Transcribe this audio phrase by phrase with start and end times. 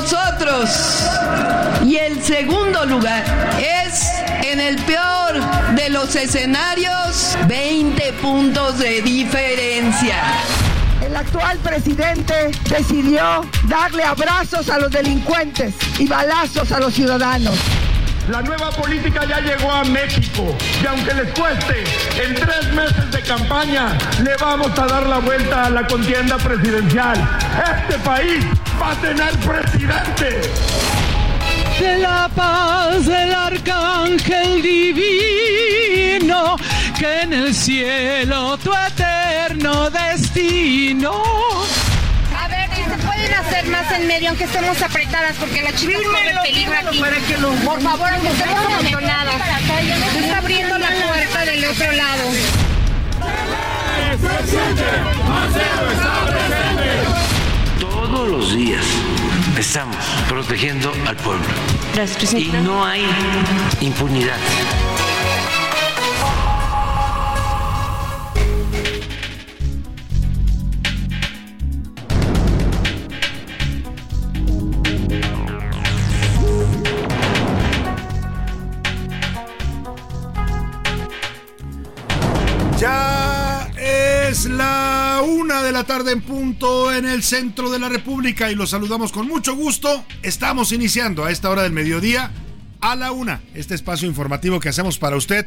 [0.00, 1.08] Nosotros
[1.86, 3.24] y el segundo lugar
[3.58, 4.06] es,
[4.44, 5.40] en el peor
[5.74, 10.16] de los escenarios, 20 puntos de diferencia.
[11.02, 17.54] El actual presidente decidió darle abrazos a los delincuentes y balazos a los ciudadanos.
[18.28, 21.84] La nueva política ya llegó a México y aunque les cueste,
[22.20, 27.16] en tres meses de campaña le vamos a dar la vuelta a la contienda presidencial.
[27.78, 28.44] Este país
[28.82, 30.40] va a tener presidente.
[31.78, 36.56] De la paz del arcángel divino,
[36.98, 41.12] que en el cielo tu eterno destino.
[43.26, 45.36] A ver, ¿se pueden hacer más en medio aunque estemos apretadas?
[45.38, 47.02] Porque la chica corre peligro aquí.
[47.64, 49.34] Por favor, aunque estemos amontonadas.
[50.12, 52.22] Se está abriendo la puerta del otro lado.
[57.80, 58.84] Todos los días
[59.58, 59.96] estamos
[60.28, 61.44] protegiendo al pueblo.
[62.36, 63.06] Y no hay
[63.80, 64.38] impunidad.
[82.78, 88.50] Ya es la una de la tarde en punto en el centro de la República
[88.50, 90.04] y los saludamos con mucho gusto.
[90.22, 92.32] Estamos iniciando a esta hora del mediodía
[92.82, 95.46] a la una, este espacio informativo que hacemos para usted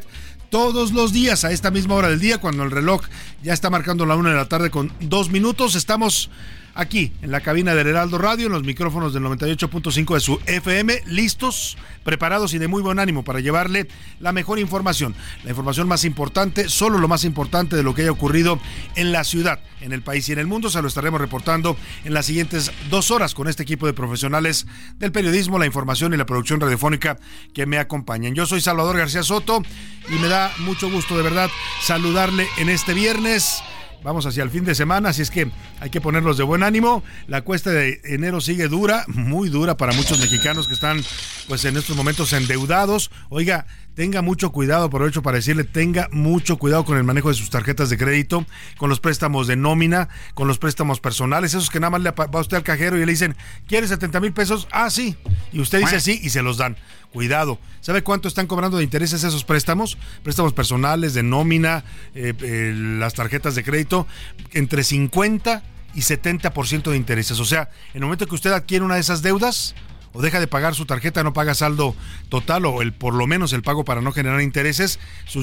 [0.50, 3.02] todos los días a esta misma hora del día, cuando el reloj
[3.44, 5.76] ya está marcando la una de la tarde con dos minutos.
[5.76, 6.30] Estamos
[6.74, 11.02] aquí en la cabina del Heraldo Radio, en los micrófonos del 98.5 de su FM,
[11.06, 13.88] listos, preparados y de muy buen ánimo para llevarle
[14.20, 15.14] la mejor información,
[15.44, 18.58] la información más importante, solo lo más importante de lo que haya ocurrido
[18.96, 20.70] en la ciudad, en el país y en el mundo.
[20.70, 24.66] Se lo estaremos reportando en las siguientes dos horas con este equipo de profesionales
[24.98, 27.18] del periodismo, la información y la producción radiofónica
[27.52, 28.34] que me acompañan.
[28.34, 29.62] Yo soy Salvador García Soto
[30.08, 31.50] y me da mucho gusto de verdad
[31.82, 33.62] saludarle en este viernes.
[34.02, 37.02] Vamos hacia el fin de semana, así es que hay que ponerlos de buen ánimo.
[37.26, 41.02] La cuesta de enero sigue dura, muy dura para muchos mexicanos que están
[41.48, 43.10] pues en estos momentos endeudados.
[43.28, 43.66] Oiga,
[44.00, 47.90] tenga mucho cuidado, aprovecho para decirle, tenga mucho cuidado con el manejo de sus tarjetas
[47.90, 48.46] de crédito,
[48.78, 52.40] con los préstamos de nómina, con los préstamos personales, esos que nada más le va
[52.40, 53.36] usted al cajero y le dicen,
[53.68, 54.68] ¿quieres 70 mil pesos?
[54.72, 55.18] Ah, sí.
[55.52, 56.78] Y usted dice sí y se los dan.
[57.12, 57.58] Cuidado.
[57.82, 59.98] ¿Sabe cuánto están cobrando de intereses esos préstamos?
[60.22, 61.84] Préstamos personales, de nómina,
[62.14, 64.06] eh, eh, las tarjetas de crédito,
[64.52, 65.62] entre 50
[65.94, 67.38] y 70% de intereses.
[67.38, 69.74] O sea, en el momento que usted adquiere una de esas deudas,
[70.12, 71.94] o deja de pagar su tarjeta, no paga saldo
[72.28, 75.42] total o el por lo menos el pago para no generar intereses, su,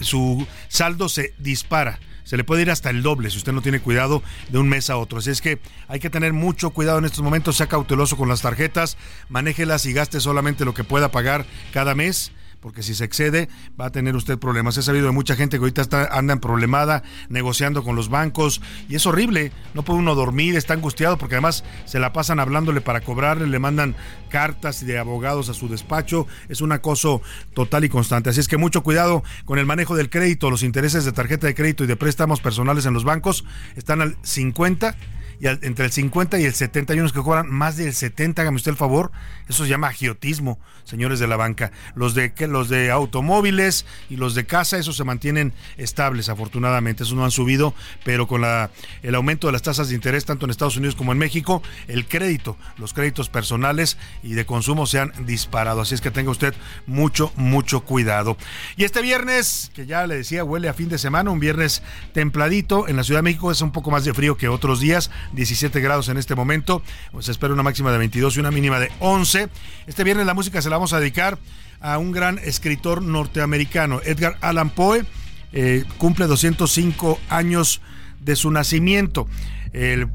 [0.00, 1.98] su saldo se dispara.
[2.24, 4.88] Se le puede ir hasta el doble si usted no tiene cuidado de un mes
[4.88, 5.18] a otro.
[5.18, 8.42] Así es que hay que tener mucho cuidado en estos momentos, sea cauteloso con las
[8.42, 8.96] tarjetas,
[9.28, 13.48] manéjelas y gaste solamente lo que pueda pagar cada mes porque si se excede
[13.80, 14.76] va a tener usted problemas.
[14.76, 18.60] He sabido de mucha gente que ahorita está, anda en problemada negociando con los bancos
[18.88, 22.80] y es horrible, no puede uno dormir, está angustiado porque además se la pasan hablándole
[22.80, 23.96] para cobrarle, le mandan
[24.28, 27.22] cartas de abogados a su despacho, es un acoso
[27.54, 28.30] total y constante.
[28.30, 31.54] Así es que mucho cuidado con el manejo del crédito, los intereses de tarjeta de
[31.54, 33.44] crédito y de préstamos personales en los bancos
[33.76, 34.96] están al 50
[35.40, 38.56] y entre el 50 y el 70 hay unos que cobran más del 70, hágame
[38.56, 39.10] usted el favor.
[39.48, 41.72] Eso se llama agiotismo, señores de la banca.
[41.94, 47.04] Los de, los de automóviles y los de casa, esos se mantienen estables, afortunadamente.
[47.04, 48.70] Esos no han subido, pero con la,
[49.02, 52.06] el aumento de las tasas de interés, tanto en Estados Unidos como en México, el
[52.06, 55.80] crédito, los créditos personales y de consumo se han disparado.
[55.80, 56.54] Así es que tenga usted
[56.86, 58.36] mucho, mucho cuidado.
[58.76, 61.82] Y este viernes, que ya le decía, huele a fin de semana, un viernes
[62.12, 65.10] templadito en la Ciudad de México, es un poco más de frío que otros días,
[65.32, 66.82] 17 grados en este momento,
[67.12, 69.48] pues espera una máxima de 22 y una mínima de 11.
[69.86, 71.38] Este viernes la música se la vamos a dedicar
[71.80, 75.04] a un gran escritor norteamericano, Edgar Allan Poe,
[75.52, 77.80] eh, cumple 205 años
[78.20, 79.26] de su nacimiento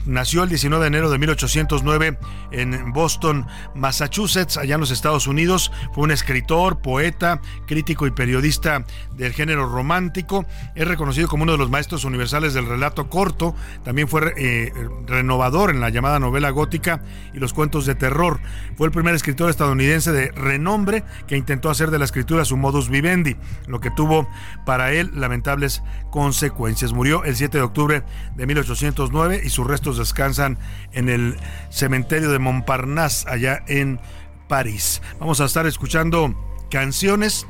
[0.06, 2.18] nació el 19 de enero de 1809
[2.52, 5.72] en Boston, Massachusetts, allá en los Estados Unidos.
[5.94, 8.86] Fue un escritor, poeta, crítico y periodista
[9.16, 10.46] del género romántico.
[10.75, 13.56] Es reconocido como uno de los maestros universales del relato corto.
[13.84, 14.74] También fue eh,
[15.06, 17.01] renovador en la llamada novela gótica
[17.34, 18.40] y los cuentos de terror.
[18.78, 22.90] Fue el primer escritor estadounidense de renombre que intentó hacer de la escritura su modus
[22.90, 23.36] vivendi,
[23.68, 24.28] lo que tuvo
[24.66, 25.81] para él lamentables
[26.12, 26.94] consecuencias.
[26.94, 28.04] Murió el 7 de octubre
[28.36, 30.58] de 1809 y sus restos descansan
[30.92, 31.38] en el
[31.70, 34.00] cementerio de Montparnasse, allá en
[34.48, 35.02] París.
[35.20, 36.36] Vamos a estar escuchando
[36.70, 37.46] canciones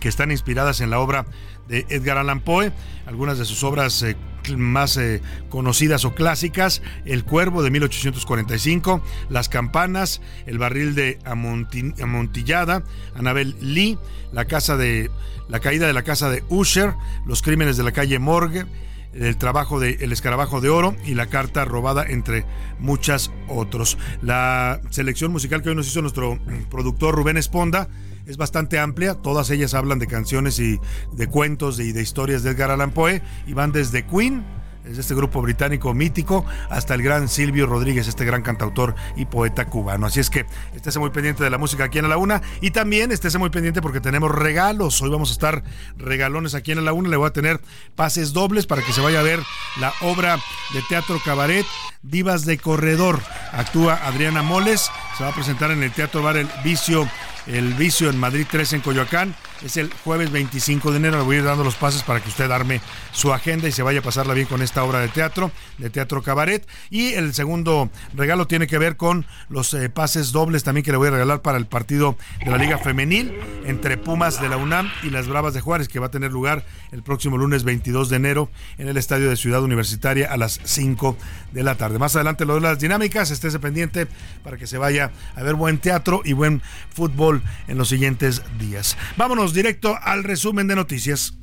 [0.00, 1.26] que están inspiradas en la obra
[1.68, 2.72] de Edgar Allan Poe,
[3.06, 4.16] algunas de sus obras eh,
[4.56, 12.82] más eh, conocidas o clásicas, El Cuervo de 1845, Las Campanas, El Barril de Amontillada,
[13.14, 13.98] Anabel Lee,
[14.32, 15.10] La Casa de
[15.48, 16.94] La Caída de la Casa de Usher,
[17.24, 18.66] Los Crímenes de la Calle Morgue,
[19.12, 22.44] el trabajo de El Escarabajo de Oro y La Carta Robada, entre
[22.78, 23.98] muchas otros.
[24.22, 26.38] La selección musical que hoy nos hizo nuestro
[26.70, 27.88] productor Rubén Esponda
[28.26, 30.78] es bastante amplia, todas ellas hablan de canciones y
[31.12, 34.44] de cuentos y de historias de Edgar Allan Poe y van desde Queen
[34.84, 39.66] es este grupo británico mítico, hasta el gran Silvio Rodríguez, este gran cantautor y poeta
[39.66, 40.06] cubano.
[40.06, 43.12] Así es que estése muy pendiente de la música aquí en La Una y también
[43.12, 45.00] estése muy pendiente porque tenemos regalos.
[45.02, 45.62] Hoy vamos a estar
[45.96, 47.08] regalones aquí en La Una.
[47.08, 47.60] Le voy a tener
[47.94, 49.40] pases dobles para que se vaya a ver
[49.78, 50.38] la obra
[50.72, 51.66] de teatro cabaret
[52.02, 53.20] Divas de Corredor.
[53.52, 57.08] Actúa Adriana Moles, se va a presentar en el Teatro Bar El Vicio
[57.46, 59.34] el vicio en Madrid 3 en Coyoacán.
[59.62, 61.18] Es el jueves 25 de enero.
[61.18, 62.80] Le voy a ir dando los pases para que usted arme
[63.12, 66.22] su agenda y se vaya a pasarla bien con esta obra de teatro, de teatro
[66.22, 66.66] cabaret.
[66.88, 70.96] Y el segundo regalo tiene que ver con los eh, pases dobles también que le
[70.96, 73.34] voy a regalar para el partido de la Liga Femenil
[73.66, 76.64] entre Pumas de la UNAM y las Bravas de Juárez, que va a tener lugar
[76.90, 81.18] el próximo lunes 22 de enero en el Estadio de Ciudad Universitaria a las 5
[81.52, 81.98] de la tarde.
[81.98, 84.06] Más adelante lo de las dinámicas, estése pendiente
[84.42, 86.62] para que se vaya a ver buen teatro y buen
[86.94, 88.96] fútbol en los siguientes días.
[89.18, 91.34] Vámonos directo al resumen de noticias.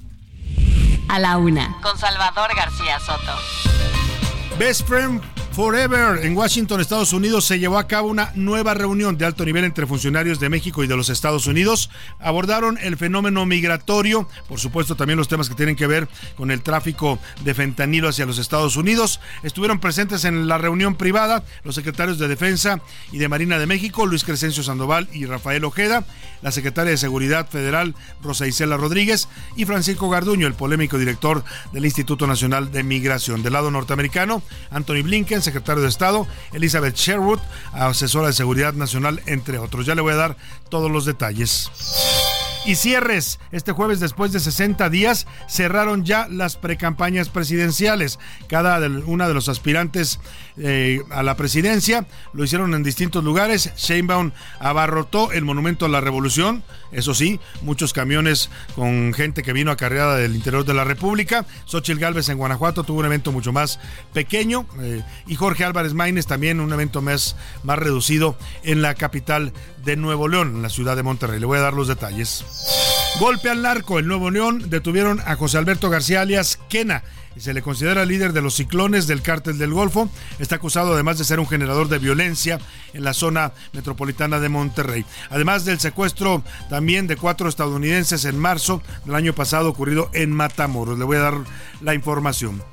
[1.09, 3.33] A la una, con Salvador García Soto.
[4.57, 5.21] Best Friend
[5.57, 9.63] Forever en Washington, Estados Unidos, se llevó a cabo una nueva reunión de alto nivel
[9.63, 11.89] entre funcionarios de México y de los Estados Unidos.
[12.19, 16.61] Abordaron el fenómeno migratorio, por supuesto también los temas que tienen que ver con el
[16.61, 19.19] tráfico de fentanilo hacia los Estados Unidos.
[19.41, 22.79] Estuvieron presentes en la reunión privada los secretarios de Defensa
[23.11, 26.05] y de Marina de México, Luis Crescencio Sandoval y Rafael Ojeda,
[26.43, 31.43] la secretaria de Seguridad Federal, Rosa Isela Rodríguez, y Francisco Garduño, el polémico director
[31.73, 33.41] del Instituto Nacional de Migración.
[33.41, 37.39] Del lado norteamericano, Anthony Blinken, secretario de Estado, Elizabeth Sherwood,
[37.71, 39.85] asesora de Seguridad Nacional, entre otros.
[39.85, 40.37] Ya le voy a dar
[40.69, 41.71] todos los detalles.
[42.65, 43.39] Y cierres.
[43.53, 48.19] Este jueves, después de 60 días, cerraron ya las precampañas presidenciales.
[48.49, 50.19] Cada una de los aspirantes
[50.57, 53.71] eh, a la presidencia lo hicieron en distintos lugares.
[53.77, 56.61] Sheinbaum abarrotó el Monumento a la Revolución.
[56.91, 61.45] Eso sí, muchos camiones con gente que vino acarreada del interior de la República.
[61.65, 63.79] Xochitl Galvez en Guanajuato tuvo un evento mucho más
[64.13, 64.65] pequeño.
[64.81, 69.53] Eh, y Jorge Álvarez Maínez también un evento más, más reducido en la capital
[69.83, 71.39] de Nuevo León, en la ciudad de Monterrey.
[71.39, 72.45] Le voy a dar los detalles.
[73.19, 73.99] Golpe al narco.
[73.99, 77.03] En Nuevo León detuvieron a José Alberto García alias Quena.
[77.39, 80.09] Se le considera líder de los ciclones del cártel del Golfo.
[80.39, 82.59] Está acusado además de ser un generador de violencia
[82.93, 85.05] en la zona metropolitana de Monterrey.
[85.29, 90.97] Además del secuestro también de cuatro estadounidenses en marzo del año pasado ocurrido en Matamoros.
[90.97, 91.35] Le voy a dar
[91.81, 92.63] la información.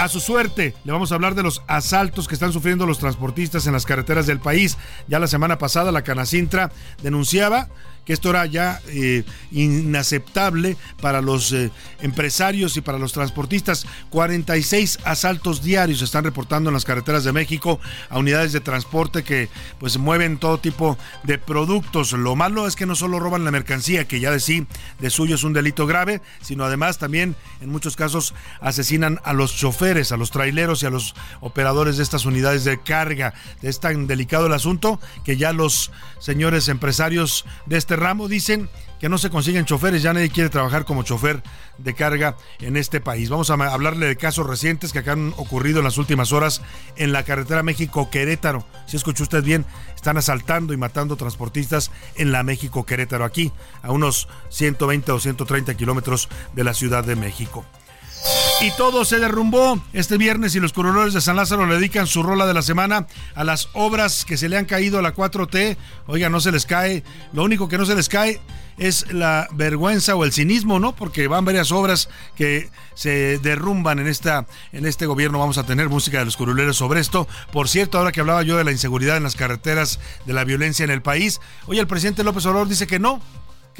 [0.00, 3.66] A su suerte, le vamos a hablar de los asaltos que están sufriendo los transportistas
[3.66, 4.78] en las carreteras del país.
[5.08, 6.72] Ya la semana pasada la Canacintra
[7.02, 7.68] denunciaba
[8.12, 13.86] esto era ya eh, inaceptable para los eh, empresarios y para los transportistas.
[14.10, 19.22] 46 asaltos diarios se están reportando en las carreteras de México a unidades de transporte
[19.22, 19.48] que
[19.78, 22.12] pues mueven todo tipo de productos.
[22.12, 24.66] Lo malo es que no solo roban la mercancía, que ya de sí
[24.98, 29.54] de suyo es un delito grave, sino además también en muchos casos asesinan a los
[29.54, 33.34] choferes, a los traileros y a los operadores de estas unidades de carga.
[33.62, 39.08] Es tan delicado el asunto que ya los señores empresarios de este ramo dicen que
[39.08, 41.42] no se consiguen choferes, ya nadie quiere trabajar como chofer
[41.78, 43.30] de carga en este país.
[43.30, 46.60] Vamos a hablarle de casos recientes que acá han ocurrido en las últimas horas
[46.96, 48.66] en la carretera México-Querétaro.
[48.86, 49.64] Si escuchó usted bien,
[49.96, 53.52] están asaltando y matando transportistas en la México-Querétaro, aquí
[53.82, 57.64] a unos 120 o 130 kilómetros de la Ciudad de México.
[58.62, 62.22] Y todo se derrumbó este viernes y los corredores de San Lázaro le dedican su
[62.22, 65.78] rola de la semana a las obras que se le han caído a la 4T.
[66.06, 67.02] Oiga, no se les cae.
[67.32, 68.38] Lo único que no se les cae
[68.76, 70.94] es la vergüenza o el cinismo, ¿no?
[70.94, 75.38] Porque van varias obras que se derrumban en esta en este gobierno.
[75.38, 77.26] Vamos a tener música de los curuleros sobre esto.
[77.52, 80.84] Por cierto, ahora que hablaba yo de la inseguridad en las carreteras, de la violencia
[80.84, 83.22] en el país, hoy el presidente López Obrador dice que no,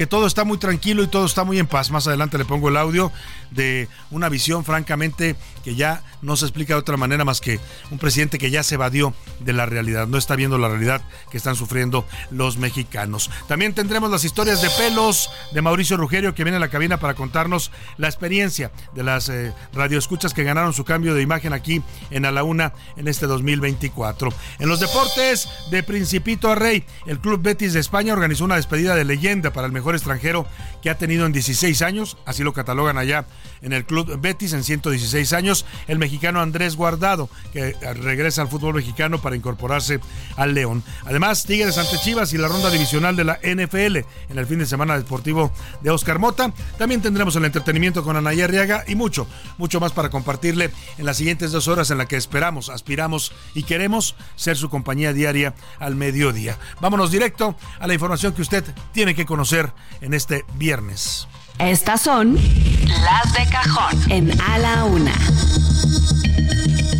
[0.01, 1.91] que todo está muy tranquilo y todo está muy en paz.
[1.91, 3.11] Más adelante le pongo el audio
[3.51, 7.97] de una visión francamente que ya no se explica de otra manera más que un
[7.97, 11.55] presidente que ya se evadió de la realidad, no está viendo la realidad que están
[11.55, 13.29] sufriendo los mexicanos.
[13.47, 17.13] También tendremos las historias de pelos de Mauricio Rugerio que viene a la cabina para
[17.13, 22.25] contarnos la experiencia de las eh, radioescuchas que ganaron su cambio de imagen aquí en
[22.25, 24.29] A la Una en este 2024.
[24.59, 28.95] En los deportes, de Principito a Rey, el Club Betis de España organizó una despedida
[28.95, 30.45] de leyenda para el mejor extranjero
[30.81, 33.25] que ha tenido en 16 años, así lo catalogan allá
[33.61, 35.50] en el Club Betis en 116 años,
[35.87, 39.99] el mexicano Andrés Guardado, que regresa al fútbol mexicano para incorporarse
[40.35, 40.83] al León.
[41.05, 43.97] Además, Tigres ante Chivas y la ronda divisional de la NFL
[44.29, 46.53] en el fin de semana deportivo de Oscar Mota.
[46.77, 49.27] También tendremos el entretenimiento con Anaya Arriaga y mucho,
[49.57, 53.63] mucho más para compartirle en las siguientes dos horas en la que esperamos, aspiramos y
[53.63, 56.57] queremos ser su compañía diaria al mediodía.
[56.79, 61.27] Vámonos directo a la información que usted tiene que conocer en este viernes.
[61.61, 62.39] Estas son
[62.87, 65.13] las de cajón en A la Una.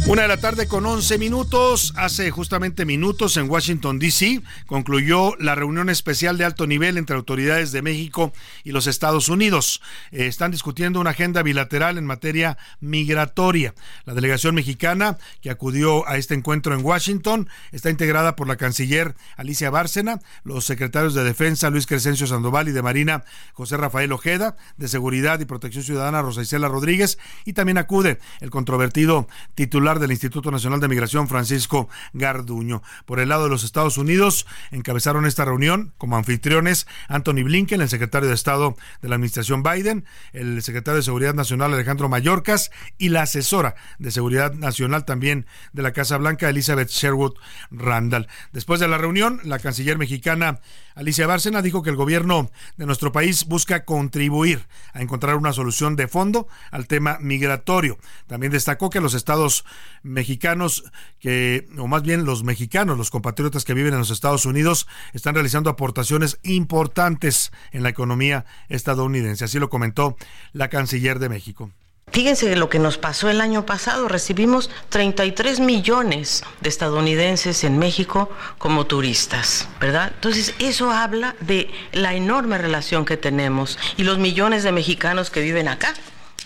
[0.08, 1.93] Una de la tarde con 11 minutos.
[1.96, 4.41] Hace justamente minutos en Washington, D.C.
[4.65, 9.81] concluyó la reunión especial de alto nivel entre autoridades de México y los Estados Unidos.
[10.12, 13.74] Eh, están discutiendo una agenda bilateral en materia migratoria.
[14.03, 19.15] La delegación mexicana que acudió a este encuentro en Washington está integrada por la canciller
[19.38, 24.58] Alicia Bárcena, los secretarios de Defensa Luis Crescencio Sandoval y de Marina José Rafael Ojeda,
[24.77, 30.12] de Seguridad y Protección Ciudadana Rosa Isela Rodríguez y también acude el controvertido titular del
[30.12, 32.81] Instituto Nacional de Migración, Francisco Garduño.
[33.05, 37.89] Por el lado de los Estados Unidos, encabezaron esta reunión como anfitriones Anthony Blinken, el
[37.89, 43.10] secretario de Estado de la Administración Biden, el secretario de Seguridad Nacional Alejandro Mayorkas y
[43.10, 47.33] la asesora de Seguridad Nacional también de la Casa Blanca, Elizabeth Sherwood
[47.71, 48.27] Randall.
[48.51, 50.60] Después de la reunión, la canciller mexicana
[50.95, 55.95] Alicia Bárcena dijo que el gobierno de nuestro país busca contribuir a encontrar una solución
[55.95, 57.98] de fondo al tema migratorio.
[58.27, 59.63] También destacó que los estados
[60.03, 60.83] mexicanos,
[61.19, 65.35] que, o más bien los mexicanos, los compatriotas que viven en los Estados Unidos, están
[65.35, 69.45] realizando aportaciones importantes en la economía estadounidense.
[69.45, 70.17] Así lo comentó
[70.53, 71.71] la canciller de México.
[72.11, 74.09] Fíjense lo que nos pasó el año pasado.
[74.09, 80.11] Recibimos 33 millones de estadounidenses en México como turistas, ¿verdad?
[80.13, 85.39] Entonces, eso habla de la enorme relación que tenemos y los millones de mexicanos que
[85.39, 85.93] viven acá,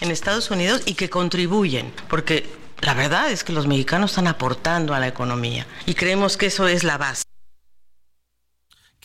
[0.01, 2.46] en Estados Unidos, y que contribuyen, porque
[2.86, 6.68] la verdad es que los mexicanos están aportando a la economía y creemos que eso
[6.68, 7.24] es la base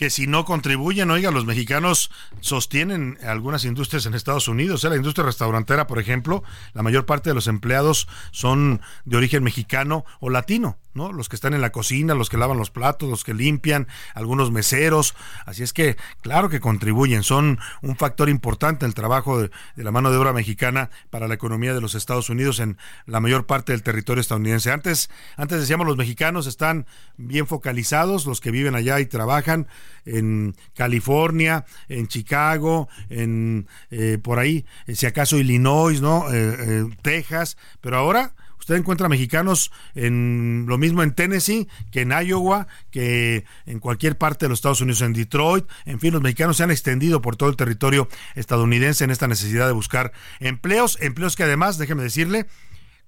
[0.00, 2.10] que si no contribuyen, oiga, los mexicanos
[2.40, 4.82] sostienen algunas industrias en Estados Unidos.
[4.82, 4.88] ¿eh?
[4.88, 10.06] La industria restaurantera, por ejemplo, la mayor parte de los empleados son de origen mexicano
[10.18, 10.78] o latino.
[10.94, 11.12] ¿No?
[11.12, 14.50] Los que están en la cocina, los que lavan los platos, los que limpian, algunos
[14.50, 15.14] meseros.
[15.46, 20.10] Así es que, claro que contribuyen, son un factor importante el trabajo de, la mano
[20.10, 23.82] de obra mexicana para la economía de los Estados Unidos en la mayor parte del
[23.82, 24.70] territorio estadounidense.
[24.72, 29.66] Antes, antes decíamos los mexicanos están bien focalizados, los que viven allá y trabajan
[30.04, 36.26] en California, en Chicago, en eh, por ahí, eh, si acaso Illinois, ¿no?
[36.32, 42.68] Eh, Texas, pero ahora Usted encuentra mexicanos en lo mismo en Tennessee que en Iowa,
[42.90, 45.64] que en cualquier parte de los Estados Unidos, en Detroit.
[45.86, 49.66] En fin, los mexicanos se han extendido por todo el territorio estadounidense en esta necesidad
[49.66, 52.46] de buscar empleos, empleos que además, déjeme decirle,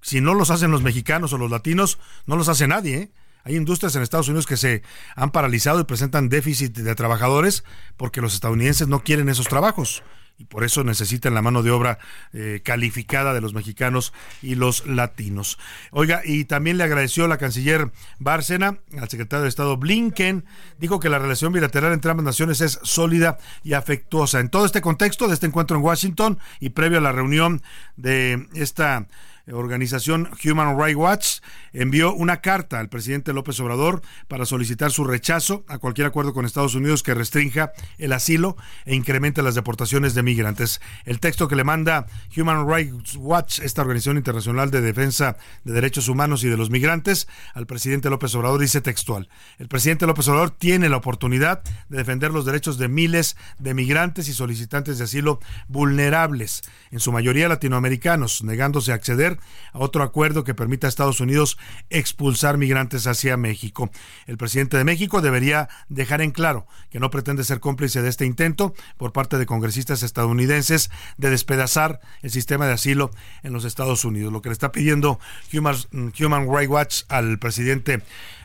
[0.01, 2.95] si no los hacen los mexicanos o los latinos, no los hace nadie.
[2.95, 3.11] ¿eh?
[3.43, 4.81] Hay industrias en Estados Unidos que se
[5.15, 7.63] han paralizado y presentan déficit de trabajadores
[7.95, 10.03] porque los estadounidenses no quieren esos trabajos
[10.37, 11.99] y por eso necesitan la mano de obra
[12.33, 15.59] eh, calificada de los mexicanos y los latinos.
[15.91, 20.45] Oiga, y también le agradeció la canciller Bárcena al secretario de Estado Blinken,
[20.79, 24.39] dijo que la relación bilateral entre ambas naciones es sólida y afectuosa.
[24.39, 27.61] En todo este contexto de este encuentro en Washington y previo a la reunión
[27.95, 29.07] de esta
[29.51, 31.27] organización Human Rights Watch
[31.73, 36.45] envió una carta al presidente López Obrador para solicitar su rechazo a cualquier acuerdo con
[36.45, 40.79] Estados Unidos que restrinja el asilo e incremente las deportaciones de migrantes.
[41.03, 42.05] El texto que le manda
[42.37, 45.35] Human Rights Watch, esta organización internacional de defensa
[45.65, 49.27] de derechos humanos y de los migrantes, al presidente López Obrador dice textual.
[49.57, 54.29] El presidente López Obrador tiene la oportunidad de defender los derechos de miles de migrantes
[54.29, 59.32] y solicitantes de asilo vulnerables, en su mayoría latinoamericanos, negándose a acceder
[59.71, 61.57] a otro acuerdo que permita a Estados Unidos
[61.89, 63.89] expulsar migrantes hacia México.
[64.27, 68.25] El presidente de México debería dejar en claro que no pretende ser cómplice de este
[68.25, 73.11] intento por parte de congresistas estadounidenses de despedazar el sistema de asilo
[73.43, 74.31] en los Estados Unidos.
[74.31, 75.19] Lo que le está pidiendo
[75.53, 75.75] Human,
[76.19, 78.03] Human Rights Watch al presidente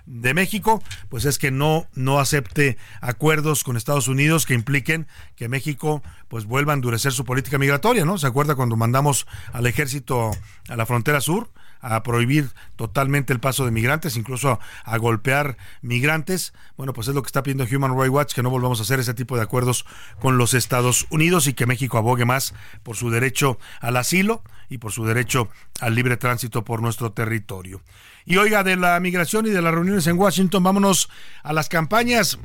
[0.09, 5.49] de México, pues es que no, no acepte acuerdos con Estados Unidos que impliquen que
[5.49, 8.19] México pues vuelva a endurecer su política migratoria, ¿no?
[8.19, 10.31] ¿Se acuerda cuando mandamos al ejército
[10.69, 11.50] a la frontera sur?
[11.81, 16.53] a prohibir totalmente el paso de migrantes, incluso a, golpear migrantes.
[16.77, 18.99] Bueno, pues es lo que está pidiendo Human Rights Watch, que no volvamos a hacer
[19.00, 19.87] ese tipo de acuerdos
[20.21, 24.79] con los Estados Unidos y que México abogue más por su derecho al asilo y
[24.79, 25.49] por su derecho
[25.81, 27.81] al libre tránsito por nuestro territorio.
[28.28, 31.08] Y oiga, de la migración y de las reuniones en Washington, vámonos
[31.42, 32.38] a las campañas.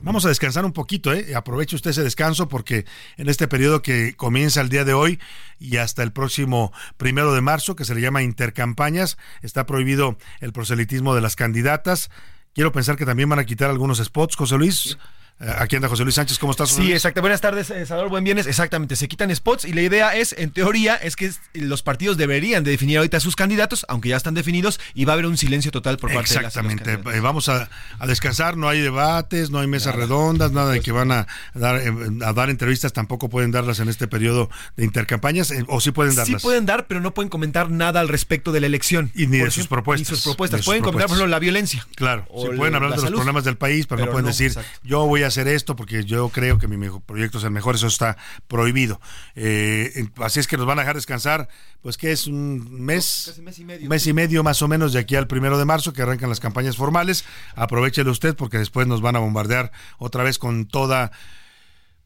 [0.00, 1.36] Vamos a descansar un poquito, ¿eh?
[1.36, 2.84] Aproveche usted ese descanso porque
[3.16, 5.20] en este periodo que comienza el día de hoy
[5.60, 10.52] y hasta el próximo primero de marzo, que se le llama intercampañas, está prohibido el
[10.52, 12.10] proselitismo de las candidatas.
[12.52, 14.94] Quiero pensar que también van a quitar algunos spots, José Luis.
[14.94, 14.98] Eh,
[15.40, 16.70] aquí anda José Luis Sánchez, ¿cómo estás?
[16.70, 17.20] Sí, exacto.
[17.20, 18.10] Buenas tardes, eh, Salvador.
[18.10, 18.46] Buen viernes.
[18.46, 22.64] Exactamente, se quitan spots y la idea es, en teoría, es que los partidos deberían
[22.64, 25.36] de definir ahorita a sus candidatos, aunque ya están definidos, y va a haber un
[25.36, 26.92] silencio total por parte de las Exactamente.
[26.92, 27.68] Eh, vamos a,
[28.06, 31.80] descansar, no hay debates, no hay mesas redondas, nada de que van a dar,
[32.24, 36.40] a dar entrevistas, tampoco pueden darlas en este periodo de intercampañas, o sí pueden darlas.
[36.40, 39.10] Sí pueden dar, pero no pueden comentar nada al respecto de la elección.
[39.14, 40.10] Y ni de sus propuestas.
[40.10, 40.64] Ni sus propuestas.
[40.64, 41.86] pueden comentar, por ejemplo, la violencia.
[41.96, 45.22] Claro, sí pueden hablar de los problemas del país, pero, no pueden decir, yo voy
[45.22, 48.16] a hacer esto porque yo creo que mi mejor, proyecto es el mejor, eso está
[48.48, 49.00] prohibido.
[49.34, 51.48] Eh, así es que nos van a dejar descansar,
[51.82, 53.88] pues que es un mes, mes y, medio.
[53.88, 56.40] mes y medio más o menos de aquí al primero de marzo que arrancan las
[56.40, 57.24] campañas formales.
[57.54, 61.12] Aprovechelo usted porque después nos van a bombardear otra vez con toda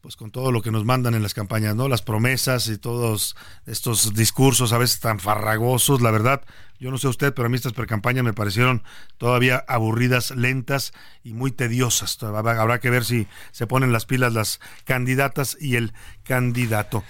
[0.01, 1.87] pues con todo lo que nos mandan en las campañas, ¿no?
[1.89, 6.41] Las promesas y todos estos discursos a veces tan farragosos, la verdad,
[6.79, 8.83] yo no sé usted, pero a mí estas precampañas me parecieron
[9.17, 12.21] todavía aburridas, lentas y muy tediosas.
[12.23, 17.03] Habrá que ver si se ponen las pilas las candidatas y el candidato.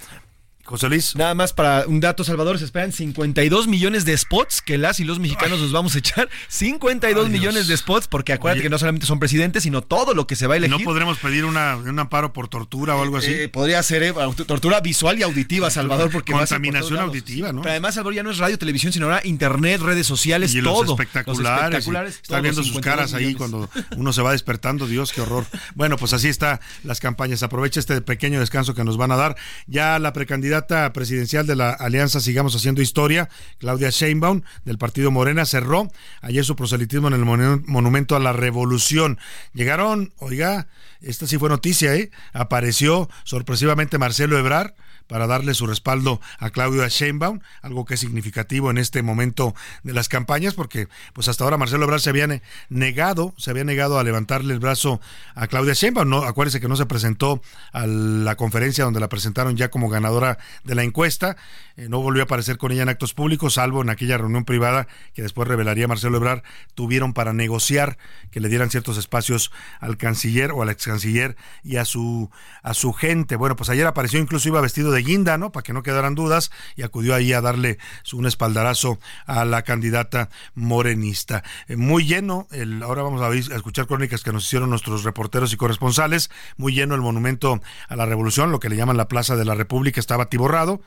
[0.70, 1.16] José Luis.
[1.16, 5.04] Nada más para un dato, Salvador, se esperan 52 millones de spots que las y
[5.04, 6.28] los mexicanos nos vamos a echar.
[6.46, 10.36] 52 millones de spots, porque acuérdate que no solamente son presidentes, sino todo lo que
[10.36, 10.78] se va a elegir.
[10.78, 13.32] ¿No podremos pedir una, un amparo por tortura o algo así?
[13.32, 14.14] Eh, podría ser eh,
[14.46, 17.62] tortura visual y auditiva, Salvador, porque Contaminación auditiva, ¿no?
[17.62, 20.84] Pero además, Salvador, ya no es radio, televisión, sino ahora internet, redes sociales, y todo.
[20.84, 21.88] Los espectaculares.
[22.28, 24.86] Los viendo sus caras ahí cuando uno se va despertando.
[24.86, 25.46] Dios, qué horror.
[25.74, 27.42] Bueno, pues así está las campañas.
[27.42, 29.36] Aprovecha este pequeño descanso que nos van a dar.
[29.66, 30.59] Ya la precandidata
[30.92, 36.56] presidencial de la Alianza Sigamos Haciendo Historia, Claudia Sheinbaum, del partido Morena, cerró ayer su
[36.56, 39.18] proselitismo en el Monumento a la Revolución.
[39.52, 40.68] Llegaron, oiga,
[41.00, 42.10] esta sí fue noticia, ¿eh?
[42.32, 44.74] Apareció sorpresivamente Marcelo Ebrar
[45.10, 49.92] para darle su respaldo a Claudia Sheinbaum, algo que es significativo en este momento de
[49.92, 52.28] las campañas, porque pues hasta ahora Marcelo Ebrard se había
[52.68, 55.00] negado, se había negado a levantarle el brazo
[55.34, 56.08] a Claudia Sheinbaum.
[56.08, 57.42] No, acuérdese que no se presentó
[57.72, 61.36] a la conferencia donde la presentaron ya como ganadora de la encuesta,
[61.76, 64.86] eh, no volvió a aparecer con ella en actos públicos, salvo en aquella reunión privada
[65.12, 66.44] que después revelaría Marcelo Ebrard,
[66.76, 67.98] tuvieron para negociar
[68.30, 72.30] que le dieran ciertos espacios al canciller o al ex canciller y a su
[72.62, 73.34] a su gente.
[73.34, 75.52] Bueno, pues ayer apareció incluso iba vestido de Guinda, ¿no?
[75.52, 77.78] Para que no quedaran dudas, y acudió ahí a darle
[78.12, 81.42] un espaldarazo a la candidata morenista.
[81.68, 85.56] Eh, muy lleno, el, ahora vamos a, escuchar crónicas que nos hicieron nuestros reporteros y
[85.56, 89.44] corresponsales, muy lleno el monumento a la revolución, lo que le llaman la Plaza de
[89.44, 90.80] la República, estaba atiborrado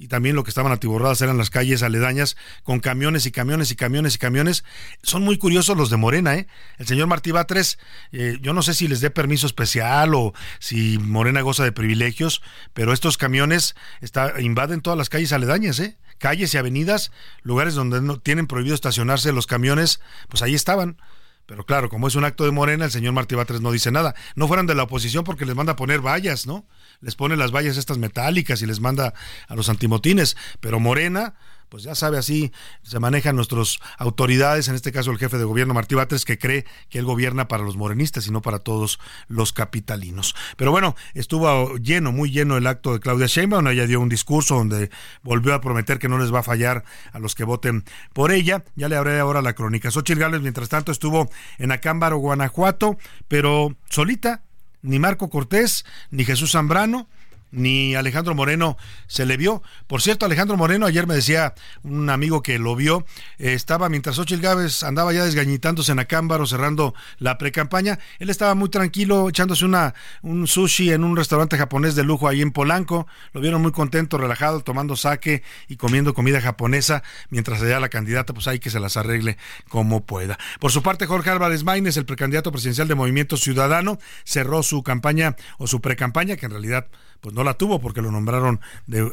[0.00, 3.76] y también lo que estaban atiborradas eran las calles aledañas con camiones y camiones y
[3.76, 4.64] camiones y camiones.
[5.02, 6.46] Son muy curiosos los de Morena, ¿eh?
[6.78, 7.78] El señor Martí Batres,
[8.10, 12.40] eh, yo no sé si les dé permiso especial o si Morena goza de privilegios,
[12.72, 15.98] pero estos camiones está, invaden todas las calles aledañas, ¿eh?
[16.16, 20.96] Calles y avenidas, lugares donde no tienen prohibido estacionarse los camiones, pues ahí estaban
[21.44, 24.14] Pero claro, como es un acto de Morena, el señor Martí Batres no dice nada.
[24.34, 26.64] No fueran de la oposición porque les manda a poner vallas, ¿no?
[27.00, 29.14] Les pone las vallas estas metálicas y les manda
[29.48, 30.36] a los antimotines.
[30.60, 31.34] Pero Morena,
[31.70, 35.72] pues ya sabe, así se manejan nuestras autoridades, en este caso el jefe de gobierno
[35.72, 39.52] Martí Batres, que cree que él gobierna para los morenistas y no para todos los
[39.52, 40.34] capitalinos.
[40.56, 44.56] Pero bueno, estuvo lleno, muy lleno el acto de Claudia Sheinbaum, ella dio un discurso
[44.56, 44.90] donde
[45.22, 48.64] volvió a prometer que no les va a fallar a los que voten por ella.
[48.74, 49.92] Ya le abriré ahora la crónica.
[49.92, 54.42] Xochitl Gálvez, mientras tanto, estuvo en Acámbaro, Guanajuato, pero solita,
[54.82, 57.08] ni Marco Cortés, ni Jesús Zambrano,
[57.50, 59.62] ni Alejandro Moreno se le vio.
[59.86, 63.04] Por cierto, Alejandro Moreno, ayer me decía un amigo que lo vio,
[63.38, 68.54] eh, estaba mientras Ochil Gávez andaba ya desgañitándose en Acámbaro, cerrando la pre-campaña, él estaba
[68.54, 73.06] muy tranquilo, echándose una, un sushi en un restaurante japonés de lujo ahí en Polanco.
[73.32, 78.32] Lo vieron muy contento, relajado, tomando sake y comiendo comida japonesa, mientras allá la candidata,
[78.32, 79.36] pues hay que se las arregle
[79.68, 80.38] como pueda.
[80.58, 85.36] Por su parte, Jorge Álvarez Maínez, el precandidato presidencial de Movimiento Ciudadano, cerró su campaña
[85.58, 86.86] o su pre-campaña, que en realidad
[87.20, 88.60] pues no la tuvo porque lo nombraron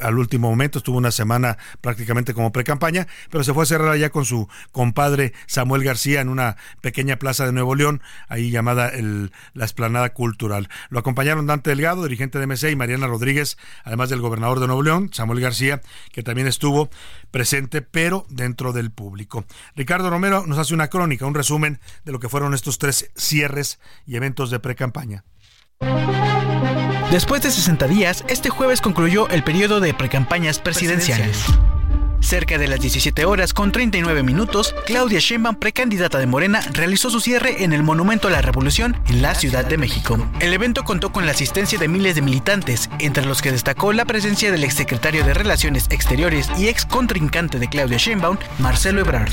[0.02, 4.10] al último momento, estuvo una semana prácticamente como pre-campaña, pero se fue a cerrar allá
[4.10, 9.32] con su compadre Samuel García en una pequeña plaza de Nuevo León, ahí llamada el,
[9.54, 10.70] la Esplanada Cultural.
[10.90, 14.84] Lo acompañaron Dante Delgado, dirigente de MC, y Mariana Rodríguez, además del gobernador de Nuevo
[14.84, 16.90] León, Samuel García, que también estuvo
[17.32, 19.46] presente, pero dentro del público.
[19.76, 23.80] Ricardo Romero nos hace una crónica, un resumen de lo que fueron estos tres cierres
[24.06, 25.24] y eventos de pre-campaña.
[27.12, 31.46] Después de 60 días, este jueves concluyó el periodo de precampañas presidenciales.
[32.20, 37.22] Cerca de las 17 horas con 39 minutos, Claudia Sheinbaum, precandidata de Morena, realizó su
[37.22, 40.18] cierre en el Monumento a la Revolución en la Ciudad de México.
[40.42, 44.04] El evento contó con la asistencia de miles de militantes, entre los que destacó la
[44.04, 49.32] presencia del exsecretario de Relaciones Exteriores y ex contrincante de Claudia Sheinbaum, Marcelo Ebrard.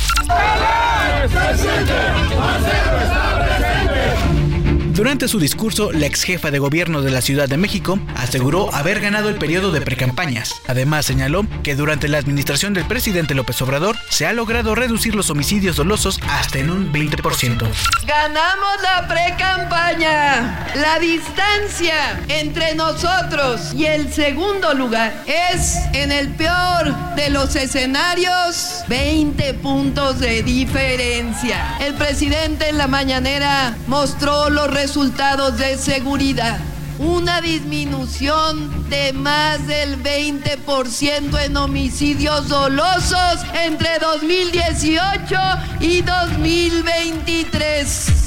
[5.04, 9.02] Durante su discurso, la ex jefa de gobierno de la Ciudad de México aseguró haber
[9.02, 10.54] ganado el periodo de precampañas.
[10.66, 15.28] Además, señaló que durante la administración del presidente López Obrador se ha logrado reducir los
[15.28, 17.68] homicidios dolosos hasta en un 20%.
[18.06, 20.72] Ganamos la precampaña.
[20.74, 28.84] La distancia entre nosotros y el segundo lugar es, en el peor de los escenarios,
[28.88, 31.76] 20 puntos de diferencia.
[31.80, 36.60] El presidente en la mañanera mostró los resultados de seguridad.
[37.00, 45.34] Una disminución de más del 20% en homicidios dolosos entre 2018
[45.80, 48.23] y 2023.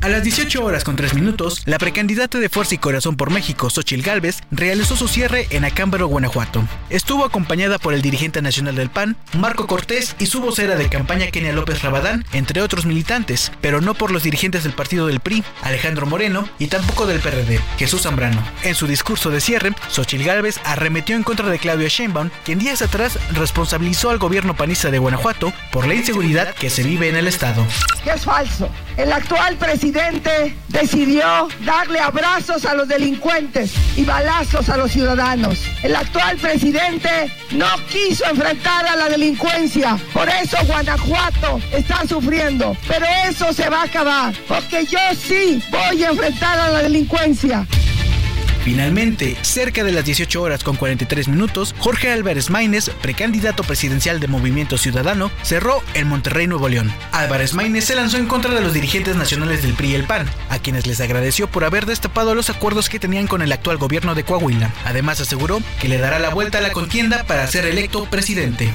[0.00, 3.68] A las 18 horas con 3 minutos, la precandidata de Fuerza y Corazón por México,
[3.68, 6.62] Xochil Gálvez, realizó su cierre en Acámbaro, Guanajuato.
[6.88, 11.32] Estuvo acompañada por el dirigente nacional del PAN, Marco Cortés, y su vocera de campaña,
[11.32, 15.42] Kenia López Rabadán, entre otros militantes, pero no por los dirigentes del partido del PRI,
[15.62, 18.40] Alejandro Moreno, y tampoco del PRD, Jesús Zambrano.
[18.62, 22.82] En su discurso de cierre, Xochil Gálvez arremetió en contra de Claudia Sheinbaum, quien días
[22.82, 27.26] atrás responsabilizó al gobierno panista de Guanajuato por la inseguridad que se vive en el
[27.26, 27.66] estado.
[28.04, 28.70] Que es falso.
[28.96, 29.87] El actual presidente
[30.68, 35.58] decidió darle abrazos a los delincuentes y balazos a los ciudadanos.
[35.82, 39.98] El actual presidente no quiso enfrentar a la delincuencia.
[40.12, 42.76] Por eso Guanajuato está sufriendo.
[42.86, 44.34] Pero eso se va a acabar.
[44.46, 47.66] Porque yo sí voy a enfrentar a la delincuencia.
[48.64, 54.28] Finalmente, cerca de las 18 horas con 43 minutos, Jorge Álvarez Maínez, precandidato presidencial de
[54.28, 56.92] Movimiento Ciudadano, cerró en Monterrey, Nuevo León.
[57.12, 60.28] Álvarez Maínez se lanzó en contra de los dirigentes nacionales del PRI y el PAN,
[60.50, 64.14] a quienes les agradeció por haber destapado los acuerdos que tenían con el actual gobierno
[64.14, 64.72] de Coahuila.
[64.84, 68.72] Además aseguró que le dará la vuelta a la contienda para ser electo presidente.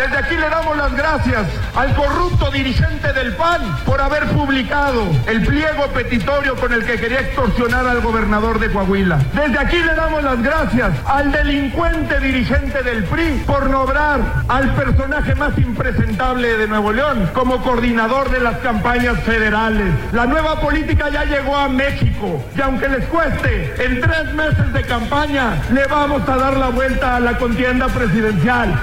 [0.00, 1.42] Desde aquí le damos las gracias
[1.76, 7.20] al corrupto dirigente del PAN por haber publicado el pliego petitorio con el que quería
[7.20, 9.18] extorsionar al gobernador de Coahuila.
[9.34, 15.34] Desde aquí le damos las gracias al delincuente dirigente del PRI por nombrar al personaje
[15.34, 19.92] más impresentable de Nuevo León como coordinador de las campañas federales.
[20.12, 24.82] La nueva política ya llegó a México y aunque les cueste, en tres meses de
[24.82, 28.80] campaña le vamos a dar la vuelta a la contienda presidencial.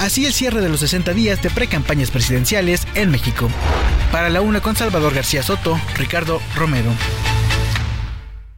[0.00, 3.50] Así el cierre de los 60 días de precampañas presidenciales en México.
[4.10, 6.90] Para la una con Salvador García Soto, Ricardo Romero.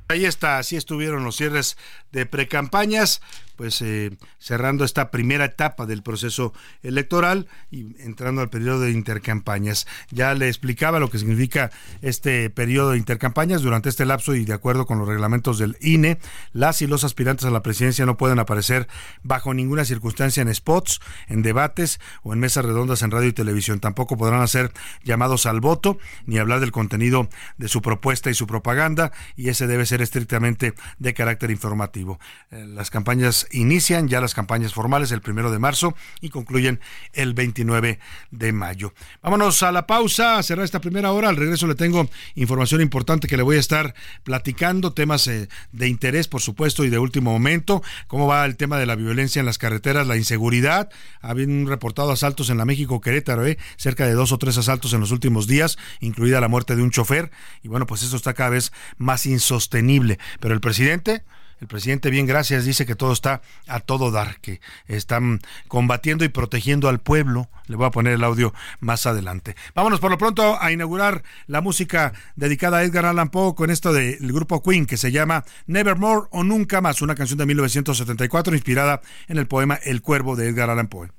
[0.07, 1.77] Ahí está, así estuvieron los cierres
[2.13, 3.23] de precampañas.
[3.63, 9.87] Pues eh, cerrando esta primera etapa del proceso electoral y entrando al periodo de intercampañas.
[10.11, 11.71] Ya le explicaba lo que significa
[12.01, 16.19] este periodo de intercampañas durante este lapso y de acuerdo con los reglamentos del INE,
[16.53, 18.89] las y los aspirantes a la presidencia no pueden aparecer
[19.23, 23.79] bajo ninguna circunstancia en spots, en debates o en mesas redondas en radio y televisión.
[23.79, 24.73] Tampoco podrán hacer
[25.05, 29.69] llamados al voto ni hablar del contenido de su propuesta y su propaganda y ese
[29.69, 32.19] debe ser estrictamente de carácter informativo.
[32.51, 36.81] Eh, las campañas inician ya las campañas formales el primero de marzo y concluyen
[37.13, 37.99] el 29
[38.31, 38.93] de mayo.
[39.23, 41.29] Vámonos a la pausa, cerrar esta primera hora.
[41.29, 45.89] Al regreso le tengo información importante que le voy a estar platicando, temas eh, de
[45.89, 47.83] interés, por supuesto, y de último momento.
[48.07, 50.91] ¿Cómo va el tema de la violencia en las carreteras, la inseguridad?
[51.21, 53.59] Ha habido un reportado asaltos en la México Querétaro, ¿eh?
[53.77, 56.91] cerca de dos o tres asaltos en los últimos días, incluida la muerte de un
[56.91, 57.31] chofer.
[57.63, 60.19] Y bueno, pues eso está cada vez más insostenible.
[60.41, 61.25] Pero el presidente
[61.63, 66.29] el presidente, bien gracias, dice que todo está a todo dar, que están combatiendo y
[66.29, 67.49] protegiendo al pueblo.
[67.69, 69.55] Le voy a poner el audio más adelante.
[69.73, 73.93] Vámonos por lo pronto a inaugurar la música dedicada a Edgar Allan Poe con esto
[73.93, 79.01] del grupo Queen que se llama Nevermore o Nunca Más, una canción de 1974 inspirada
[79.29, 81.11] en el poema El Cuervo de Edgar Allan Poe.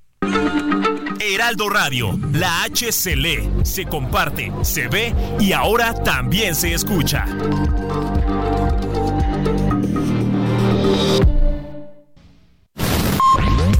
[1.22, 7.26] Heraldo Radio, la H se lee, se comparte, se ve y ahora también se escucha.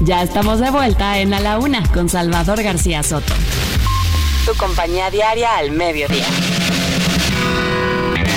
[0.00, 3.32] Ya estamos de vuelta en A la Una con Salvador García Soto.
[4.44, 6.26] Tu compañía diaria al mediodía.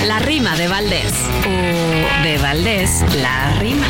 [0.06, 1.12] La rima de Valdés.
[1.46, 3.86] O de Valdés, la rima.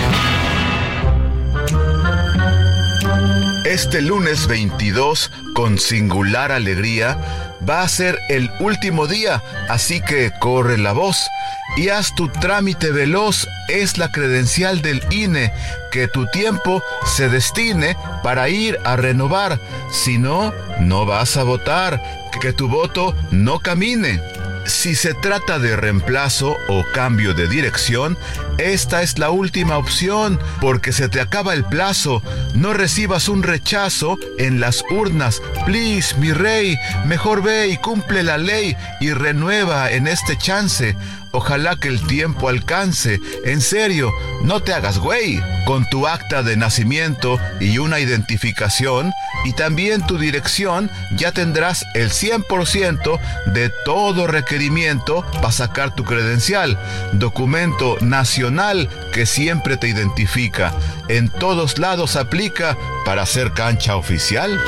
[3.64, 10.79] Este lunes 22, con singular alegría, va a ser el último día, así que corre
[10.79, 11.29] la voz
[11.77, 13.47] y haz tu trámite veloz.
[13.68, 15.53] Es la credencial del INE,
[15.92, 19.61] que tu tiempo se destine para ir a renovar.
[19.92, 22.03] Si no, no vas a votar,
[22.40, 24.21] que tu voto no camine.
[24.68, 28.18] Si se trata de reemplazo o cambio de dirección,
[28.59, 32.22] esta es la última opción porque se te acaba el plazo.
[32.54, 35.40] No recibas un rechazo en las urnas.
[35.64, 36.76] Please, mi rey,
[37.07, 40.94] mejor ve y cumple la ley y renueva en este chance.
[41.33, 43.21] Ojalá que el tiempo alcance.
[43.45, 44.12] En serio,
[44.43, 45.41] no te hagas güey.
[45.67, 49.12] Con tu acta de nacimiento y una identificación
[49.45, 53.21] y también tu dirección, ya tendrás el 100%
[53.53, 56.79] de todo requerimiento para sacar tu credencial.
[57.12, 60.73] Documento nacional que siempre te identifica.
[61.09, 64.59] En todos lados aplica para ser cancha oficial.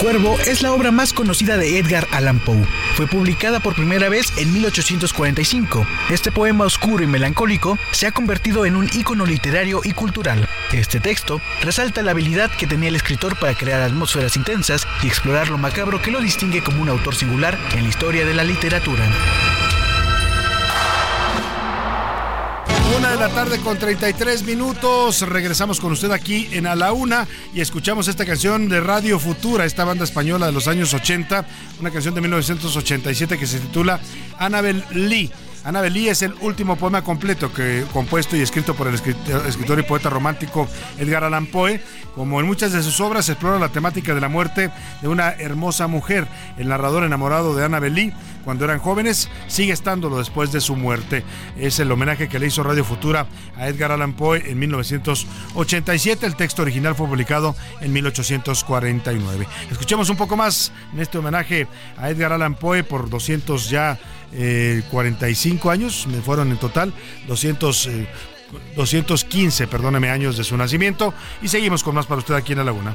[0.00, 2.64] Cuervo es la obra más conocida de Edgar Allan Poe.
[2.94, 5.86] Fue publicada por primera vez en 1845.
[6.08, 10.48] Este poema oscuro y melancólico se ha convertido en un ícono literario y cultural.
[10.72, 15.50] Este texto resalta la habilidad que tenía el escritor para crear atmósferas intensas y explorar
[15.50, 19.04] lo macabro que lo distingue como un autor singular en la historia de la literatura.
[23.10, 25.22] De la tarde con 33 minutos.
[25.22, 29.64] Regresamos con usted aquí en A la Una y escuchamos esta canción de Radio Futura,
[29.64, 31.44] esta banda española de los años 80,
[31.80, 33.98] una canción de 1987 que se titula
[34.38, 35.28] Annabel Lee.
[35.64, 39.82] Annabel Lee es el último poema completo que compuesto y escrito por el escritor y
[39.82, 40.68] poeta romántico
[40.98, 41.82] Edgar Allan Poe.
[42.14, 44.70] Como en muchas de sus obras explora la temática de la muerte
[45.02, 46.26] de una hermosa mujer.
[46.58, 48.12] El narrador enamorado de Annabel Lee
[48.44, 51.24] cuando eran jóvenes sigue estándolo después de su muerte.
[51.58, 53.26] Es el homenaje que le hizo Radio Futura
[53.56, 56.26] a Edgar Allan Poe en 1987.
[56.26, 59.46] El texto original fue publicado en 1849.
[59.70, 63.98] Escuchemos un poco más en este homenaje a Edgar Allan Poe por 200 ya
[64.90, 66.92] 45 eh, años, me fueron en total
[67.26, 67.90] 200,
[68.76, 71.12] 215, eh, perdóneme, años de su nacimiento.
[71.42, 72.94] Y seguimos con más para usted aquí en La Laguna.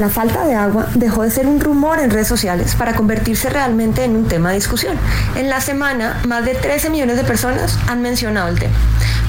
[0.00, 4.02] La falta de agua dejó de ser un rumor en redes sociales para convertirse realmente
[4.02, 4.96] en un tema de discusión.
[5.36, 8.74] En la semana, más de 13 millones de personas han mencionado el tema.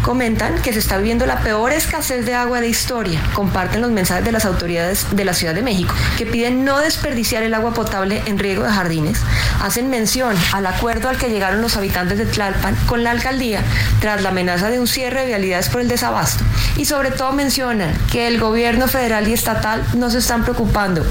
[0.01, 3.21] Comentan que se está viviendo la peor escasez de agua de historia.
[3.33, 7.43] Comparten los mensajes de las autoridades de la Ciudad de México que piden no desperdiciar
[7.43, 9.19] el agua potable en riego de jardines.
[9.61, 13.61] Hacen mención al acuerdo al que llegaron los habitantes de Tlalpan con la alcaldía
[13.99, 16.45] tras la amenaza de un cierre de vialidades por el desabasto.
[16.77, 20.60] Y sobre todo mencionan que el gobierno federal y estatal no se están preocupando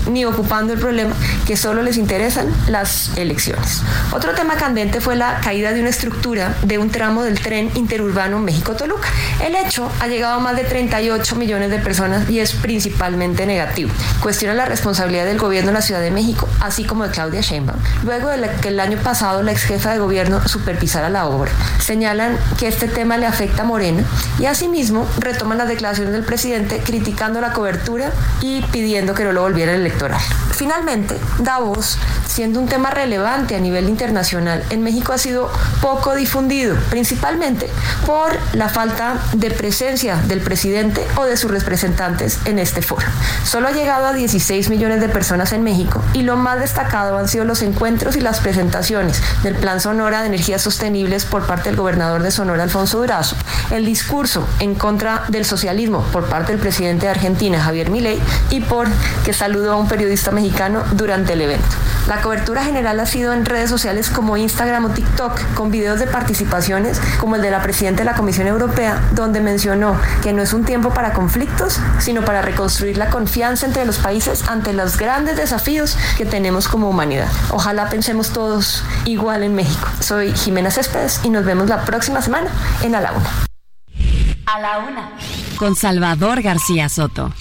[0.07, 1.15] ni ocupando el problema,
[1.47, 3.83] que solo les interesan las elecciones.
[4.13, 8.39] Otro tema candente fue la caída de una estructura de un tramo del tren interurbano
[8.39, 9.09] México Toluca.
[9.45, 13.91] El hecho ha llegado a más de 38 millones de personas y es principalmente negativo.
[14.23, 17.79] Cuestiona la responsabilidad del gobierno de la Ciudad de México, así como de Claudia Sheinbaum,
[18.05, 21.51] luego de que el año pasado la ex jefa de gobierno supervisara la obra.
[21.79, 24.05] Señalan que este tema le afecta a Morena
[24.39, 29.43] y asimismo retoman las declaraciones del presidente criticando la cobertura y pidiendo que no lo
[29.43, 30.21] volviera el electoral.
[30.53, 36.77] Finalmente, Davos, siendo un tema relevante a nivel internacional, en México ha sido poco difundido,
[36.91, 37.71] principalmente
[38.05, 43.07] por la falta de presencia del presidente o de sus representantes en este foro.
[43.45, 47.29] Solo ha llegado a 16 millones de personas en México y lo más destacado han
[47.29, 51.77] sido los encuentros y las presentaciones del Plan Sonora de Energías Sostenibles por parte del
[51.77, 53.37] gobernador de Sonora, Alfonso Durazo,
[53.71, 58.61] el discurso en contra del socialismo por parte del presidente de Argentina, Javier Milei, y
[58.61, 58.89] por
[59.25, 61.69] que saludó a un periodista mexicano durante el evento.
[62.07, 66.07] La cobertura general ha sido en redes sociales como Instagram o TikTok, con videos de
[66.07, 70.53] participaciones como el de la presidenta de la Comisión Europea, donde mencionó que no es
[70.53, 75.37] un tiempo para conflictos, sino para reconstruir la confianza entre los países ante los grandes
[75.37, 77.29] desafíos que tenemos como humanidad.
[77.51, 79.87] Ojalá pensemos todos igual en México.
[80.01, 82.51] Soy Jimena Céspedes y nos vemos la próxima semana
[82.83, 83.31] en A la Una.
[84.47, 85.11] A la Una.
[85.59, 87.33] Con Salvador García Soto.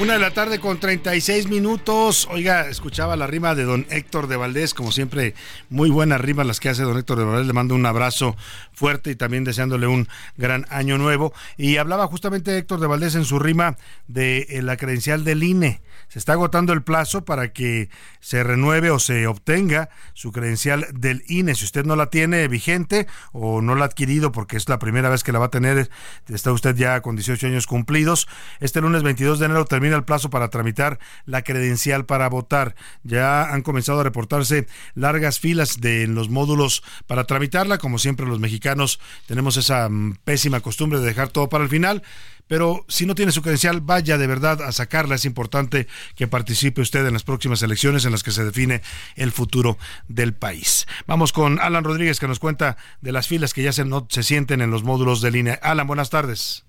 [0.00, 2.28] Una de la tarde con 36 minutos.
[2.30, 5.34] Oiga, escuchaba la rima de don Héctor de Valdés, como siempre,
[5.70, 7.48] muy buenas rimas las que hace don Héctor de Valdés.
[7.48, 8.36] Le mando un abrazo
[8.72, 10.06] fuerte y también deseándole un
[10.36, 11.32] gran año nuevo.
[11.56, 15.80] Y hablaba justamente Héctor de Valdés en su rima de eh, la credencial del INE.
[16.06, 21.24] Se está agotando el plazo para que se renueve o se obtenga su credencial del
[21.26, 21.54] INE.
[21.56, 25.10] Si usted no la tiene vigente o no la ha adquirido porque es la primera
[25.10, 25.90] vez que la va a tener,
[26.28, 28.28] está usted ya con 18 años cumplidos.
[28.60, 32.74] Este lunes 22 de enero termina el plazo para tramitar la credencial para votar.
[33.02, 37.78] Ya han comenzado a reportarse largas filas de los módulos para tramitarla.
[37.78, 42.02] Como siempre, los mexicanos tenemos esa mm, pésima costumbre de dejar todo para el final
[42.48, 45.14] pero si no tiene su credencial, vaya de verdad a sacarla.
[45.14, 48.82] Es importante que participe usted en las próximas elecciones en las que se define
[49.14, 50.86] el futuro del país.
[51.06, 54.22] Vamos con Alan Rodríguez que nos cuenta de las filas que ya se, no, se
[54.22, 55.58] sienten en los módulos de línea.
[55.62, 56.67] Alan, buenas tardes.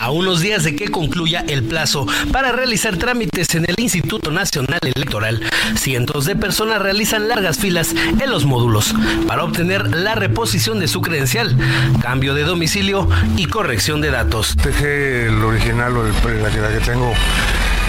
[0.00, 4.80] A unos días de que concluya el plazo para realizar trámites en el Instituto Nacional
[4.82, 5.42] Electoral,
[5.76, 8.94] cientos de personas realizan largas filas en los módulos
[9.26, 11.56] para obtener la reposición de su credencial,
[12.02, 14.56] cambio de domicilio y corrección de datos.
[14.56, 17.12] Dejé el original o la que tengo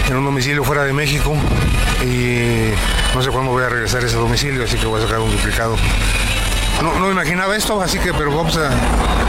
[0.08, 1.34] en un domicilio fuera de México
[2.02, 2.70] y
[3.14, 5.30] no sé cuándo voy a regresar a ese domicilio, así que voy a sacar un
[5.32, 5.76] duplicado
[6.82, 8.70] no, no imaginaba esto, así que pero vamos a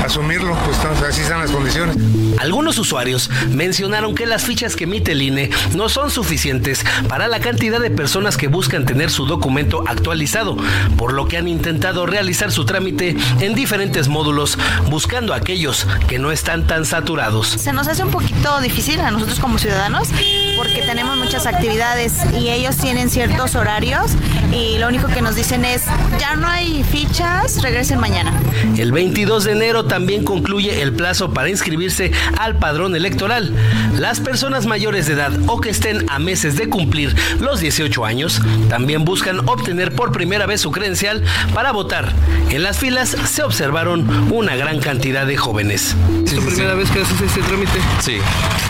[0.03, 1.95] asumirlo, pues así están las condiciones.
[2.39, 7.39] Algunos usuarios mencionaron que las fichas que emite el INE no son suficientes para la
[7.39, 10.55] cantidad de personas que buscan tener su documento actualizado,
[10.97, 14.57] por lo que han intentado realizar su trámite en diferentes módulos,
[14.89, 17.47] buscando aquellos que no están tan saturados.
[17.47, 20.09] Se nos hace un poquito difícil a nosotros como ciudadanos
[20.57, 24.11] porque tenemos muchas actividades y ellos tienen ciertos horarios
[24.51, 25.83] y lo único que nos dicen es
[26.19, 28.33] ya no hay ficha regresen mañana.
[28.77, 33.53] El 22 de enero también concluye el plazo para inscribirse al padrón electoral.
[33.97, 38.41] Las personas mayores de edad o que estén a meses de cumplir los 18 años
[38.69, 42.11] también buscan obtener por primera vez su credencial para votar.
[42.49, 45.95] En las filas se observaron una gran cantidad de jóvenes.
[46.25, 47.79] ¿Es tu primera vez que haces este trámite?
[47.99, 48.17] Sí.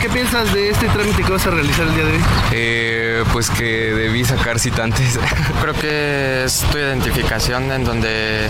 [0.02, 2.24] ¿Qué piensas de este trámite que vas a realizar el día de hoy?
[2.52, 5.20] Eh, pues que debí sacar citantes.
[5.62, 8.48] Creo que es tu identificación en donde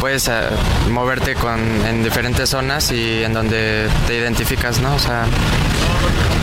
[0.00, 0.48] puedes eh,
[0.90, 4.94] moverte con, en diferentes zonas y en donde te identificas, ¿no?
[4.94, 5.26] O sea,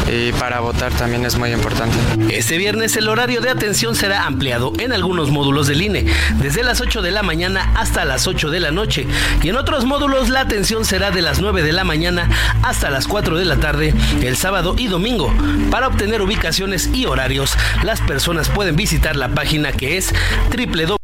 [0.08, 1.98] y para votar también es muy importante.
[2.30, 6.06] Este viernes el horario de atención será ampliado en algunos módulos del INE,
[6.42, 9.08] desde las 8 de la mañana hasta las 8 de la noche,
[9.42, 12.30] y en otros módulos la atención será de las 9 de la mañana
[12.64, 15.34] hasta las 4 de la tarde, el sábado y domingo.
[15.72, 20.14] Para obtener ubicaciones y horarios, las personas pueden visitar la página que es
[20.56, 20.99] www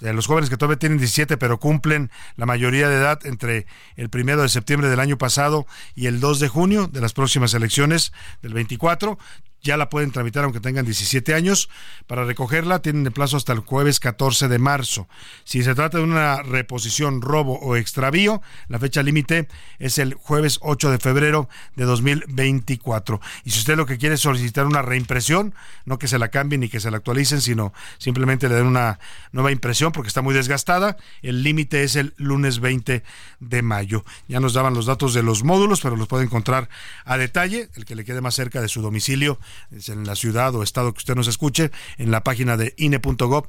[0.00, 4.10] de los jóvenes que todavía tienen 17 pero cumplen la mayoría de edad entre el
[4.10, 8.12] primero de septiembre del año pasado y el 2 de junio de las próximas elecciones
[8.42, 9.18] del 24
[9.66, 11.68] ya la pueden tramitar aunque tengan 17 años.
[12.06, 15.08] Para recogerla tienen de plazo hasta el jueves 14 de marzo.
[15.44, 19.48] Si se trata de una reposición, robo o extravío, la fecha límite
[19.78, 23.20] es el jueves 8 de febrero de 2024.
[23.44, 25.54] Y si usted lo que quiere es solicitar una reimpresión,
[25.84, 28.98] no que se la cambien ni que se la actualicen, sino simplemente le den una
[29.32, 33.02] nueva impresión porque está muy desgastada, el límite es el lunes 20
[33.40, 34.04] de mayo.
[34.28, 36.68] Ya nos daban los datos de los módulos, pero los puede encontrar
[37.04, 39.40] a detalle, el que le quede más cerca de su domicilio
[39.88, 43.46] en la ciudad o estado que usted nos escuche, en la página de ine.gov.mx.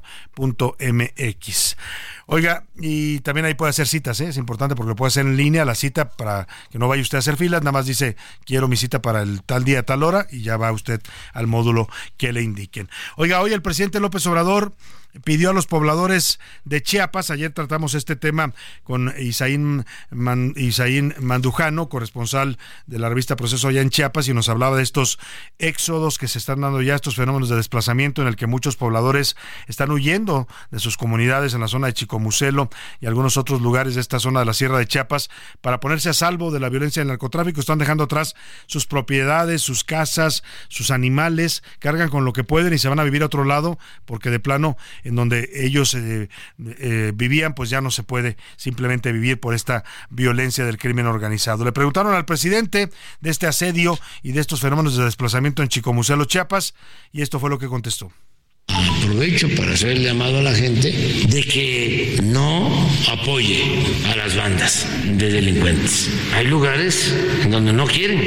[2.26, 4.28] Oiga, y también ahí puede hacer citas, ¿eh?
[4.28, 7.20] es importante porque puede hacer en línea la cita para que no vaya usted a
[7.20, 10.42] hacer filas, nada más dice quiero mi cita para el tal día, tal hora y
[10.42, 11.00] ya va usted
[11.32, 12.90] al módulo que le indiquen.
[13.16, 14.74] Oiga, hoy el presidente López Obrador
[15.24, 18.52] pidió a los pobladores de Chiapas, ayer tratamos este tema
[18.82, 24.82] con Isaín, Mandujano, corresponsal de la revista Proceso allá en Chiapas, y nos hablaba de
[24.82, 25.18] estos
[25.58, 29.36] éxodos que se están dando ya, estos fenómenos de desplazamiento en el que muchos pobladores
[29.66, 34.00] están huyendo de sus comunidades en la zona de Chicomucelo y algunos otros lugares de
[34.00, 35.30] esta zona de la Sierra de Chiapas
[35.60, 38.34] para ponerse a salvo de la violencia del narcotráfico, están dejando atrás
[38.66, 43.04] sus propiedades, sus casas, sus animales, cargan con lo que pueden y se van a
[43.04, 46.28] vivir a otro lado porque de plano en donde ellos eh,
[46.58, 51.64] eh, vivían, pues ya no se puede simplemente vivir por esta violencia del crimen organizado.
[51.64, 52.90] Le preguntaron al presidente
[53.20, 56.74] de este asedio y de estos fenómenos de desplazamiento en Chicomucelo, Chiapas,
[57.12, 58.12] y esto fue lo que contestó.
[58.68, 60.92] Aprovecho para hacer el llamado a la gente
[61.28, 63.64] de que no apoye
[64.12, 66.10] a las bandas de delincuentes.
[66.34, 68.20] Hay lugares en donde no quieren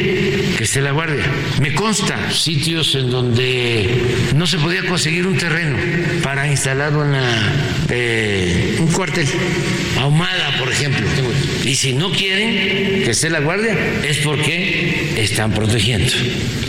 [0.57, 1.23] que esté la guardia.
[1.61, 4.03] Me consta sitios en donde
[4.35, 5.77] no se podía conseguir un terreno
[6.23, 9.27] para instalar una, eh, un cuartel.
[9.99, 11.07] Ahumada, por ejemplo.
[11.63, 16.11] Y si no quieren que esté la guardia es porque están protegiendo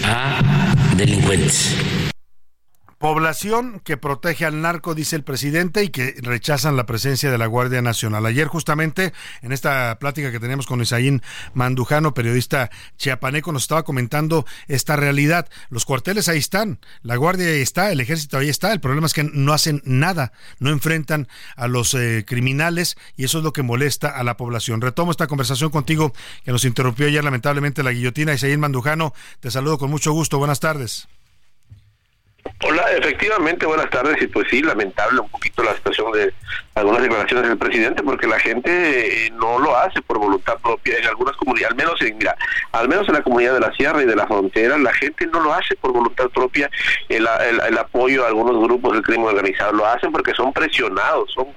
[0.05, 1.75] a delincuentes.
[3.03, 7.47] Población que protege al narco, dice el presidente, y que rechazan la presencia de la
[7.47, 8.25] Guardia Nacional.
[8.27, 11.21] Ayer, justamente, en esta plática que teníamos con Isaín
[11.53, 15.49] Mandujano, periodista chiapaneco, nos estaba comentando esta realidad.
[15.69, 18.73] Los cuarteles ahí están, la Guardia ahí está, el Ejército ahí está.
[18.73, 21.27] El problema es que no hacen nada, no enfrentan
[21.57, 24.81] a los eh, criminales, y eso es lo que molesta a la población.
[24.81, 26.13] Retomo esta conversación contigo
[26.45, 28.33] que nos interrumpió ayer, lamentablemente, la guillotina.
[28.33, 30.39] Isaín Mandujano, te saludo con mucho gusto.
[30.39, 31.09] Buenas tardes.
[32.65, 34.23] Hola, efectivamente, buenas tardes.
[34.23, 36.33] Y pues sí, lamentable un poquito la situación de
[36.77, 41.07] algunas declaraciones del presidente, porque la gente eh, no lo hace por voluntad propia en
[41.07, 42.37] algunas comunidades, al menos en, mira,
[42.71, 45.41] al menos en la comunidad de la Sierra y de la Frontera, la gente no
[45.41, 46.71] lo hace por voluntad propia
[47.09, 47.27] el,
[47.67, 51.49] el, apoyo a algunos grupos del crimen organizado, lo hacen porque son presionados, son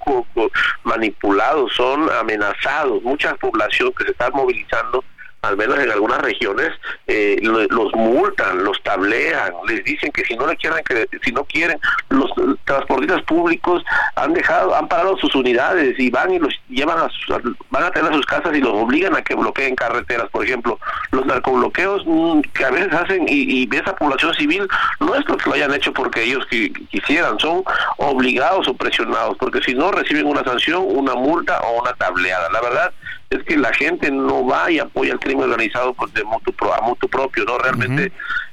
[0.83, 3.03] manipulados, son amenazados.
[3.03, 5.03] Mucha población que se está movilizando
[5.45, 6.71] al menos en algunas regiones,
[7.07, 11.43] eh, los multan, los tablean, les dicen que si no le quieren, que si no
[11.45, 11.79] quieren,
[12.09, 12.31] los
[12.65, 13.83] transportistas públicos
[14.15, 17.35] han dejado, han parado sus unidades y van y los llevan a sus,
[17.69, 20.79] van a tener a sus casas y los obligan a que bloqueen carreteras, por ejemplo,
[21.11, 24.67] los narcobloqueos mm, que a veces hacen y, y esa población civil
[24.99, 27.63] no es porque lo hayan hecho porque ellos quisieran, son
[27.97, 32.49] obligados o presionados, porque si no reciben una sanción, una multa o una tableada.
[32.51, 32.93] La verdad
[33.29, 36.81] es que la gente no va y apoya el crimen organizado pues, de mutuo, a
[36.81, 37.57] mutuo propio, ¿no?
[37.57, 38.11] Realmente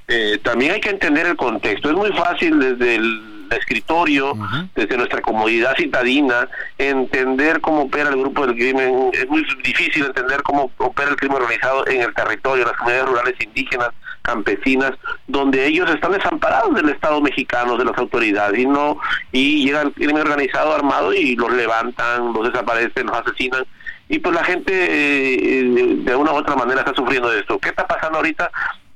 [0.09, 1.91] eh, también hay que entender el contexto.
[1.91, 4.35] Es muy fácil desde el escritorio,
[4.75, 6.49] desde nuestra comodidad citadina,
[6.79, 9.11] entender cómo opera el grupo del crimen.
[9.13, 13.09] Es muy difícil entender cómo opera el crimen organizado en el territorio, en las comunidades
[13.09, 13.91] rurales indígenas,
[14.23, 14.93] campesinas,
[15.27, 18.99] donde ellos están desamparados del Estado mexicano, de las autoridades, y no
[19.33, 23.65] y llega el crimen organizado armado y los levantan, los desaparecen, los asesinan
[24.13, 27.59] y pues la gente eh, de una u otra manera está sufriendo de esto.
[27.59, 28.53] ¿Qué está pasando ahorita?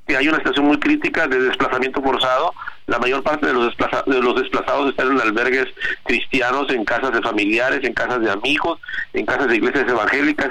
[0.07, 2.53] Que hay una situación muy crítica de desplazamiento forzado.
[2.87, 5.67] La mayor parte de los, desplaza- de los desplazados están en albergues
[6.05, 8.79] cristianos, en casas de familiares, en casas de amigos,
[9.13, 10.51] en casas de iglesias evangélicas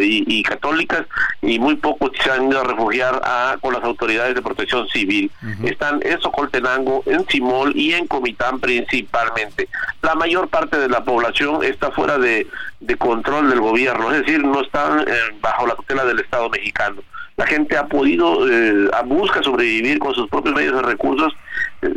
[0.00, 1.06] y, y católicas,
[1.42, 5.30] y muy pocos se han ido a refugiar a- con las autoridades de protección civil.
[5.64, 9.68] Están en Socoltenango, en Simol y en Comitán principalmente.
[10.02, 12.48] La mayor parte de la población está fuera de,
[12.80, 17.00] de control del gobierno, es decir, no están eh, bajo la tutela del Estado mexicano.
[17.40, 21.32] La gente ha podido, eh, busca sobrevivir con sus propios medios de recursos,
[21.80, 21.88] eh,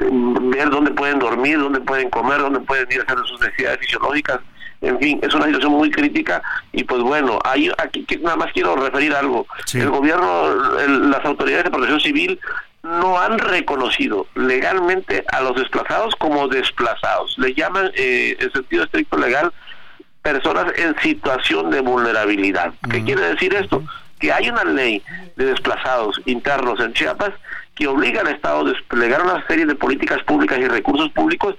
[0.00, 4.40] ver dónde pueden dormir, dónde pueden comer, dónde pueden ir a hacer sus necesidades fisiológicas.
[4.80, 6.40] En fin, es una situación muy crítica
[6.72, 9.46] y pues bueno, hay, aquí nada más quiero referir algo.
[9.74, 12.40] El gobierno, el- las autoridades de protección civil
[12.82, 17.36] no han reconocido legalmente a los desplazados como desplazados.
[17.36, 19.52] Le llaman, eh, en sentido estricto legal,
[20.22, 22.72] personas en situación de vulnerabilidad.
[22.90, 23.82] ¿Qué quiere decir esto?
[24.18, 25.02] Que hay una ley
[25.36, 27.32] de desplazados internos en Chiapas
[27.74, 31.54] que obliga al Estado a desplegar una serie de políticas públicas y recursos públicos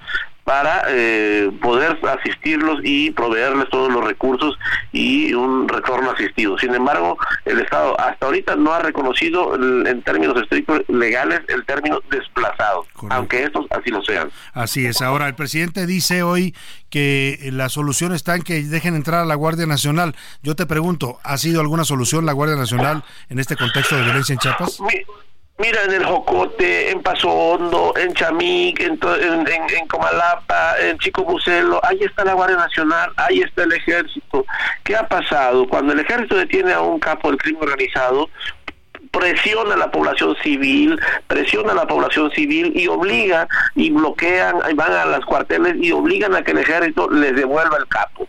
[0.50, 4.58] para eh, poder asistirlos y proveerles todos los recursos
[4.92, 6.58] y un retorno asistido.
[6.58, 11.64] Sin embargo, el Estado hasta ahorita no ha reconocido el- en términos estrictos legales el
[11.68, 14.32] término desplazado, aunque estos así lo sean.
[14.54, 15.04] Así es.
[15.04, 16.56] Ahora, el presidente dice hoy
[16.90, 20.16] que la solución está en que dejen entrar a la Guardia Nacional.
[20.42, 24.34] Yo te pregunto, ¿ha sido alguna solución la Guardia Nacional en este contexto de violencia
[24.34, 24.82] en Chiapas?
[24.82, 24.88] Mi-
[25.60, 28.98] Mira, en el Jocote, en Paso Hondo, en Chamic, en,
[29.88, 34.46] Comalapa, en Chico Bucelo, ahí está la Guardia Nacional, ahí está el ejército.
[34.86, 35.68] ¿Qué ha pasado?
[35.68, 38.30] Cuando el ejército detiene a un capo del crimen organizado,
[39.12, 44.74] presiona a la población civil, presiona a la población civil y obliga y bloquean, y
[44.74, 48.28] van a las cuarteles y obligan a que el ejército les devuelva el capo.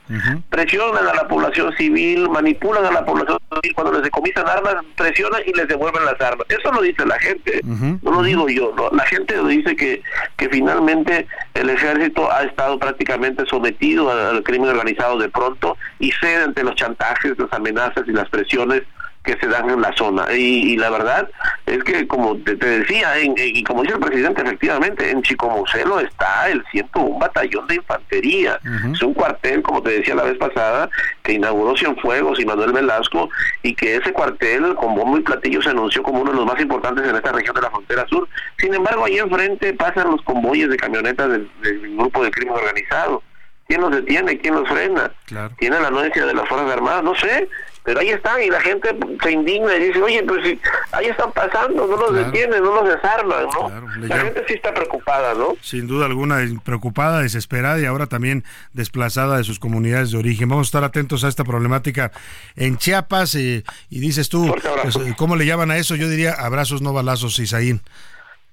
[0.49, 5.43] Presionan a la población civil, manipulan a la población civil cuando les decomisan armas, presionan
[5.47, 6.47] y les devuelven las armas.
[6.49, 8.91] Eso lo dice la gente, no lo digo yo, ¿no?
[8.91, 10.03] la gente dice que,
[10.37, 16.11] que finalmente el ejército ha estado prácticamente sometido al, al crimen organizado de pronto y
[16.13, 18.83] cede ante los chantajes, las amenazas y las presiones
[19.23, 20.27] que se dan en la zona.
[20.33, 21.29] Y, y la verdad
[21.67, 25.23] es que, como te, te decía, en- en- y como dice el presidente, efectivamente, en
[25.23, 28.59] Chicomucelo está el 101 batallón de infantería.
[28.95, 30.89] Es un cuartel, como te decía la vez pasada,
[31.23, 33.29] que inauguró Cienfuegos y Manuel Velasco,
[33.63, 36.61] y que ese cuartel, con bombo y platillo, se anunció como uno de los más
[36.61, 38.27] importantes en esta región de la frontera sur.
[38.59, 43.23] Sin embargo, ahí enfrente pasan los convoyes de camionetas del, del grupo de crimen organizado.
[43.71, 44.37] ¿Quién los detiene?
[44.37, 45.13] ¿Quién los frena?
[45.57, 47.05] ¿Tiene la anuencia de las Fuerzas Armadas?
[47.05, 47.49] No sé,
[47.85, 50.61] pero ahí están y la gente se indigna y dice, oye, pues si
[50.91, 54.09] ahí están pasando, no los detienen, no los desarman, ¿no?
[54.09, 55.55] la gente sí está preocupada, ¿no?
[55.61, 58.43] Sin duda alguna, preocupada, desesperada y ahora también
[58.73, 60.49] desplazada de sus comunidades de origen.
[60.49, 62.11] Vamos a estar atentos a esta problemática
[62.57, 63.37] en Chiapas.
[63.37, 64.53] eh, y dices tú,
[64.83, 65.95] pues, ¿cómo le llaman a eso?
[65.95, 67.83] Yo diría abrazos, no balazos, Isaín.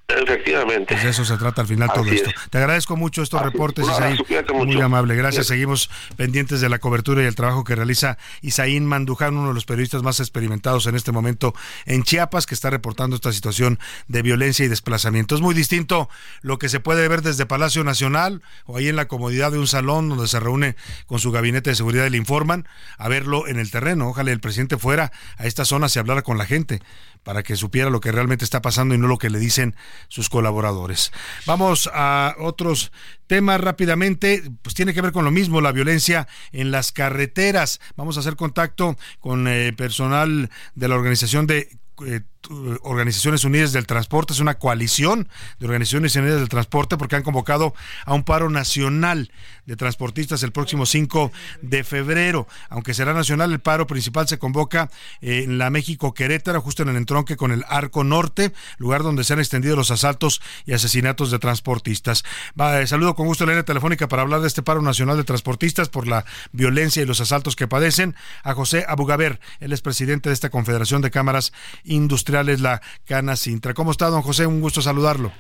[0.10, 0.94] Efectivamente.
[0.94, 2.30] Pues de eso se trata al final todo esto.
[2.30, 2.36] es.
[2.50, 4.46] Te agradezco mucho estos reportes, Un abrazo, Isaín.
[4.56, 4.86] Muy mucho.
[4.86, 5.48] amable, gracias.
[5.48, 9.66] Seguimos pendientes de la cobertura y el trabajo que realiza Isaín Manduján, uno de los
[9.66, 11.54] periodistas más experimentados en este momento
[11.86, 15.36] en Chiapas, que está reportando esta situación de violencia y desplazamiento.
[15.36, 16.10] Es muy distinto
[16.42, 19.68] lo que se puede ver desde Palacio Nacional o ahí en la comodidad de un
[19.68, 22.66] salón donde se reúne con su gabinete de seguridad y le informan,
[22.98, 24.08] a verlo en el terreno.
[24.08, 26.82] Ojalá el presidente fuera a esta zona y hablara con la gente
[27.24, 29.76] para que supiera lo que realmente está pasando y no lo que le dicen
[30.08, 31.12] sus colaboradores.
[31.46, 32.92] Vamos a otros
[33.28, 37.80] temas rápidamente, pues tiene que ver con lo mismo, la violencia en las carreteras.
[37.96, 41.70] Vamos a hacer contacto con eh, personal de la organización de
[42.06, 42.22] eh,
[42.82, 45.28] Organizaciones Unidas del Transporte, es una coalición
[45.60, 47.74] de Organizaciones Unidas del Transporte porque han convocado
[48.06, 49.32] a un paro nacional
[49.66, 51.32] de transportistas el próximo 5
[51.62, 52.48] de febrero.
[52.70, 54.90] Aunque será nacional, el paro principal se convoca
[55.22, 59.24] eh, en la México Querétaro, justo en el entronque con el Arco Norte, lugar donde
[59.24, 62.24] se han extendido los asaltos y asesinatos de transportistas.
[62.58, 65.90] Eh, saludo con gusto la línea telefónica para hablar de este paro nacional de transportistas
[65.90, 69.40] por la violencia y los asaltos que padecen a José Abugaber.
[69.60, 71.52] Él es presidente de esta Confederación de Cámaras
[71.84, 73.74] Industriales, la Cana Sintra.
[73.74, 74.46] ¿Cómo está, don José?
[74.46, 75.32] Un gusto saludarlo.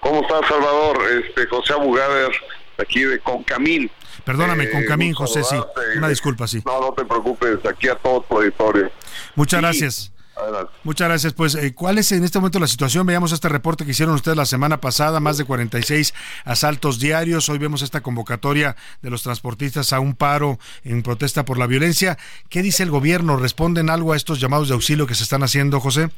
[0.00, 0.98] ¿Cómo estás, Salvador?
[1.24, 2.30] Este, José Abugader,
[2.78, 3.90] aquí de Concamín.
[4.24, 5.62] Perdóname, Eh, con Camín, gusto José, sí.
[5.98, 6.62] Una disculpa, sí.
[6.64, 8.90] No, no te preocupes, aquí a todo tu auditorio.
[9.34, 10.12] Muchas Sí, gracias.
[10.40, 10.72] Adelante.
[10.84, 11.32] Muchas gracias.
[11.34, 13.06] Pues, eh, ¿cuál es en este momento la situación?
[13.06, 16.14] Veamos este reporte que hicieron ustedes la semana pasada, más de 46
[16.44, 17.48] asaltos diarios.
[17.48, 22.18] Hoy vemos esta convocatoria de los transportistas a un paro en protesta por la violencia.
[22.48, 23.36] ¿Qué dice el gobierno?
[23.36, 26.10] ¿Responden algo a estos llamados de auxilio que se están haciendo, José?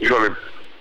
[0.00, 0.30] Híjole,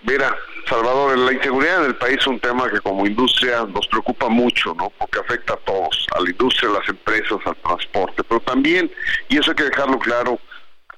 [0.03, 0.35] mira,
[0.67, 4.73] Salvador, la inseguridad en el país es un tema que como industria nos preocupa mucho,
[4.73, 4.91] ¿no?
[4.97, 8.91] Porque afecta a todos, a la industria, a las empresas, al transporte, pero también,
[9.29, 10.39] y eso hay que dejarlo claro,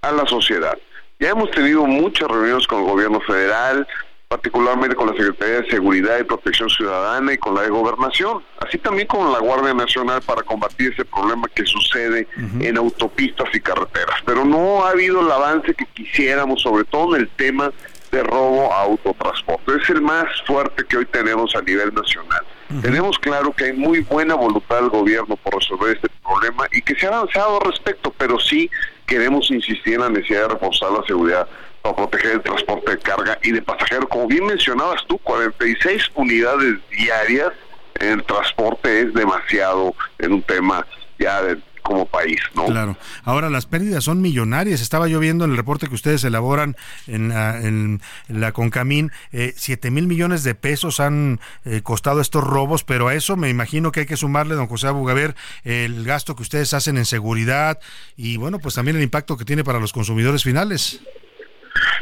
[0.01, 0.77] a la sociedad.
[1.19, 3.85] Ya hemos tenido muchas reuniones con el gobierno federal,
[4.29, 8.77] particularmente con la Secretaría de Seguridad y Protección Ciudadana y con la de Gobernación, así
[8.77, 12.25] también con la Guardia Nacional para combatir ese problema que sucede
[12.61, 14.15] en autopistas y carreteras.
[14.25, 17.73] Pero no ha habido el avance que quisiéramos, sobre todo en el tema
[18.11, 19.73] de robo a autotransporte.
[19.75, 22.45] Es el más fuerte que hoy tenemos a nivel nacional.
[22.81, 26.95] Tenemos claro que hay muy buena voluntad del gobierno por resolver este problema y que
[26.95, 28.69] se ha avanzado al respecto, pero sí
[29.09, 31.47] queremos insistir en la necesidad de reforzar la seguridad
[31.81, 34.07] para proteger el transporte de carga y de pasajeros.
[34.07, 37.51] Como bien mencionabas tú, 46 unidades diarias
[37.95, 40.85] en el transporte es demasiado en un tema
[41.17, 41.57] ya de,
[41.89, 42.65] como país, ¿no?
[42.67, 42.95] Claro.
[43.23, 44.79] Ahora, las pérdidas son millonarias.
[44.81, 46.77] Estaba yo viendo en el reporte que ustedes elaboran
[47.07, 52.43] en, la- en la Concamín, eh, 7 mil millones de pesos han eh, costado estos
[52.43, 56.35] robos, pero a eso me imagino que hay que sumarle, don José Abugaver, el gasto
[56.35, 57.79] que ustedes hacen en seguridad
[58.15, 61.01] y, bueno, pues también el impacto que tiene para los consumidores finales.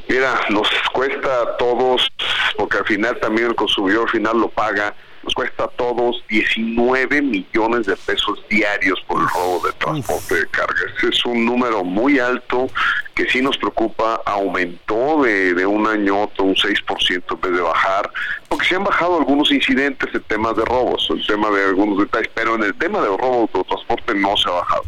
[0.10, 2.12] Mira, nos cuesta a todos,
[2.58, 4.96] porque al final también el consumidor final lo paga,
[5.28, 10.48] nos cuesta a todos 19 millones de pesos diarios por el robo de transporte de
[10.48, 10.74] carga.
[10.96, 12.70] Ese es un número muy alto
[13.18, 17.52] que sí nos preocupa, aumentó de, de un año a otro un 6% en vez
[17.52, 18.12] de bajar,
[18.48, 22.30] porque se han bajado algunos incidentes en temas de robos, el tema de algunos detalles,
[22.36, 24.84] pero en el tema del robo de transporte no se ha bajado.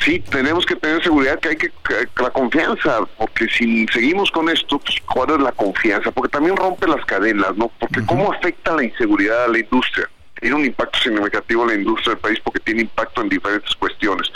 [0.00, 4.48] Sí, tenemos que tener seguridad que hay que, que- la confianza, porque si seguimos con
[4.48, 6.10] esto, pues ¿cuál es la confianza?
[6.10, 7.70] Porque también rompe las cadenas, ¿no?
[7.78, 10.10] Porque ¿cómo afecta la inseguridad a la industria?
[10.40, 14.32] Tiene un impacto significativo en la industria del país porque tiene impacto en diferentes cuestiones.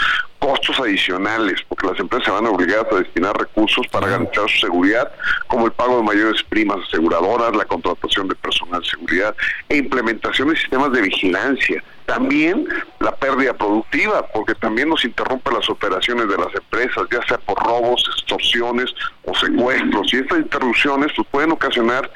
[0.47, 5.11] Costos adicionales, porque las empresas se van obligadas a destinar recursos para garantizar su seguridad,
[5.49, 9.35] como el pago de mayores primas aseguradoras, la contratación de personal de seguridad
[9.69, 11.83] e implementación de sistemas de vigilancia.
[12.05, 12.65] También
[13.01, 17.59] la pérdida productiva, porque también nos interrumpe las operaciones de las empresas, ya sea por
[17.65, 18.95] robos, extorsiones
[19.25, 20.15] o secuestros.
[20.15, 22.09] Y estas interrupciones pues, pueden ocasionar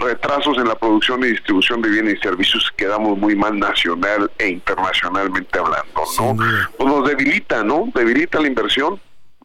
[0.00, 4.30] retrasos en la producción y distribución de bienes y servicios que quedamos muy mal nacional
[4.38, 6.36] e internacionalmente hablando, ¿no?
[6.76, 7.90] Pues nos debilita, ¿no?
[7.94, 9.00] Debilita la inversión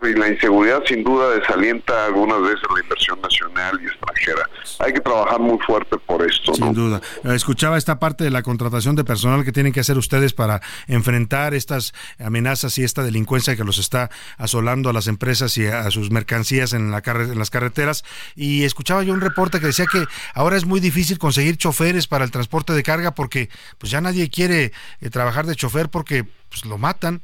[0.07, 4.49] y la inseguridad sin duda desalienta algunas veces la inversión nacional y extranjera.
[4.79, 6.55] Hay que trabajar muy fuerte por esto, ¿no?
[6.65, 7.01] Sin duda.
[7.23, 10.61] Eh, Escuchaba esta parte de la contratación de personal que tienen que hacer ustedes para
[10.87, 15.89] enfrentar estas amenazas y esta delincuencia que los está asolando a las empresas y a
[15.91, 18.03] sus mercancías en, la carre- en las carreteras.
[18.35, 22.25] Y escuchaba yo un reporte que decía que ahora es muy difícil conseguir choferes para
[22.25, 26.65] el transporte de carga porque pues ya nadie quiere eh, trabajar de chofer porque pues,
[26.65, 27.21] lo matan.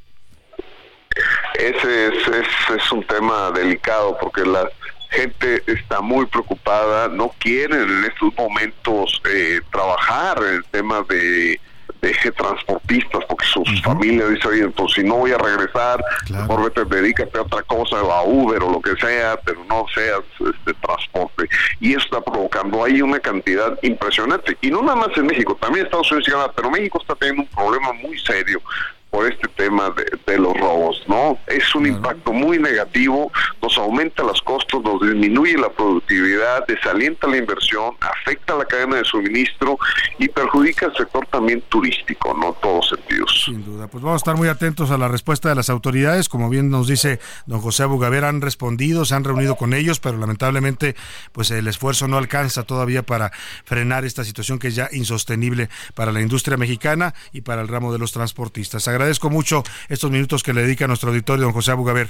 [1.54, 4.68] Ese es, es, es un tema delicado porque la
[5.10, 11.60] gente está muy preocupada, no quieren en estos momentos eh, trabajar en el tema de,
[12.00, 16.84] de transportistas porque sus familias dicen, oye, pues si no voy a regresar, mejor vete,
[16.84, 21.48] dedícate a otra cosa, a Uber o lo que sea, pero no seas este transporte.
[21.80, 24.56] Y eso está provocando ahí una cantidad impresionante.
[24.60, 27.42] Y no nada más en México, también Estados Unidos y Canadá, pero México está teniendo
[27.42, 28.62] un problema muy serio
[29.10, 31.36] por este tema de, de los robos, ¿no?
[31.48, 37.36] Es un impacto muy negativo, nos aumenta los costos, nos disminuye la productividad, desalienta la
[37.36, 39.78] inversión, afecta la cadena de suministro
[40.18, 42.48] y perjudica al sector también turístico, ¿no?
[42.48, 43.42] En todos sentidos.
[43.44, 43.88] Sin duda.
[43.88, 46.28] Pues vamos a estar muy atentos a la respuesta de las autoridades.
[46.28, 50.18] Como bien nos dice don José Abugaver, han respondido, se han reunido con ellos, pero
[50.18, 50.94] lamentablemente
[51.32, 53.32] pues el esfuerzo no alcanza todavía para
[53.64, 57.92] frenar esta situación que es ya insostenible para la industria mexicana y para el ramo
[57.92, 58.86] de los transportistas.
[58.86, 58.99] Agradezco
[59.30, 62.08] mucho estos minutos que le dedica a nuestro auditorio don José Abugaver.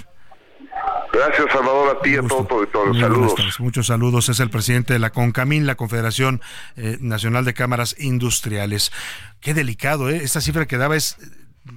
[1.13, 2.93] Gracias, Salvador, a ti y a todo tu auditorio.
[2.93, 3.61] Muy Saludos.
[3.61, 4.29] Muchos saludos.
[4.29, 6.41] Es el presidente de la CONCAMIN, la Confederación
[6.77, 8.93] eh, Nacional de Cámaras Industriales.
[9.41, 10.21] Qué delicado, ¿eh?
[10.23, 11.17] Esta cifra que daba es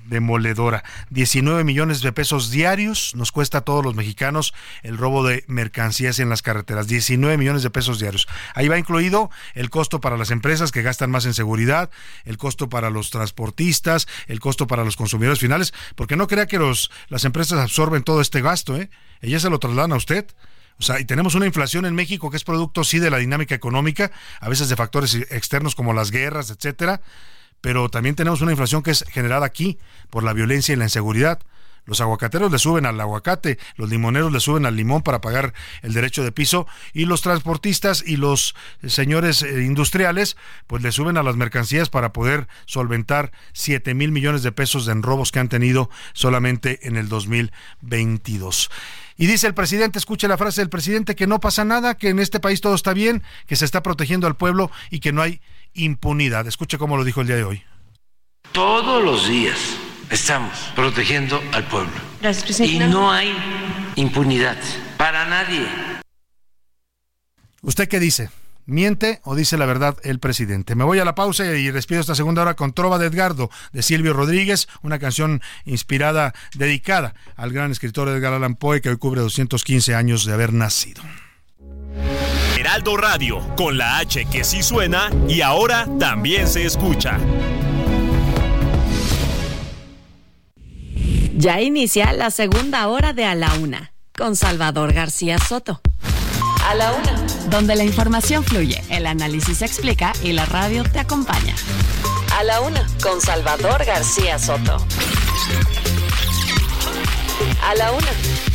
[0.05, 0.83] demoledora.
[1.09, 6.19] 19 millones de pesos diarios nos cuesta a todos los mexicanos el robo de mercancías
[6.19, 6.87] en las carreteras.
[6.87, 8.27] 19 millones de pesos diarios.
[8.55, 11.89] Ahí va incluido el costo para las empresas que gastan más en seguridad,
[12.25, 16.59] el costo para los transportistas, el costo para los consumidores finales, porque no crea que
[16.59, 18.89] los, las empresas absorben todo este gasto, ¿eh?
[19.21, 20.27] Ellas se lo trasladan a usted.
[20.79, 23.55] O sea, y tenemos una inflación en México que es producto sí de la dinámica
[23.55, 27.01] económica, a veces de factores externos como las guerras, etcétera,
[27.63, 31.39] pero también tenemos una inflación que es generada aquí por la violencia y la inseguridad.
[31.85, 35.93] Los aguacateros le suben al aguacate, los limoneros le suben al limón para pagar el
[35.93, 38.53] derecho de piso y los transportistas y los
[38.85, 40.35] señores eh, industriales
[40.67, 45.01] pues le suben a las mercancías para poder solventar 7 mil millones de pesos en
[45.01, 48.69] robos que han tenido solamente en el 2022.
[49.15, 52.19] Y dice el presidente, escuche la frase del presidente, que no pasa nada, que en
[52.19, 55.39] este país todo está bien, que se está protegiendo al pueblo y que no hay
[55.73, 56.47] impunidad.
[56.47, 57.63] Escuche cómo lo dijo el día de hoy.
[58.51, 59.57] Todos los días
[60.09, 61.91] estamos protegiendo al pueblo.
[62.21, 63.33] Gracias, Y no hay
[63.95, 64.57] impunidad
[64.97, 65.67] para nadie.
[67.61, 68.29] ¿Usted qué dice?
[68.65, 70.75] ¿Miente o dice la verdad el presidente?
[70.75, 73.83] Me voy a la pausa y despido esta segunda hora con Trova de Edgardo de
[73.83, 79.19] Silvio Rodríguez, una canción inspirada, dedicada al gran escritor Edgar Allan Poe que hoy cubre
[79.19, 81.01] 215 años de haber nacido.
[82.57, 87.19] Heraldo Radio, con la H que sí suena y ahora también se escucha.
[91.35, 95.81] Ya inicia la segunda hora de A la Una con Salvador García Soto.
[96.65, 100.99] A la Una, donde la información fluye, el análisis se explica y la radio te
[100.99, 101.55] acompaña.
[102.37, 104.77] A la Una con Salvador García Soto.
[107.61, 108.52] A la Una.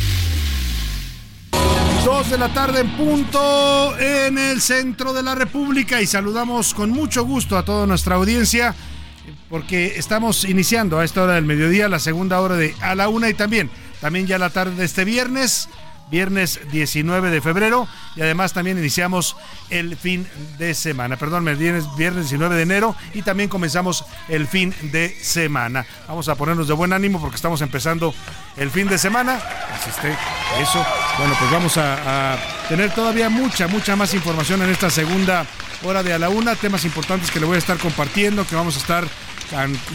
[2.05, 6.91] Dos de la tarde en punto en el centro de la República y saludamos con
[6.91, 8.73] mucho gusto a toda nuestra audiencia
[9.49, 13.29] porque estamos iniciando a esta hora del mediodía la segunda hora de a la una
[13.29, 13.69] y también,
[13.99, 15.67] también ya la tarde de este viernes
[16.09, 19.35] viernes 19 de febrero y además también iniciamos
[19.69, 24.73] el fin de semana, perdón, viernes, viernes 19 de enero y también comenzamos el fin
[24.91, 25.85] de semana.
[26.07, 28.13] Vamos a ponernos de buen ánimo porque estamos empezando
[28.57, 29.39] el fin de semana.
[29.73, 30.11] Así esté
[30.61, 30.85] eso.
[31.17, 35.45] Bueno, pues vamos a, a tener todavía mucha, mucha más información en esta segunda
[35.83, 38.75] hora de a la una, temas importantes que le voy a estar compartiendo, que vamos
[38.75, 39.07] a estar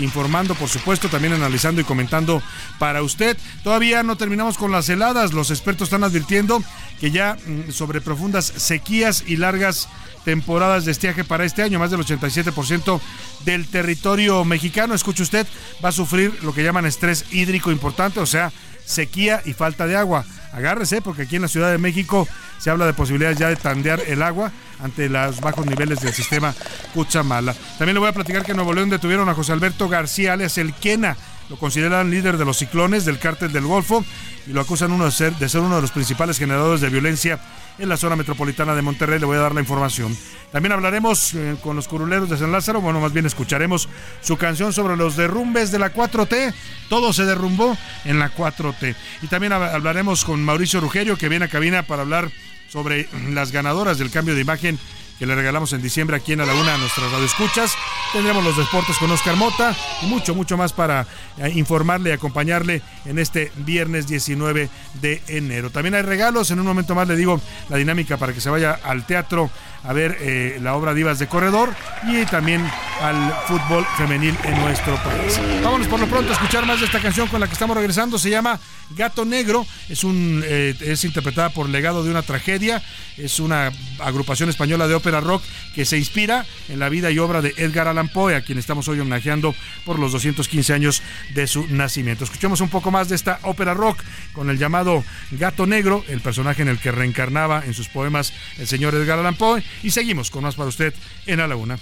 [0.00, 2.42] informando, por supuesto, también analizando y comentando
[2.78, 3.36] para usted.
[3.62, 5.32] Todavía no terminamos con las heladas.
[5.32, 6.62] Los expertos están advirtiendo
[7.00, 9.88] que ya mm, sobre profundas sequías y largas
[10.24, 13.00] temporadas de estiaje para este año, más del 87%
[13.44, 15.46] del territorio mexicano, escuche usted,
[15.84, 18.50] va a sufrir lo que llaman estrés hídrico importante, o sea,
[18.84, 20.24] sequía y falta de agua.
[20.52, 22.28] Agárrese, porque aquí en la Ciudad de México
[22.58, 26.54] se habla de posibilidades ya de tandear el agua ante los bajos niveles del sistema
[26.92, 27.54] Cuchamala.
[27.78, 30.58] También le voy a platicar que en Nuevo León detuvieron a José Alberto García, alias
[30.58, 31.16] El Quena.
[31.50, 34.04] Lo consideran líder de los ciclones del cártel del Golfo
[34.46, 37.38] y lo acusan uno de, ser, de ser uno de los principales generadores de violencia
[37.78, 39.18] en la zona metropolitana de Monterrey.
[39.18, 40.16] Le voy a dar la información.
[40.52, 42.80] También hablaremos eh, con los curuleros de San Lázaro.
[42.80, 43.88] Bueno, más bien escucharemos
[44.20, 46.54] su canción sobre los derrumbes de la 4T.
[46.88, 48.94] Todo se derrumbó en la 4T.
[49.22, 52.30] Y también hablaremos con Mauricio Rugerio, que viene a cabina para hablar
[52.68, 54.78] sobre las ganadoras del cambio de imagen
[55.18, 57.74] que le regalamos en diciembre aquí en A la Una a nuestras radioescuchas.
[58.12, 61.06] Tendremos los deportes con Oscar Mota y mucho, mucho más para
[61.38, 64.68] eh, informarle y acompañarle en este viernes 19
[65.00, 65.70] de enero.
[65.70, 68.78] También hay regalos, en un momento más le digo la dinámica para que se vaya
[68.82, 69.50] al teatro
[69.84, 71.74] a ver eh, la obra Divas de Corredor
[72.08, 72.66] y también
[73.00, 75.38] al fútbol femenil en nuestro país.
[75.62, 78.18] Vámonos por lo pronto a escuchar más de esta canción con la que estamos regresando.
[78.18, 78.58] Se llama
[78.90, 79.66] Gato Negro.
[79.88, 82.82] Es, un, eh, es interpretada por Legado de una Tragedia.
[83.18, 85.42] Es una agrupación española de ópera rock
[85.74, 88.88] que se inspira en la vida y obra de Edgar Allan Poe, a quien estamos
[88.88, 91.02] hoy homenajeando por los 215 años
[91.34, 92.24] de su nacimiento.
[92.24, 93.98] Escuchemos un poco más de esta ópera rock
[94.32, 98.66] con el llamado Gato Negro, el personaje en el que reencarnaba en sus poemas el
[98.66, 100.94] señor Edgar Allan Poe y seguimos con más para usted
[101.26, 101.78] en la Una.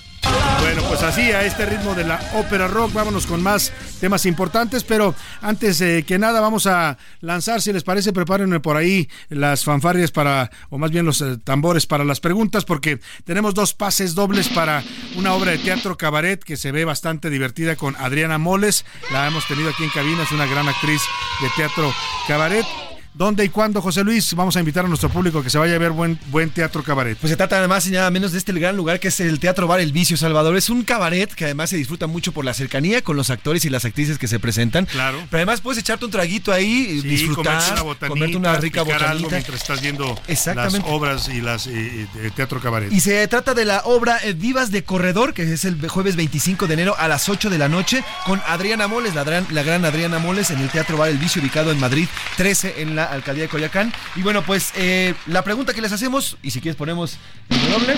[0.61, 4.85] Bueno, pues así, a este ritmo de la ópera rock, vámonos con más temas importantes,
[4.85, 10.13] pero antes que nada vamos a lanzar, si les parece, prepárenme por ahí las fanfarrias
[10.13, 14.49] para, o más bien los eh, tambores para las preguntas, porque tenemos dos pases dobles
[14.49, 14.83] para
[15.17, 19.47] una obra de teatro cabaret que se ve bastante divertida con Adriana Moles, la hemos
[19.47, 21.03] tenido aquí en cabina, es una gran actriz
[21.41, 21.93] de teatro
[22.29, 22.65] cabaret.
[23.15, 24.33] ¿Dónde y cuándo, José Luis?
[24.35, 27.19] Vamos a invitar a nuestro público que se vaya a ver buen, buen teatro cabaret.
[27.19, 29.67] Pues se trata además y nada menos de este gran lugar que es el Teatro
[29.67, 30.57] Bar El Vicio Salvador.
[30.57, 33.69] Es un cabaret que además se disfruta mucho por la cercanía con los actores y
[33.71, 34.87] las actrices que se presentan.
[34.87, 35.19] Claro.
[35.29, 39.11] Pero además puedes echarte un traguito ahí, disfrutar, comerte una, botanita, comerte una rica botanita.
[39.11, 42.91] Algo mientras estás viendo las obras y las de teatro cabaret.
[42.91, 46.67] Y se trata de la obra eh, Divas de Corredor, que es el jueves 25
[46.67, 49.85] de enero a las 8 de la noche, con Adriana Moles, la gran, la gran
[49.85, 52.09] Adriana Moles, en el Teatro Bar El Vicio, ubicado en Madrid
[52.39, 53.93] 13, en la alcaldía de Coyacán.
[54.17, 57.95] Y bueno, pues eh, la pregunta que les hacemos, y si quieres ponemos el doble.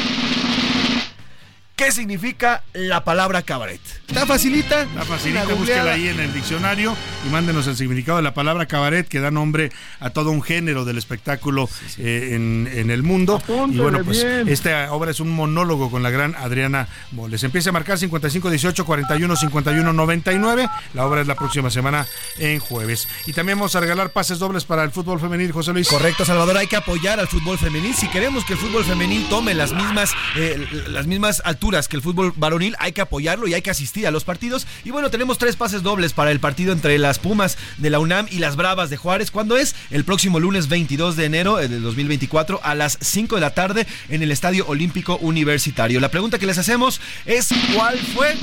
[1.76, 3.80] ¿Qué significa la palabra cabaret?
[4.06, 4.82] ¿Está facilita?
[4.82, 6.96] Está facilita, búsquela ahí en el diccionario
[7.26, 10.84] y mándenos el significado de la palabra cabaret que da nombre a todo un género
[10.84, 11.68] del espectáculo
[11.98, 13.42] eh, en, el mundo.
[13.68, 17.42] y bueno, pues esta obra es un monólogo con la gran Adriana Moles.
[17.42, 20.68] Empieza a marcar 55 18 41 51 99.
[20.92, 22.06] La obra es la próxima semana
[22.38, 23.08] en jueves.
[23.26, 25.88] Y también vamos a regalar pases dobles para el fútbol femenil, José Luis.
[25.88, 26.56] Correcto, Salvador.
[26.56, 27.96] Hay que apoyar al fútbol femenil.
[27.96, 32.02] Si queremos que el fútbol femenil tome las mismas, eh, las mismas alturas que el
[32.02, 34.66] fútbol varonil, hay que apoyarlo y hay que asistir a los partidos.
[34.84, 38.26] Y bueno, tenemos tres pases dobles para el partido entre las Pumas de la UNAM
[38.30, 39.30] y las Bravas de Juárez.
[39.30, 39.74] ¿Cuándo es?
[39.90, 44.22] El próximo lunes 22 de enero del 2024 a las 5 de la tarde en
[44.22, 46.00] el Estadio Olímpico Universitario.
[46.00, 48.36] La pregunta que les hacemos es ¿cuál fue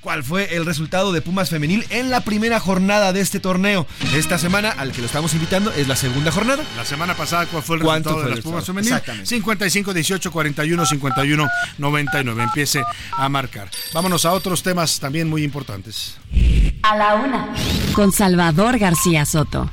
[0.00, 3.86] cuál fue el resultado de Pumas Femenil en la primera jornada de este torneo.
[4.14, 6.64] Esta semana, al que lo estamos invitando, es la segunda jornada.
[6.76, 8.66] La semana pasada, ¿cuál fue el ¿Cuánto resultado fue de el las Pumas?
[8.66, 8.92] Femenil?
[8.92, 9.26] Exactamente.
[9.26, 12.42] 55, 18, 41, 51, 99.
[12.42, 12.82] Empiece
[13.12, 13.70] a marcar.
[13.92, 16.16] Vámonos a otros temas también muy importantes.
[16.82, 17.48] A la una.
[17.94, 19.70] Con Salvador García Soto.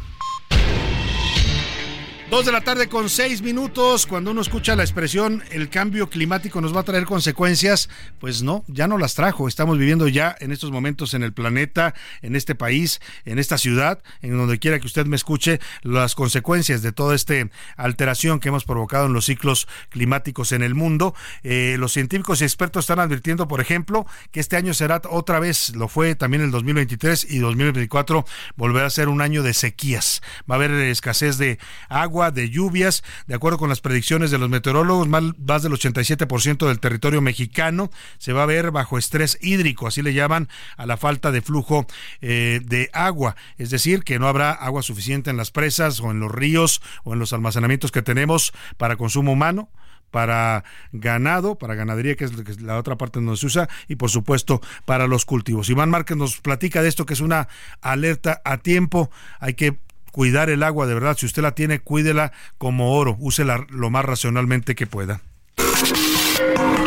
[2.30, 4.07] Dos de la tarde con seis minutos.
[4.07, 7.88] Cuando uno escucha la expresión el cambio climático nos va a traer consecuencias,
[8.19, 9.47] pues no, ya no las trajo.
[9.47, 14.01] Estamos viviendo ya en estos momentos en el planeta, en este país, en esta ciudad,
[14.23, 17.36] en donde quiera que usted me escuche, las consecuencias de toda esta
[17.78, 21.13] alteración que hemos provocado en los ciclos climáticos en el mundo.
[21.43, 25.76] Eh, los científicos y expertos están advirtiendo, por ejemplo, que este año será otra vez,
[25.76, 30.23] lo fue también el 2023 y 2024, volverá a ser un año de sequías.
[30.49, 34.49] Va a haber escasez de agua, de lluvias, de acuerdo con las predicciones de los
[34.49, 40.01] meteorólogos, más, del 87% del territorio mexicano se va a ver bajo estrés hídrico, así
[40.01, 40.47] le llaman
[40.78, 41.86] a la falta de flujo
[42.22, 46.22] eh, de agua, es decir, que no habrá agua suficiente en las presas o en
[46.22, 49.70] los ríos o en los almacenamientos que tenemos para consumo humano
[50.11, 50.63] para
[50.93, 55.07] ganado, para ganadería, que es la otra parte donde se usa, y por supuesto para
[55.07, 55.70] los cultivos.
[55.70, 57.49] Iván Márquez nos platica de esto que es una
[57.82, 59.11] alerta a tiempo.
[59.41, 59.78] Hay que
[60.16, 61.18] cuidar el agua de verdad.
[61.18, 63.18] Si usted la tiene, cuídela como oro.
[63.20, 65.20] Úsela lo más racionalmente que pueda.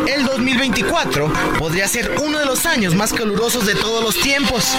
[0.07, 4.75] El 2024 podría ser uno de los años más calurosos de todos los tiempos.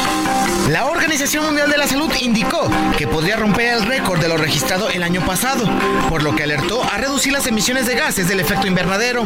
[0.69, 4.89] La Organización Mundial de la Salud indicó que podría romper el récord de lo registrado
[4.89, 5.69] el año pasado,
[6.09, 9.25] por lo que alertó a reducir las emisiones de gases del efecto invernadero.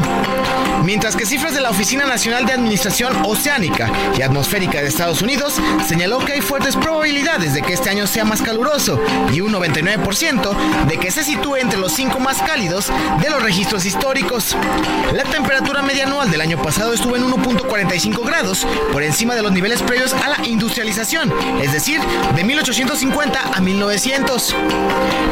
[0.82, 5.61] Mientras que cifras de la Oficina Nacional de Administración Oceánica y Atmosférica de Estados Unidos
[5.86, 9.01] señaló que hay fuertes probabilidades de que este año sea más caluroso
[9.32, 12.90] y un 99% de que se sitúe entre los cinco más cálidos
[13.20, 14.57] de los registros históricos.
[15.35, 19.82] Temperatura media anual del año pasado estuvo en 1.45 grados, por encima de los niveles
[19.82, 22.01] previos a la industrialización, es decir,
[22.37, 24.55] de 1850 a 1900.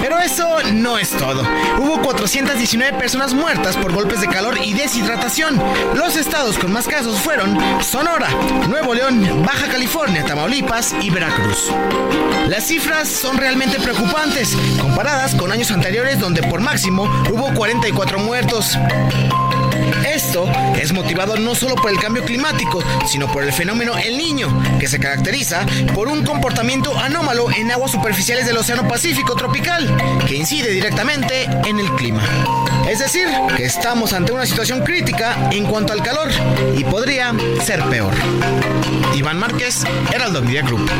[0.00, 1.46] Pero eso no es todo.
[1.78, 5.62] Hubo 419 personas muertas por golpes de calor y deshidratación.
[5.94, 8.28] Los estados con más casos fueron Sonora,
[8.68, 11.70] Nuevo León, Baja California, Tamaulipas y Veracruz.
[12.48, 18.76] Las cifras son realmente preocupantes, comparadas con años anteriores donde por máximo hubo 44 muertos.
[20.06, 24.48] Esto es motivado no solo por el cambio climático, sino por el fenómeno El Niño,
[24.78, 29.88] que se caracteriza por un comportamiento anómalo en aguas superficiales del Océano Pacífico tropical,
[30.26, 32.22] que incide directamente en el clima.
[32.88, 33.26] Es decir,
[33.56, 36.28] que estamos ante una situación crítica en cuanto al calor
[36.76, 37.34] y podría
[37.64, 38.12] ser peor.
[39.14, 40.90] Iván Márquez, Heraldo Media Group.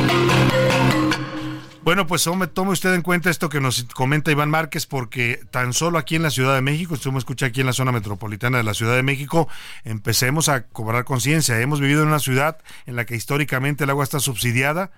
[1.84, 5.98] Bueno, pues tome, usted en cuenta esto que nos comenta Iván Márquez, porque tan solo
[5.98, 8.62] aquí en la Ciudad de México, usted me escucha aquí en la zona metropolitana de
[8.62, 9.48] la Ciudad de México,
[9.82, 11.60] empecemos a cobrar conciencia.
[11.60, 14.92] Hemos vivido en una ciudad en la que históricamente el agua está subsidiada.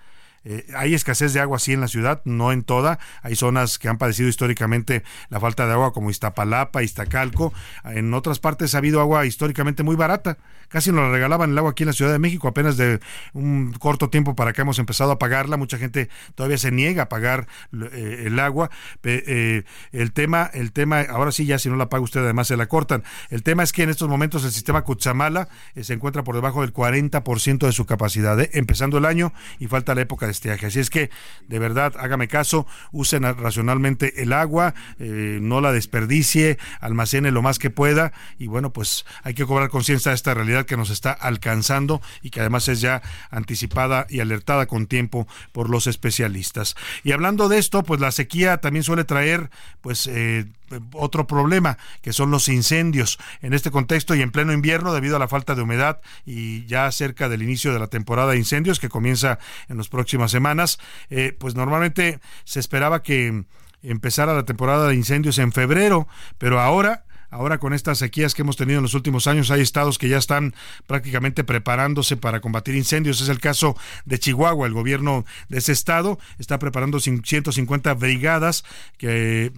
[0.44, 2.98] Eh, hay escasez de agua sí en la ciudad, no en toda.
[3.22, 7.54] Hay zonas que han padecido históricamente la falta de agua como Iztapalapa, Iztacalco.
[7.84, 10.36] En otras partes ha habido agua históricamente muy barata.
[10.74, 12.48] Casi nos la regalaban el agua aquí en la Ciudad de México.
[12.48, 12.98] Apenas de
[13.32, 15.56] un corto tiempo para acá hemos empezado a pagarla.
[15.56, 17.46] Mucha gente todavía se niega a pagar
[17.92, 18.72] eh, el agua.
[19.04, 19.62] Eh,
[19.92, 22.66] el tema, el tema, ahora sí ya si no la paga usted además se la
[22.66, 23.04] cortan.
[23.30, 25.48] El tema es que en estos momentos el sistema Cutzamala
[25.80, 30.00] se encuentra por debajo del 40% de su capacidad, empezando el año y falta la
[30.00, 30.66] época de estiaje.
[30.66, 31.08] Así es que,
[31.46, 37.60] de verdad, hágame caso, usen racionalmente el agua, eh, no la desperdicie, almacene lo más
[37.60, 41.12] que pueda y bueno, pues hay que cobrar conciencia de esta realidad que nos está
[41.12, 46.74] alcanzando y que además es ya anticipada y alertada con tiempo por los especialistas.
[47.02, 49.50] Y hablando de esto, pues la sequía también suele traer,
[49.80, 50.46] pues, eh,
[50.92, 53.18] otro problema, que son los incendios.
[53.42, 56.90] En este contexto y en pleno invierno, debido a la falta de humedad y ya
[56.90, 59.38] cerca del inicio de la temporada de incendios, que comienza
[59.68, 60.78] en las próximas semanas,
[61.10, 63.44] eh, pues normalmente se esperaba que
[63.82, 66.08] empezara la temporada de incendios en febrero,
[66.38, 67.04] pero ahora
[67.34, 70.18] Ahora con estas sequías que hemos tenido en los últimos años, hay estados que ya
[70.18, 70.54] están
[70.86, 73.20] prácticamente preparándose para combatir incendios.
[73.20, 74.68] Es el caso de Chihuahua.
[74.68, 78.64] El gobierno de ese estado está preparando 150 brigadas
[78.98, 79.52] que,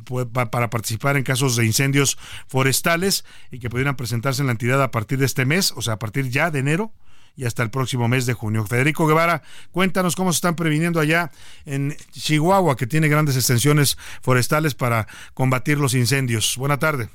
[0.51, 2.17] para participar en casos de incendios
[2.49, 5.95] forestales y que pudieran presentarse en la entidad a partir de este mes, o sea,
[5.95, 6.93] a partir ya de enero
[7.37, 8.65] y hasta el próximo mes de junio.
[8.65, 11.31] Federico Guevara, cuéntanos cómo se están previniendo allá
[11.67, 16.57] en Chihuahua, que tiene grandes extensiones forestales para combatir los incendios.
[16.57, 17.11] Buena tarde.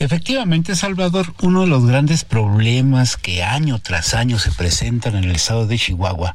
[0.00, 5.32] Efectivamente, Salvador, uno de los grandes problemas que año tras año se presentan en el
[5.32, 6.32] estado de Chihuahua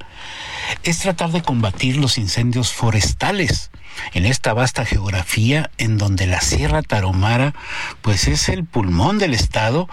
[0.83, 3.71] es tratar de combatir los incendios forestales
[4.13, 7.55] en esta vasta geografía en donde la Sierra Tarahumara
[8.03, 9.89] pues es el pulmón del estado,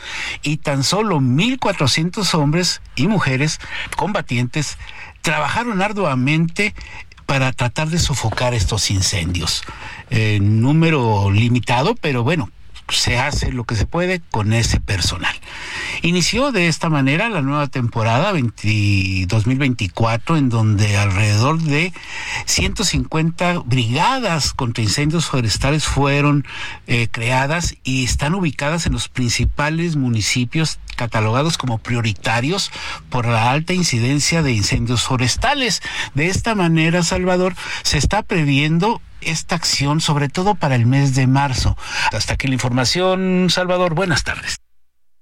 [0.41, 3.59] y tan solo 1.400 hombres y mujeres
[3.95, 4.77] combatientes
[5.21, 6.75] trabajaron arduamente
[7.25, 9.63] para tratar de sofocar estos incendios.
[10.09, 12.49] Eh, número limitado, pero bueno,
[12.89, 15.35] se hace lo que se puede con ese personal.
[16.01, 21.93] Inició de esta manera la nueva temporada 2024 en donde alrededor de
[22.45, 26.45] 150 brigadas contra incendios forestales fueron
[26.85, 32.71] eh, creadas y están ubicadas en los principales municipios catalogados como prioritarios
[33.09, 35.81] por la alta incidencia de incendios forestales.
[36.13, 41.27] De esta manera, Salvador, se está previendo esta acción, sobre todo para el mes de
[41.27, 41.77] marzo.
[42.11, 43.93] Hasta aquí la información, Salvador.
[43.93, 44.57] Buenas tardes.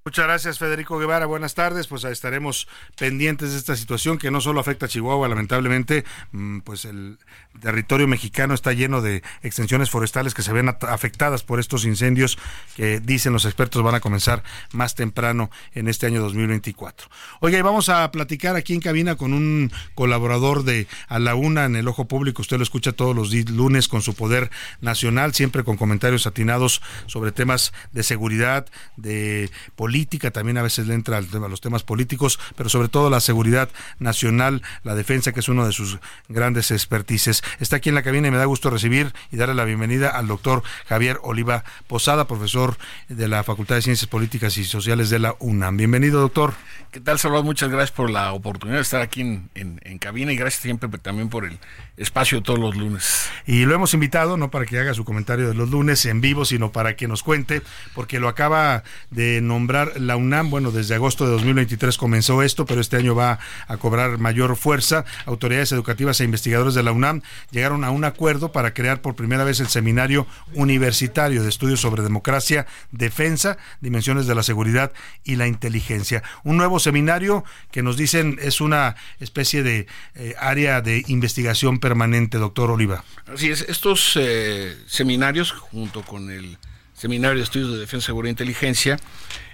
[0.08, 1.26] Muchas gracias, Federico Guevara.
[1.26, 1.88] Buenas tardes.
[1.88, 6.86] Pues estaremos pendientes de esta situación que no solo afecta a Chihuahua, lamentablemente, mm, pues
[6.86, 7.18] el
[7.60, 12.38] territorio mexicano está lleno de extensiones forestales que se ven afectadas por estos incendios
[12.76, 14.43] que dicen los expertos van a comenzar
[14.74, 17.08] más temprano en este año 2024.
[17.39, 21.66] Oiga, y vamos a platicar aquí en cabina con un colaborador de A la Una
[21.66, 22.43] en el Ojo Público.
[22.43, 24.51] Usted lo escucha todos los lunes con su poder
[24.82, 30.88] nacional, siempre con comentarios atinados sobre temas de seguridad, de política política, también a veces
[30.88, 34.93] le entra al tema, a los temas políticos, pero sobre todo la seguridad nacional, la
[34.93, 37.43] defensa, que es uno de sus grandes expertices.
[37.62, 40.28] Está aquí en la cabina y me da gusto recibir y darle la bienvenida al
[40.28, 42.76] doctor Javier Oliva Posada, profesor
[43.08, 45.78] de la Facultad de Ciencias Políticas y Sociales de la UNAM.
[45.78, 46.56] Bienvenido, doctor.
[46.91, 47.46] ¿Qué tal, Salvador?
[47.46, 51.30] Muchas gracias por la oportunidad de estar aquí en, en cabina y gracias siempre también
[51.30, 51.58] por el
[51.96, 53.30] espacio todos los lunes.
[53.46, 56.43] Y lo hemos invitado, no para que haga su comentario de los lunes en vivo,
[56.43, 57.62] sino para que nos cuente,
[57.93, 60.50] porque lo acaba de nombrar la UNAM.
[60.50, 65.06] Bueno, desde agosto de 2023 comenzó esto, pero este año va a cobrar mayor fuerza.
[65.26, 67.22] Autoridades educativas e investigadores de la UNAM
[67.52, 72.04] llegaron a un acuerdo para crear por primera vez el Seminario Universitario de Estudios sobre
[72.04, 74.92] Democracia, Defensa, Dimensiones de la Seguridad
[75.24, 76.24] y la Inteligencia.
[76.44, 82.38] Un nuevo seminario que nos dicen es una especie de eh, área de investigación permanente,
[82.38, 83.04] doctor Oliva.
[83.28, 86.58] Así es, estos eh, seminarios, junto con el
[86.94, 88.98] Seminario de Estudios de Defensa, Seguridad e Inteligencia,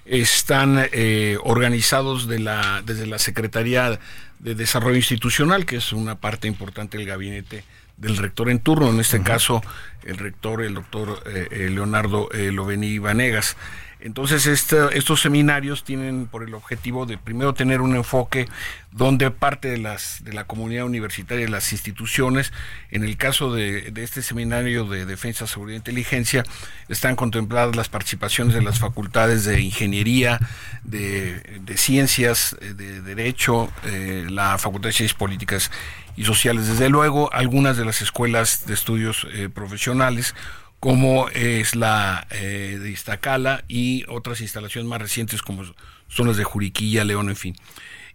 [0.05, 3.99] están eh, organizados de la, desde la Secretaría
[4.39, 7.63] de Desarrollo Institucional, que es una parte importante del gabinete
[7.97, 9.61] del rector en turno, en este caso
[10.03, 13.55] el rector, el doctor eh, Leonardo Loveni Vanegas.
[14.03, 18.47] Entonces, estos seminarios tienen por el objetivo de primero tener un enfoque
[18.91, 22.51] donde parte de, las, de la comunidad universitaria y las instituciones,
[22.89, 26.43] en el caso de, este seminario de Defensa, Seguridad e Inteligencia,
[26.89, 30.39] están contempladas las participaciones de las facultades de Ingeniería,
[30.83, 35.71] de, Ciencias, de Derecho, eh, la Facultad de Ciencias Políticas
[36.17, 40.35] y Sociales, desde luego algunas de las escuelas de estudios eh, profesionales,
[40.81, 45.63] como es la eh, de Iztacala y otras instalaciones más recientes como
[46.07, 47.55] son las de Juriquilla, León, en fin.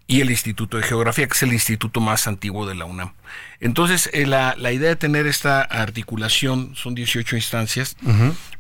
[0.09, 3.13] Y el Instituto de Geografía, que es el instituto más antiguo de la UNAM.
[3.61, 7.97] Entonces, eh, la, la, idea de tener esta articulación, son 18 instancias,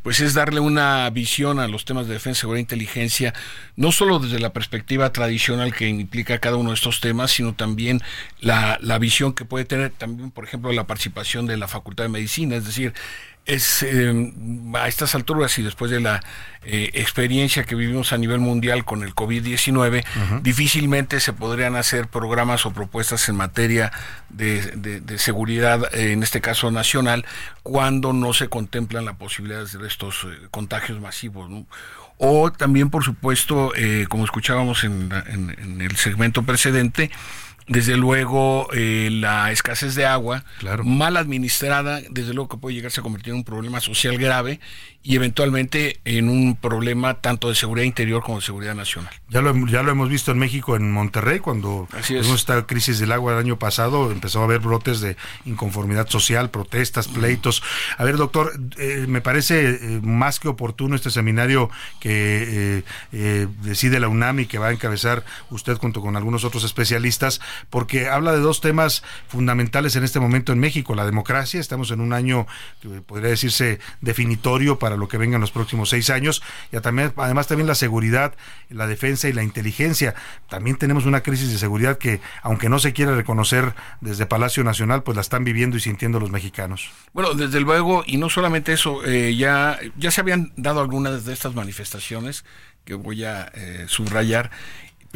[0.02, 3.34] pues es darle una visión a los temas de defensa, seguridad e inteligencia,
[3.74, 8.02] no solo desde la perspectiva tradicional que implica cada uno de estos temas, sino también
[8.40, 12.10] la, la visión que puede tener también, por ejemplo, la participación de la Facultad de
[12.10, 12.92] Medicina, es decir,
[13.46, 14.32] es eh,
[14.74, 16.20] a estas alturas y después de la
[16.64, 22.66] eh, experiencia que vivimos a nivel mundial con el COVID-19, difícilmente se podrían hacer programas
[22.66, 23.92] o propuestas en materia
[24.28, 27.24] de, seguridad, eh, en este caso nacional,
[27.62, 31.48] cuando no se contemplan la posibilidad de estos contagios masivos.
[32.18, 33.72] O también, por supuesto,
[34.08, 37.10] como escuchábamos en, en el segmento precedente,
[37.68, 40.44] desde luego eh, la escasez de agua,
[40.84, 44.60] mal administrada, desde luego que puede llegarse a convertir en un problema social grave
[45.06, 49.12] y eventualmente en un problema tanto de seguridad interior como de seguridad nacional.
[49.28, 53.12] Ya lo, ya lo hemos visto en México, en Monterrey, cuando tuvimos esta crisis del
[53.12, 57.62] agua el año pasado, empezó a haber brotes de inconformidad social, protestas, pleitos.
[57.98, 62.82] A ver, doctor, eh, me parece eh, más que oportuno este seminario que
[63.12, 67.40] eh, decide la UNAM y que va a encabezar usted junto con algunos otros especialistas,
[67.70, 72.00] porque habla de dos temas fundamentales en este momento en México, la democracia, estamos en
[72.00, 72.48] un año
[72.82, 76.42] que podría decirse definitorio para lo que venga en los próximos seis años
[76.72, 78.34] y también, además también la seguridad,
[78.70, 80.14] la defensa y la inteligencia.
[80.48, 85.02] También tenemos una crisis de seguridad que, aunque no se quiera reconocer desde Palacio Nacional,
[85.02, 86.90] pues la están viviendo y sintiendo los mexicanos.
[87.12, 91.32] Bueno, desde luego, y no solamente eso, eh, ya, ya se habían dado algunas de
[91.32, 92.44] estas manifestaciones
[92.84, 94.50] que voy a eh, subrayar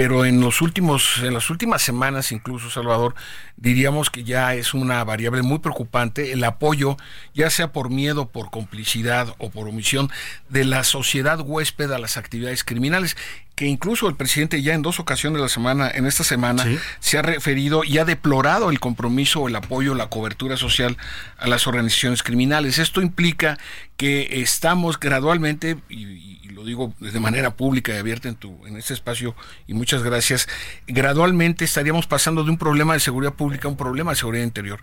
[0.01, 3.15] pero en los últimos, en las últimas semanas, incluso Salvador,
[3.59, 6.97] diríamos que ya es una variable muy preocupante el apoyo,
[7.35, 10.11] ya sea por miedo, por complicidad o por omisión,
[10.49, 13.15] de la sociedad huésped a las actividades criminales
[13.61, 16.65] que incluso el presidente ya en dos ocasiones de la semana, en esta semana,
[16.99, 20.97] se ha referido y ha deplorado el compromiso, el apoyo, la cobertura social
[21.37, 22.79] a las organizaciones criminales.
[22.79, 23.59] Esto implica
[23.99, 28.95] que estamos gradualmente, y, lo digo de manera pública y abierta en, tu, en este
[28.95, 29.37] espacio,
[29.67, 30.49] y muchas gracias,
[30.87, 34.81] gradualmente estaríamos pasando de un problema de seguridad pública a un problema de seguridad interior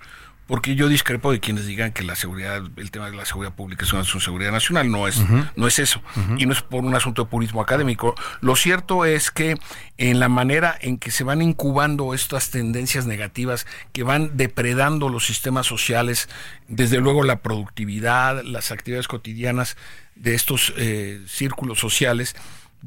[0.48, 3.86] porque yo discrepo de quienes digan que la seguridad, el tema de la seguridad pública
[3.86, 5.22] es una seguridad nacional, no es,
[5.56, 6.02] no es eso,
[6.38, 8.16] y no es por un asunto de purismo académico.
[8.40, 9.58] Lo cierto es que
[9.98, 15.26] en la manera en que se van incubando estas tendencias negativas que van depredando los
[15.26, 16.30] sistemas sociales,
[16.68, 19.76] desde luego la productividad, las actividades cotidianas
[20.16, 22.36] de estos eh, círculos sociales,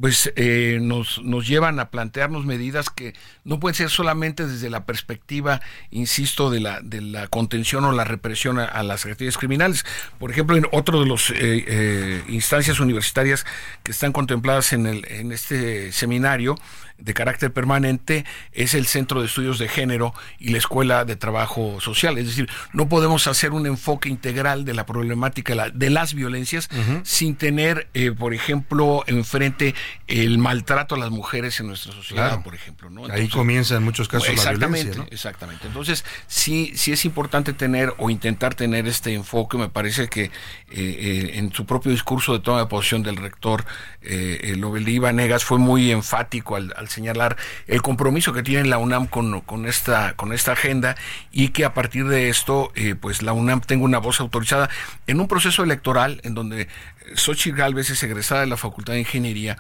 [0.01, 4.87] pues eh, nos, nos llevan a plantearnos medidas que no pueden ser solamente desde la
[4.87, 9.85] perspectiva, insisto, de la, de la contención o la represión a, las actividades criminales.
[10.19, 13.45] Por ejemplo, en otro de las eh, eh, instancias universitarias
[13.83, 16.57] que están contempladas en, el, en este seminario,
[17.01, 21.81] de carácter permanente es el Centro de Estudios de Género y la Escuela de Trabajo
[21.81, 22.19] Social.
[22.19, 26.69] Es decir, no podemos hacer un enfoque integral de la problemática de las violencias
[27.03, 29.75] sin tener, eh, por ejemplo, enfrente
[30.07, 32.91] el maltrato a las mujeres en nuestra sociedad, por ejemplo.
[33.11, 35.07] Ahí comienza en muchos casos la violencia.
[35.11, 35.67] Exactamente.
[35.67, 39.59] Entonces, sí, sí es importante tener o intentar tener este enfoque.
[39.59, 40.31] Me parece que eh,
[40.71, 43.65] eh, en su propio discurso de toma de posición del rector,
[44.03, 47.37] eh, Lovelí Negas fue muy enfático al señalar
[47.67, 50.97] el compromiso que tiene la UNAM con, con, esta, con esta agenda
[51.33, 54.69] y que a partir de esto, eh, pues la UNAM tenga una voz autorizada
[55.07, 56.69] en un proceso electoral en donde
[57.15, 59.59] Xochitl Galvez es egresada de la Facultad de Ingeniería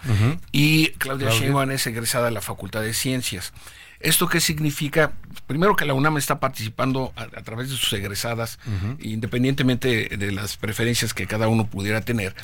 [0.53, 3.53] y Claudia, Sheinbaum es egresada de la Facultad de Ciencias.
[4.01, 5.13] ¿Esto qué significa?
[5.47, 8.59] Primero que la UNAM está participando a, través de sus egresadas,
[8.99, 12.35] independientemente de las preferencias que cada uno pudiera tener.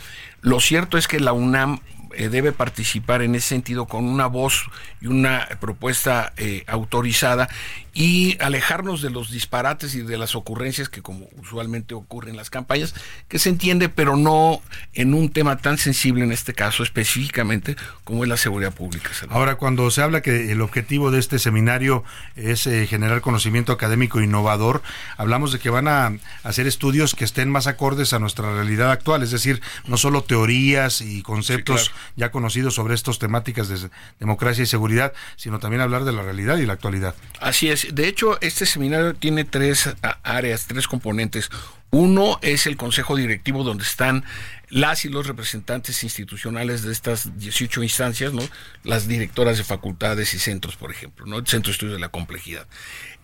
[0.42, 1.80] Lo cierto es que la UNAM
[2.16, 4.64] eh, debe participar en ese sentido con una voz
[5.00, 7.48] y una propuesta eh, autorizada
[7.96, 12.50] y alejarnos de los disparates y de las ocurrencias que como usualmente ocurren en las
[12.50, 12.94] campañas,
[13.26, 14.60] que se entiende, pero no
[14.92, 17.74] en un tema tan sensible en este caso específicamente
[18.04, 19.08] como es la seguridad pública.
[19.30, 22.04] Ahora, cuando se habla que el objetivo de este seminario
[22.36, 24.82] es eh, generar conocimiento académico innovador,
[25.16, 29.22] hablamos de que van a hacer estudios que estén más acordes a nuestra realidad actual,
[29.22, 33.88] es decir, no solo teorías y conceptos ya conocidos sobre estas temáticas de
[34.20, 37.14] democracia y seguridad, sino también hablar de la realidad y la actualidad.
[37.40, 41.50] Así es de hecho, este seminario tiene tres áreas, tres componentes.
[41.90, 44.24] Uno es el consejo directivo donde están
[44.68, 48.42] las y los representantes institucionales de estas 18 instancias, ¿no?
[48.82, 51.38] Las directoras de facultades y centros, por ejemplo, ¿no?
[51.38, 52.66] El Centro de Estudios de la Complejidad.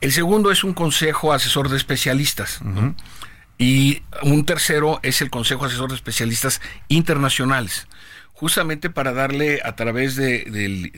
[0.00, 2.60] El segundo es un consejo asesor de especialistas,
[3.58, 7.86] Y un tercero es el consejo asesor de especialistas internacionales
[8.42, 10.44] justamente para darle a través de,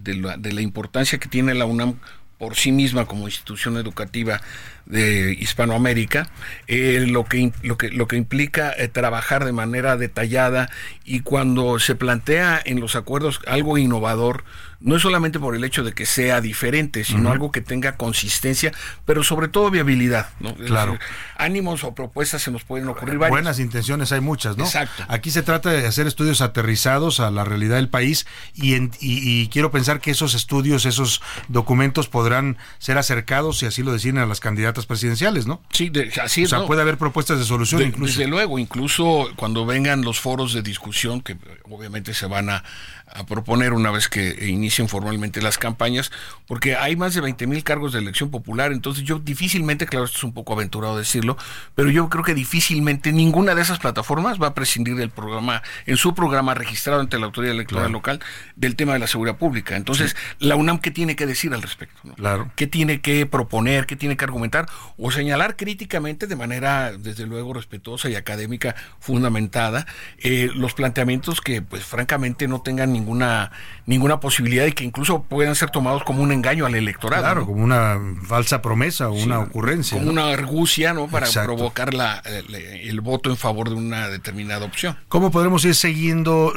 [0.00, 1.98] de, la, importancia que tiene la UNAM
[2.38, 4.40] por sí misma como institución educativa
[4.86, 6.28] de Hispanoamérica,
[6.66, 10.70] eh, lo, que, lo, que, lo que implica eh, trabajar de manera detallada
[11.04, 14.44] y cuando se plantea en los acuerdos algo innovador,
[14.84, 18.70] no es solamente por el hecho de que sea diferente, sino algo que tenga consistencia,
[19.06, 20.28] pero sobre todo viabilidad.
[20.40, 20.54] ¿no?
[20.54, 20.98] Claro.
[21.38, 23.30] ánimos o propuestas se nos pueden ocurrir varias.
[23.30, 24.64] Buenas intenciones hay muchas, ¿no?
[24.64, 25.02] Exacto.
[25.08, 29.70] Aquí se trata de hacer estudios aterrizados a la realidad del país y, y, quiero
[29.70, 34.40] pensar que esos estudios, esos documentos podrán ser acercados, si así lo deciden, a las
[34.40, 35.62] candidatas presidenciales, ¿no?
[35.70, 35.90] Sí,
[36.22, 36.52] así es.
[36.52, 38.18] O sea, puede haber propuestas de solución incluso.
[38.18, 41.38] Desde luego, incluso cuando vengan los foros de discusión, que
[41.70, 42.64] obviamente se van a,
[43.06, 46.10] a proponer una vez que inicien formalmente las campañas,
[46.46, 50.18] porque hay más de 20 mil cargos de elección popular, entonces yo difícilmente, claro, esto
[50.18, 51.36] es un poco aventurado decirlo,
[51.74, 55.96] pero yo creo que difícilmente ninguna de esas plataformas va a prescindir del programa, en
[55.96, 58.20] su programa registrado ante la autoridad electoral local,
[58.56, 59.76] del tema de la seguridad pública.
[59.76, 62.00] Entonces, la UNAM, ¿qué tiene que decir al respecto?
[62.16, 62.50] Claro.
[62.56, 67.52] ¿Qué tiene que proponer, qué tiene que argumentar o señalar críticamente de manera, desde luego,
[67.52, 69.86] respetuosa y académica fundamentada,
[70.18, 73.50] eh, los planteamientos que, pues, francamente no tengan ninguna
[73.86, 77.22] ninguna posibilidad y que incluso puedan ser tomados como un engaño al electorado.
[77.22, 79.98] Claro, como una falsa promesa o una ocurrencia.
[79.98, 81.08] Como una argucia, ¿no?
[81.08, 84.96] Para provocar la, el, voto en favor de una determinada opción.
[85.08, 86.52] ¿Cómo podremos ir siguiendo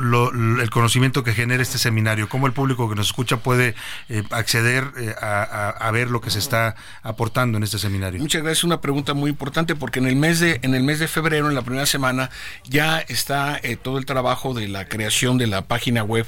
[0.62, 2.30] el conocimiento que genera este seminario?
[2.30, 3.76] ¿Cómo el público que nos escucha puede
[4.08, 8.22] eh, acceder eh, a, ver lo que se está aportando en este seminario?
[8.22, 11.08] Muchas gracias, una pregunta muy importante porque en el mes de, en el mes de
[11.08, 12.30] febrero, en la primera semana,
[12.64, 16.27] ya está eh, todo el trabajo de la creación de la página web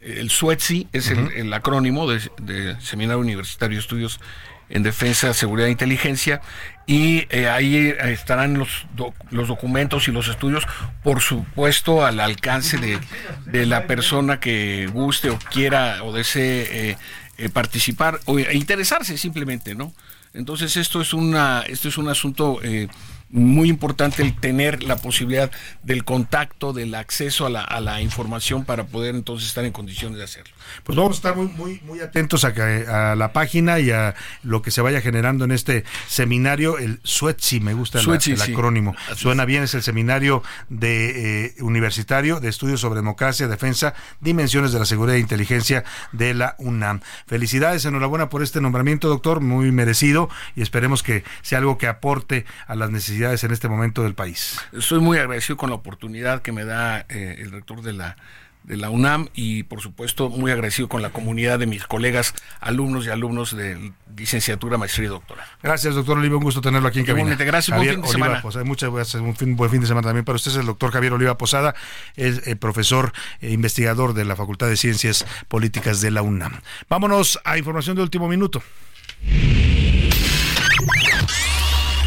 [0.00, 4.20] el SUETSI es el, el acrónimo de, de Seminario Universitario de Estudios
[4.70, 6.40] en Defensa, Seguridad e Inteligencia.
[6.86, 10.66] Y eh, ahí estarán los, doc- los documentos y los estudios,
[11.02, 12.98] por supuesto, al alcance de,
[13.46, 16.96] de la persona que guste o quiera o desee eh,
[17.38, 19.92] eh, participar o interesarse simplemente, ¿no?
[20.34, 22.60] Entonces esto es una esto es un asunto
[23.30, 25.50] muy importante el tener la posibilidad
[25.82, 30.16] del contacto, del acceso a la, a la información para poder entonces estar en condiciones
[30.18, 30.54] de hacerlo.
[30.84, 34.14] Pues vamos a estar muy, muy, muy atentos a, que- a la página y a
[34.42, 38.38] lo que se vaya generando en este seminario, el SUETSI, me gusta el, SUETSI, el
[38.40, 38.52] sí.
[38.52, 38.94] acrónimo.
[39.14, 44.78] Suena bien, es el seminario de eh, universitario de estudios sobre democracia, defensa, dimensiones de
[44.78, 47.00] la seguridad e inteligencia de la UNAM.
[47.26, 52.46] Felicidades, enhorabuena por este nombramiento, doctor, muy merecido y esperemos que sea algo que aporte
[52.66, 54.58] a las necesidades en este momento del país.
[54.72, 58.16] Estoy muy agradecido con la oportunidad que me da eh, el rector de la
[58.64, 63.06] de la UNAM y por supuesto muy agradecido con la comunidad de mis colegas, alumnos
[63.06, 65.48] y alumnos de licenciatura, maestría y doctorado.
[65.62, 66.36] Gracias, doctor Oliva.
[66.36, 67.34] Un gusto tenerlo aquí en cabina.
[67.34, 67.74] Gracias.
[67.74, 68.42] Buen Javier fin de Oliva semana.
[68.42, 68.64] Posada.
[68.66, 69.22] Muchas gracias.
[69.22, 70.50] Un fin- buen fin de semana también para usted.
[70.50, 71.74] Es el doctor Javier Oliva Posada,
[72.16, 76.60] es eh, profesor e investigador de la Facultad de Ciencias Políticas de la UNAM.
[76.90, 78.62] Vámonos a información de último minuto.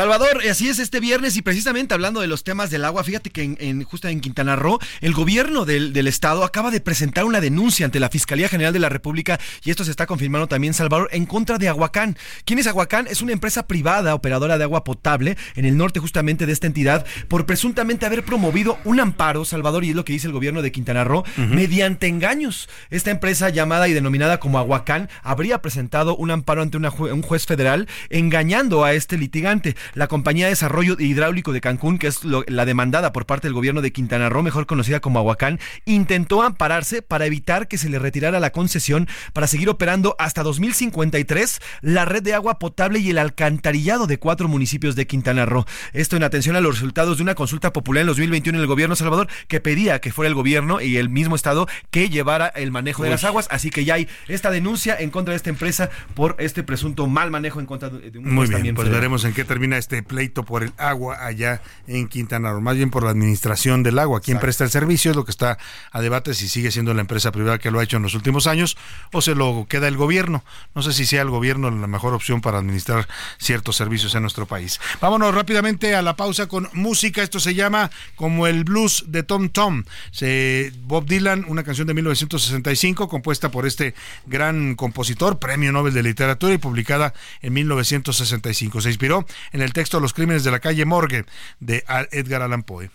[0.00, 3.42] Salvador, así es este viernes y precisamente hablando de los temas del agua, fíjate que
[3.42, 7.40] en, en- justo en Quintana Roo, el gobierno del, del estado acaba de presentar una
[7.40, 11.08] denuncia ante la Fiscalía General de la República y esto se está confirmando también, Salvador,
[11.12, 12.18] en contra de Aguacán.
[12.44, 13.06] ¿Quién es Aguacán?
[13.08, 17.06] Es una empresa privada operadora de agua potable en el norte justamente de esta entidad
[17.28, 20.72] por presuntamente haber promovido un amparo, Salvador, y es lo que dice el gobierno de
[20.72, 22.68] Quintana Roo, mediante engaños.
[22.90, 27.22] Esta empresa llamada y denominada como Aguacán habría presentado un amparo ante una jue- un
[27.22, 29.74] juez federal engañando a este litigante.
[29.94, 33.54] La compañía de desarrollo hidráulico de Cancún, que es lo- la demandada por parte del
[33.54, 37.98] gobierno de Quintana Roo, mejor conocida como Aguacán, intentó ampararse para evitar que se le
[37.98, 43.18] retirara la concesión para seguir operando hasta 2053 la red de agua potable y el
[43.18, 45.64] alcantarillado de cuatro municipios de Quintana Roo.
[45.92, 48.94] Esto en atención a los resultados de una consulta popular en 2021 en el gobierno
[48.94, 52.70] de Salvador que pedía que fuera el gobierno y el mismo estado que llevara el
[52.70, 53.48] manejo de las aguas.
[53.50, 57.30] Así que ya hay esta denuncia en contra de esta empresa por este presunto mal
[57.30, 60.62] manejo en contra de un Muy bien, pues veremos en qué termina este pleito por
[60.62, 64.20] el agua allá en Quintana Roo, más bien por la administración del agua.
[64.20, 65.10] ¿Quién presta el servicio?
[65.10, 65.58] Es lo que está
[65.92, 68.46] a debate si sigue siendo la empresa privada que lo ha hecho en los últimos
[68.46, 68.76] años
[69.12, 70.44] o se lo queda el gobierno.
[70.74, 73.08] No sé si sea el gobierno la mejor opción para administrar
[73.38, 74.80] ciertos servicios en nuestro país.
[75.00, 77.22] Vámonos rápidamente a la pausa con música.
[77.22, 79.84] Esto se llama como el blues de Tom Tom.
[80.10, 83.94] Se, Bob Dylan, una canción de 1965 compuesta por este
[84.26, 88.80] gran compositor, premio Nobel de Literatura y publicada en 1965.
[88.80, 89.26] Se inspiró
[89.56, 91.24] en el texto Los crímenes de la calle Morgue
[91.60, 92.90] de Edgar Allan Poe.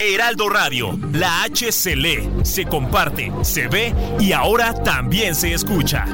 [0.00, 6.04] Heraldo Radio, la H se lee, se comparte, se ve y ahora también se escucha.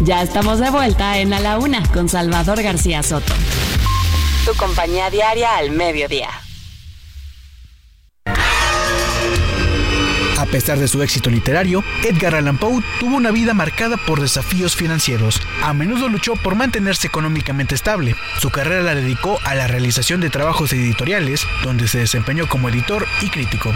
[0.00, 3.34] Ya estamos de vuelta en A la Una con Salvador García Soto.
[4.46, 6.30] Tu compañía diaria al mediodía.
[10.38, 14.76] A pesar de su éxito literario, Edgar Allan Poe tuvo una vida marcada por desafíos
[14.76, 15.42] financieros.
[15.64, 18.14] A menudo luchó por mantenerse económicamente estable.
[18.38, 23.08] Su carrera la dedicó a la realización de trabajos editoriales, donde se desempeñó como editor
[23.20, 23.74] y crítico.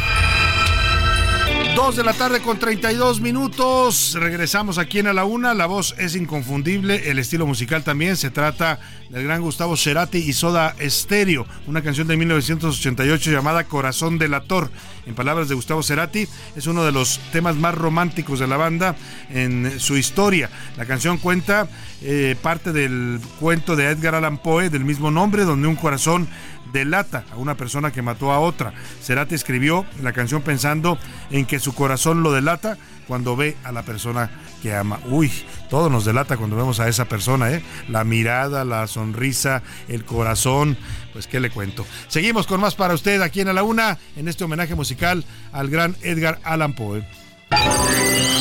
[1.75, 4.15] Dos de la tarde con 32 minutos.
[4.21, 5.55] Regresamos aquí en A la Una.
[5.55, 8.19] La voz es inconfundible, el estilo musical también.
[8.19, 8.79] Se trata
[9.09, 14.71] del gran Gustavo Cerati y Soda Stereo, una canción de 1988 llamada Corazón Delator.
[15.07, 18.95] En palabras de Gustavo Cerati, es uno de los temas más románticos de la banda
[19.31, 20.51] en su historia.
[20.77, 21.69] La canción cuenta
[22.03, 26.29] eh, parte del cuento de Edgar Allan Poe del mismo nombre, donde un corazón
[26.73, 28.73] delata a una persona que mató a otra.
[29.03, 30.99] Cerati escribió la canción pensando
[31.31, 34.31] en que su corazón lo delata cuando ve a la persona
[34.63, 35.01] que ama.
[35.07, 35.31] Uy,
[35.69, 37.63] todo nos delata cuando vemos a esa persona, ¿eh?
[37.89, 40.77] La mirada, la sonrisa, el corazón.
[41.13, 41.85] Pues, ¿qué le cuento?
[42.09, 45.69] Seguimos con más para usted aquí en A la Una, en este homenaje musical al
[45.69, 47.05] gran Edgar Allan Poe.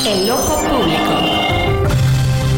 [0.05, 1.50] El ojo público.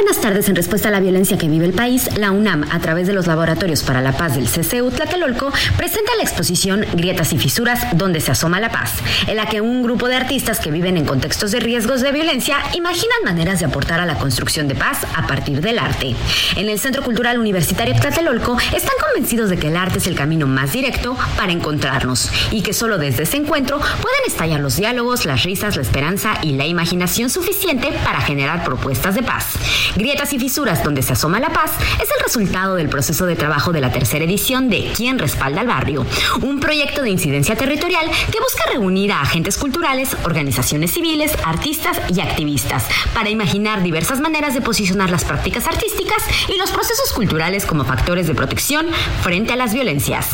[0.00, 0.48] Buenas tardes.
[0.48, 3.26] En respuesta a la violencia que vive el país, la UNAM, a través de los
[3.26, 8.30] Laboratorios para la Paz del CCU Tlatelolco, presenta la exposición Grietas y Fisuras, donde se
[8.30, 8.94] asoma la paz,
[9.26, 12.56] en la que un grupo de artistas que viven en contextos de riesgos de violencia
[12.72, 16.16] imaginan maneras de aportar a la construcción de paz a partir del arte.
[16.56, 20.46] En el Centro Cultural Universitario Tlatelolco están convencidos de que el arte es el camino
[20.46, 25.42] más directo para encontrarnos y que solo desde ese encuentro pueden estallar los diálogos, las
[25.42, 29.58] risas, la esperanza y la imaginación suficiente para generar propuestas de paz.
[29.96, 31.72] Grietas y fisuras donde se asoma la paz
[32.02, 35.66] es el resultado del proceso de trabajo de la tercera edición de Quién respalda al
[35.66, 36.06] barrio,
[36.42, 42.20] un proyecto de incidencia territorial que busca reunir a agentes culturales, organizaciones civiles, artistas y
[42.20, 47.84] activistas para imaginar diversas maneras de posicionar las prácticas artísticas y los procesos culturales como
[47.84, 48.86] factores de protección
[49.22, 50.28] frente a las violencias.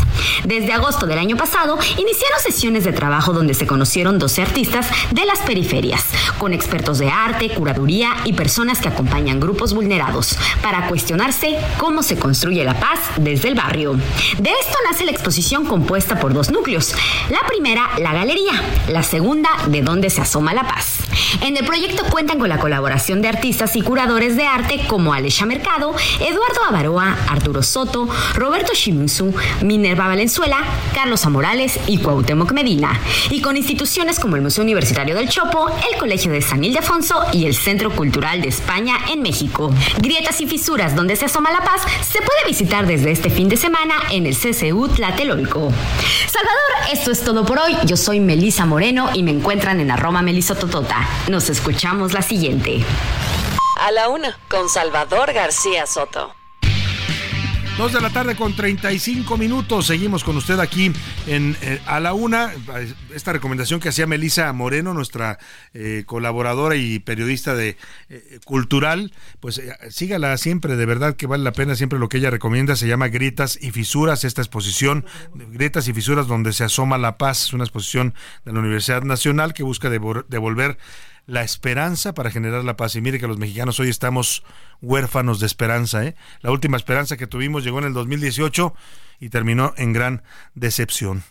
[0.45, 5.24] Desde agosto del año pasado iniciaron sesiones de trabajo donde se conocieron 12 artistas de
[5.24, 6.05] las periferias,
[6.39, 12.19] con expertos de arte, curaduría y personas que acompañan grupos vulnerados para cuestionarse cómo se
[12.19, 13.95] construye la paz desde el barrio.
[14.39, 16.95] De esto nace la exposición compuesta por dos núcleos.
[17.31, 18.53] La primera, la galería.
[18.89, 20.99] La segunda, de dónde se asoma la paz.
[21.41, 25.47] En el proyecto cuentan con la colaboración de artistas y curadores de arte como Alesha
[25.47, 30.59] Mercado, Eduardo Avaroa, Arturo Soto, Roberto Shimizu, Minerva Valenzuela,
[30.95, 33.01] Carlos Amorales y Cuauhtémoc Medina.
[33.31, 37.47] Y con instituciones como el Museo Universitario del Chopo, el Colegio de San Ildefonso y
[37.47, 39.73] el Centro Cultural de España en México.
[39.98, 43.57] Grietas y fisuras donde se asoma la paz se puede visitar desde este fin de
[43.57, 45.73] semana en el CCU Tlatelolco.
[46.28, 47.77] Salvador, esto es todo por hoy.
[47.86, 51.09] Yo soy Melisa Moreno y me encuentran en arroba melisototota.
[51.27, 52.85] Nos escuchamos la siguiente.
[53.81, 56.36] A la una, con Salvador García Soto.
[57.77, 59.86] Dos de la tarde con 35 minutos.
[59.86, 60.90] Seguimos con usted aquí
[61.27, 62.55] en eh, A la Una.
[63.15, 65.39] Esta recomendación que hacía Melisa Moreno, nuestra
[65.74, 67.77] eh, colaboradora y periodista de
[68.09, 72.31] eh, cultural, pues sígala siempre, de verdad que vale la pena siempre lo que ella
[72.31, 72.77] recomienda.
[72.77, 75.05] Se llama Grietas y Fisuras, esta exposición,
[75.35, 77.43] Grietas y Fisuras, donde se asoma la paz.
[77.43, 78.15] Es una exposición
[78.47, 80.78] de la Universidad Nacional que busca devolver
[81.27, 82.97] la esperanza para generar la paz.
[82.97, 84.44] Y mire que los mexicanos hoy estamos
[84.81, 86.05] huérfanos de esperanza.
[86.05, 86.15] ¿eh?
[86.40, 88.74] La última esperanza que tuvimos llegó en el 2018
[89.20, 90.23] y terminó en gran
[90.55, 91.24] decepción.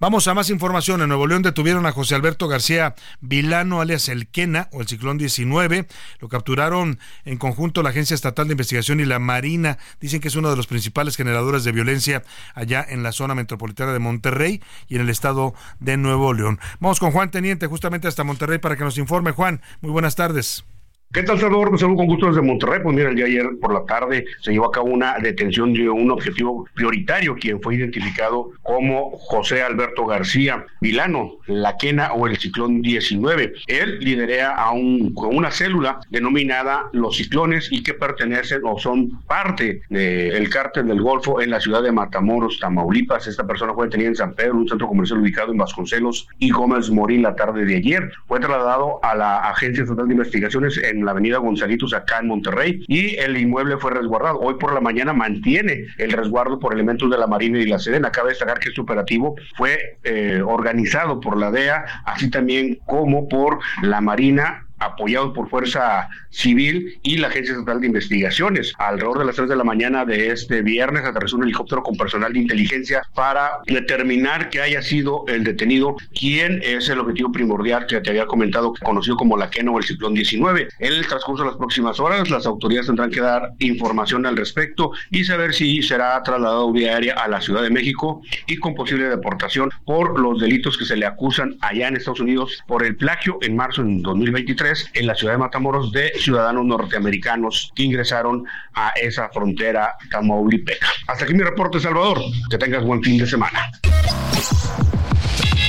[0.00, 1.02] Vamos a más información.
[1.02, 5.18] En Nuevo León detuvieron a José Alberto García Vilano, alias El Quena, o el Ciclón
[5.18, 5.86] 19.
[6.20, 9.76] Lo capturaron en conjunto la Agencia Estatal de Investigación y la Marina.
[10.00, 12.22] Dicen que es uno de los principales generadores de violencia
[12.54, 16.58] allá en la zona metropolitana de Monterrey y en el estado de Nuevo León.
[16.78, 19.32] Vamos con Juan Teniente, justamente hasta Monterrey, para que nos informe.
[19.32, 20.64] Juan, muy buenas tardes.
[21.12, 21.70] ¿Qué tal, Salvador?
[21.70, 22.78] Pues saludo con gusto desde Monterrey.
[22.84, 25.88] Pues mira, el día ayer por la tarde se llevó a cabo una detención de
[25.88, 32.36] un objetivo prioritario, quien fue identificado como José Alberto García Vilano, la quena o el
[32.36, 33.54] ciclón 19.
[33.66, 39.82] Él lidera a un, una célula denominada Los Ciclones y que pertenecen o son parte
[39.88, 43.26] del cártel del Golfo en la ciudad de Matamoros, Tamaulipas.
[43.26, 46.88] Esta persona fue detenida en San Pedro, un centro comercial ubicado en Vasconcelos y Gómez
[46.88, 48.12] Morín la tarde de ayer.
[48.28, 52.28] Fue trasladado a la Agencia Estatal de Investigaciones en en la avenida Gonzalitos acá en
[52.28, 54.38] Monterrey y el inmueble fue resguardado.
[54.38, 58.10] Hoy por la mañana mantiene el resguardo por elementos de la Marina y la Sedena.
[58.12, 63.58] Cabe destacar que este operativo fue eh, organizado por la DEA, así también como por
[63.82, 68.72] la Marina apoyados por Fuerza Civil y la Agencia Estatal de Investigaciones.
[68.78, 72.32] Alrededor de las 3 de la mañana de este viernes aterrizó un helicóptero con personal
[72.32, 78.00] de inteligencia para determinar que haya sido el detenido quien es el objetivo primordial que
[78.00, 80.68] te había comentado, conocido como la Quena o el Ciclón 19.
[80.78, 84.92] En el transcurso de las próximas horas, las autoridades tendrán que dar información al respecto
[85.10, 89.08] y saber si será trasladado vía aérea a la Ciudad de México y con posible
[89.08, 93.38] deportación por los delitos que se le acusan allá en Estados Unidos por el plagio
[93.42, 98.44] en marzo de 2023 en la ciudad de Matamoros de ciudadanos norteamericanos que ingresaron
[98.74, 100.86] a esa frontera tamaulipeca.
[101.06, 102.20] Hasta aquí mi reporte, Salvador.
[102.50, 103.70] Que tengas buen fin de semana.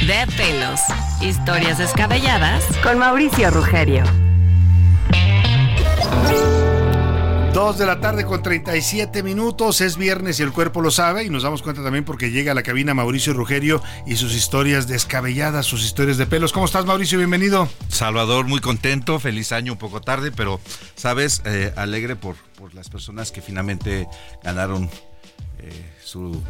[0.07, 0.81] De pelos.
[1.21, 4.30] Historias descabelladas con Mauricio Rugerio.
[7.53, 11.29] Dos de la tarde con 37 minutos, es viernes y el cuerpo lo sabe y
[11.29, 15.65] nos damos cuenta también porque llega a la cabina Mauricio Rugerio y sus historias descabelladas,
[15.65, 16.53] sus historias de pelos.
[16.53, 17.17] ¿Cómo estás Mauricio?
[17.17, 17.67] Bienvenido.
[17.89, 20.61] Salvador, muy contento, feliz año, un poco tarde, pero
[20.95, 24.07] sabes, eh, alegre por, por las personas que finalmente
[24.41, 24.89] ganaron
[25.59, 26.41] eh, su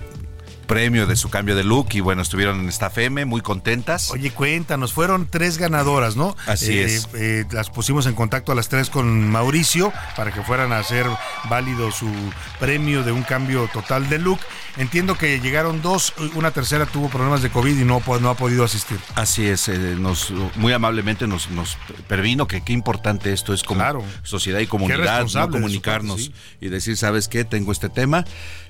[0.71, 4.09] premio de su cambio de look y bueno, estuvieron en Staff M muy contentas.
[4.11, 6.37] Oye, cuéntanos, fueron tres ganadoras, ¿no?
[6.47, 7.09] Así Eh, es.
[7.13, 11.05] eh, las pusimos en contacto a las tres con Mauricio para que fueran a hacer
[11.49, 12.09] válido su
[12.57, 14.39] premio de un cambio total de look.
[14.77, 18.63] Entiendo que llegaron dos, una tercera tuvo problemas de COVID y no, no ha podido
[18.63, 18.97] asistir.
[19.15, 21.77] Así es, eh, nos muy amablemente nos, nos
[22.07, 23.83] pervino que qué importante esto es como
[24.23, 26.31] sociedad y comunidad, no comunicarnos
[26.61, 27.43] y decir, ¿sabes qué?
[27.43, 28.23] Tengo este tema,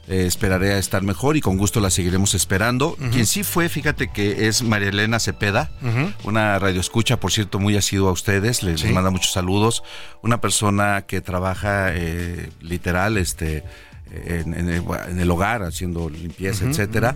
[0.07, 2.95] eh, esperaré a estar mejor y con gusto la seguiremos esperando.
[3.11, 5.71] Quien sí fue, fíjate que es María Elena Cepeda,
[6.23, 8.89] una radioescucha, por cierto, muy asidua a ustedes, les Sí.
[8.89, 9.83] manda muchos saludos,
[10.21, 13.63] una persona que trabaja eh, literal, este
[14.11, 17.15] en, en el, en el hogar haciendo limpieza, Ujú, etcétera.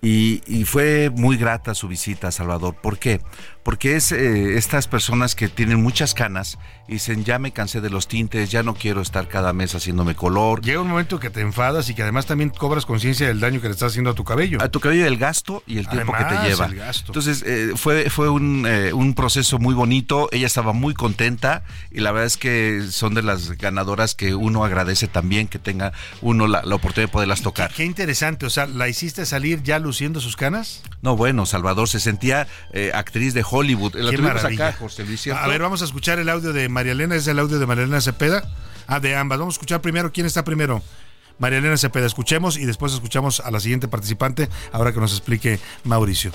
[0.00, 2.76] Y, y fue muy grata su visita a Salvador.
[2.80, 3.20] ¿Por qué?
[3.66, 6.56] Porque es eh, estas personas que tienen muchas canas
[6.86, 10.14] y dicen, ya me cansé de los tintes, ya no quiero estar cada mes haciéndome
[10.14, 10.60] color.
[10.62, 13.66] Llega un momento que te enfadas y que además también cobras conciencia del daño que
[13.66, 14.62] le estás haciendo a tu cabello.
[14.62, 16.66] A tu cabello el gasto y el tiempo que te lleva.
[16.66, 17.06] el gasto.
[17.08, 22.02] Entonces eh, fue, fue un, eh, un proceso muy bonito, ella estaba muy contenta y
[22.02, 26.46] la verdad es que son de las ganadoras que uno agradece también que tenga uno
[26.46, 27.72] la, la oportunidad de poderlas tocar.
[27.72, 30.84] Qué interesante, o sea, ¿la hiciste salir ya luciendo sus canas?
[31.02, 32.46] No, bueno, Salvador se sentía
[32.94, 33.55] actriz de Hollywood.
[33.62, 34.68] La Qué tuvimos maravilla.
[34.68, 35.42] acá, José Luis, ¿cierto?
[35.42, 37.84] A ver, vamos a escuchar el audio de María Elena, es el audio de María
[37.84, 38.42] Elena Cepeda.
[38.86, 39.38] Ah, de ambas.
[39.38, 40.82] Vamos a escuchar primero quién está primero.
[41.38, 45.58] María Elena Cepeda, escuchemos y después escuchamos a la siguiente participante, ahora que nos explique
[45.84, 46.32] Mauricio.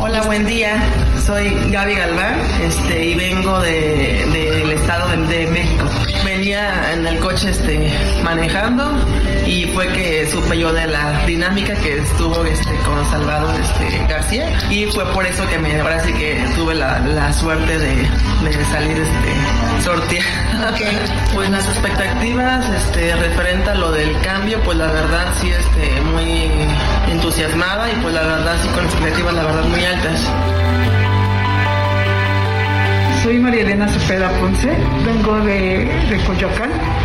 [0.00, 0.82] Hola, buen día.
[1.26, 5.84] Soy Gaby Galván este, y vengo de- del Estado de, de México.
[6.48, 7.92] En el coche este,
[8.24, 8.90] manejando
[9.44, 14.58] y fue que supe yo de la dinámica que estuvo este, con Salvador este, García
[14.70, 18.64] y fue por eso que me, ahora sí que tuve la, la suerte de, de
[18.64, 20.74] salir este, sorteada.
[21.34, 26.50] Pues las expectativas este, referente a lo del cambio, pues la verdad sí este, muy
[27.10, 30.30] entusiasmada y pues la verdad sí con expectativas la verdad muy altas.
[33.28, 34.70] Soy María Elena Cepeda Ponce,
[35.04, 36.18] vengo de, de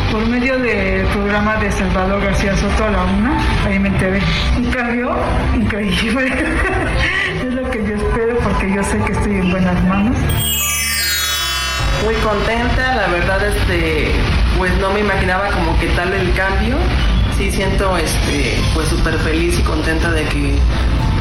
[0.10, 4.22] por medio del programa de Salvador García Soto a la una, ahí me enteré.
[4.56, 5.18] Un cambio
[5.54, 6.32] increíble,
[7.46, 10.16] es lo que yo espero porque yo sé que estoy en buenas manos.
[12.06, 14.14] Muy contenta, la verdad este,
[14.58, 16.78] pues no me imaginaba como que tal el cambio.
[17.38, 20.56] Sí siento este, pues súper feliz y contenta de que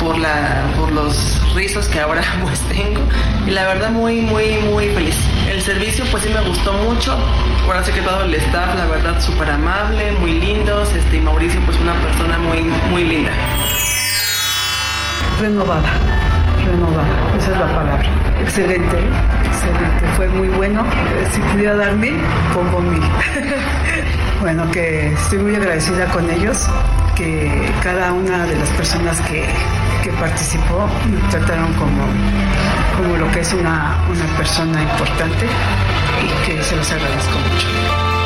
[0.03, 3.01] por la, por los rizos que ahora pues tengo.
[3.47, 5.17] Y la verdad muy, muy, muy feliz.
[5.49, 7.17] El servicio pues sí me gustó mucho.
[7.65, 10.93] Ahora sé que todo el staff, la verdad súper amable, muy lindos.
[10.95, 13.31] Este, y Mauricio pues una persona muy, muy linda.
[15.41, 15.91] Renovada,
[16.65, 17.05] renovada,
[17.39, 18.23] esa es la palabra.
[18.41, 18.97] Excelente,
[19.47, 20.85] excelente, fue muy bueno.
[21.33, 22.21] Si pudiera dar mil,
[22.55, 23.03] pongo mil.
[24.41, 26.69] bueno, que estoy muy agradecida con ellos,
[27.83, 29.45] cada una de las personas que,
[30.03, 32.07] que participó me trataron como,
[32.97, 35.47] como lo que es una, una persona importante
[36.23, 38.22] y que se los agradezco mucho.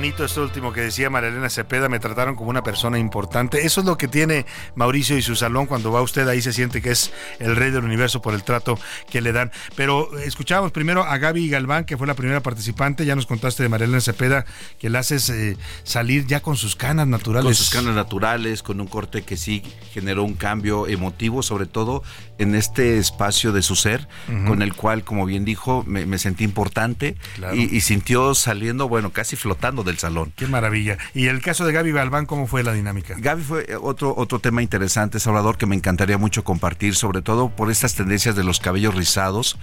[0.00, 3.66] Bonito esto último que decía María Elena Cepeda, me trataron como una persona importante.
[3.66, 6.80] Eso es lo que tiene Mauricio y su salón cuando va usted ahí se siente
[6.80, 8.78] que es el rey del universo por el trato
[9.10, 9.52] que le dan.
[9.76, 13.62] Pero eh, escuchábamos primero a Gaby Galván, que fue la primera participante, ya nos contaste
[13.62, 14.46] de María Elena Cepeda,
[14.78, 17.44] que la haces eh, salir ya con sus canas naturales.
[17.44, 19.62] Con sus canas naturales, con un corte que sí
[19.92, 22.02] generó un cambio emotivo, sobre todo
[22.38, 24.08] en este espacio de su ser,
[24.46, 27.54] con el cual, como bien dijo, me, me sentí importante Claro.
[27.54, 30.32] y, y sintió saliendo, bueno, casi flotando del salón.
[30.36, 30.96] Qué maravilla.
[31.14, 33.14] Y el caso de Gaby Galván, ¿cómo fue la dinámica?
[33.18, 37.50] Gaby fue eh, otro, otro tema interesante, Salvador, que me encantaría mucho compartir, sobre todo
[37.50, 39.58] por estas tendencias de los cabellos rizados.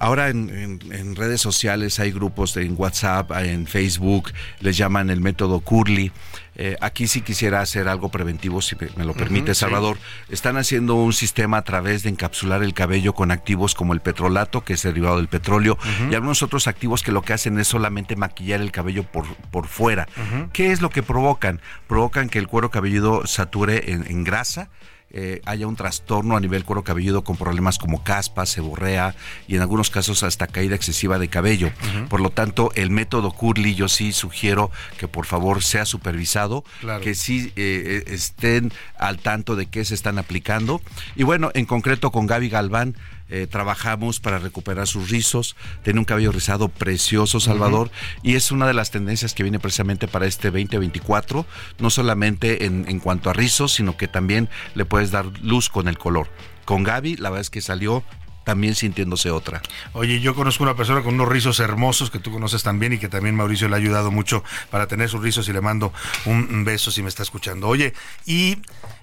[0.00, 4.30] Ahora en, en- en redes sociales hay grupos de- en WhatsApp, en Facebook,
[4.60, 6.12] les llaman el método Curly.
[6.60, 9.54] Eh, aquí sí quisiera hacer algo preventivo, si me- lo permite.
[9.54, 9.96] Salvador.
[10.28, 14.64] Están haciendo un sistema a través de encapsular el cabello con activos como el petrolato,
[14.64, 15.78] que es derivado del petróleo,
[16.10, 19.68] y algunos otros activos que lo que hacen es solamente maquillar el cabello por, por
[19.68, 20.08] fuera.
[20.52, 21.60] ¿Qué es lo que provocan?
[21.86, 24.68] Provocan que el cuero cabelludo sature en, en grasa.
[25.10, 29.14] Eh, haya un trastorno a nivel cuero cabelludo con problemas como caspa, seborrea
[29.46, 31.70] y en algunos casos hasta caída excesiva de cabello.
[32.10, 37.02] Por lo tanto, el método Curly yo sí sugiero que por favor sea supervisado, Claro.
[37.02, 40.82] que sí eh, eh, estén al tanto de qué se están aplicando.
[41.16, 42.94] Y bueno, en concreto con Gaby Galván,
[43.28, 45.56] eh, trabajamos para recuperar sus rizos.
[45.82, 47.90] Tiene un cabello rizado precioso, Salvador,
[48.22, 51.46] y es una de las tendencias que viene precisamente para este 2024,
[51.78, 55.88] no solamente en, en cuanto a rizos, sino que también le puedes dar luz con
[55.88, 56.28] el color.
[56.64, 58.04] Con Gaby, la verdad es que salió
[58.44, 59.60] también sintiéndose otra.
[59.92, 63.08] Oye, yo conozco una persona con unos rizos hermosos que tú conoces también y que
[63.08, 65.92] también Mauricio le ha ayudado mucho para tener sus rizos y le mando
[66.24, 67.68] un beso si me está escuchando.
[67.68, 67.92] Oye,
[68.24, 68.56] y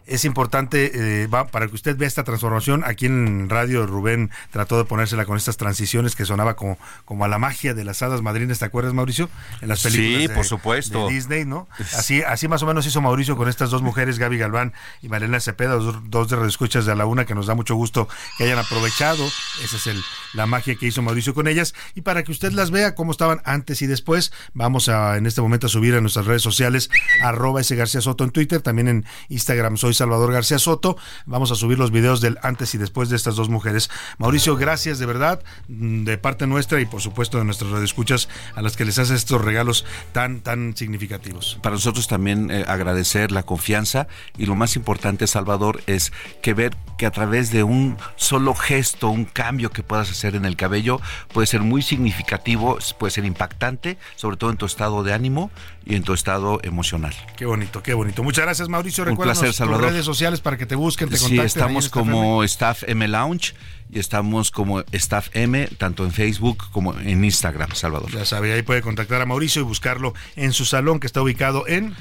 [0.06, 2.84] es importante eh, va, para que usted vea esta transformación.
[2.86, 7.28] Aquí en radio Rubén trató de ponérsela con estas transiciones que sonaba como, como a
[7.28, 9.30] la magia de las hadas madrinas, ¿te acuerdas Mauricio?
[9.62, 11.08] En las películas sí, de, por supuesto.
[11.08, 11.68] de Disney, ¿no?
[11.94, 15.40] Así, así más o menos hizo Mauricio con estas dos mujeres, Gaby Galván y Mariana
[15.40, 18.08] Cepeda, dos, dos de escuchas de a la una, que nos da mucho gusto
[18.38, 19.26] que hayan aprovechado.
[19.64, 20.02] Esa es el,
[20.34, 21.74] la magia que hizo Mauricio con ellas.
[21.96, 25.42] Y para que usted las vea cómo estaban antes y después, vamos a en este
[25.42, 26.90] momento a subir a nuestras redes sociales,
[27.22, 30.98] arroba ese García Soto en Twitter, también en Instagram soy Salvador García Soto.
[31.26, 33.90] Vamos a subir los videos del antes y después de estas dos mujeres.
[34.18, 38.62] Mauricio, gracias de verdad, mm, de parte nuestra y por supuesto de nuestras radioescuchas a
[38.62, 41.58] las que les hace estos regalos tan, tan significativos.
[41.62, 44.08] Para nosotros también eh, agradecer la confianza
[44.38, 46.12] y lo más importante, Salvador, es
[46.42, 50.46] que ver que a través de un solo gesto, un cambio que puedas hacer en
[50.46, 51.00] el cabello,
[51.34, 55.52] puede ser muy significativo, puede ser impactante, sobre todo en tu estado de ánimo
[55.86, 57.14] y en tu estado emocional.
[57.38, 58.24] Qué bonito, qué bonito.
[58.24, 59.06] Muchas gracias, Mauricio.
[59.16, 59.92] Placer, Salvador.
[59.92, 61.46] redes sociales para que te busquen, te sí, contacten.
[61.46, 63.54] estamos como Staff M Lounge
[63.90, 68.12] y estamos como Staff M, tanto en Facebook como en Instagram, Salvador.
[68.12, 71.68] Ya sabe, ahí puede contactar a Mauricio y buscarlo en su salón que está ubicado
[71.68, 71.96] en...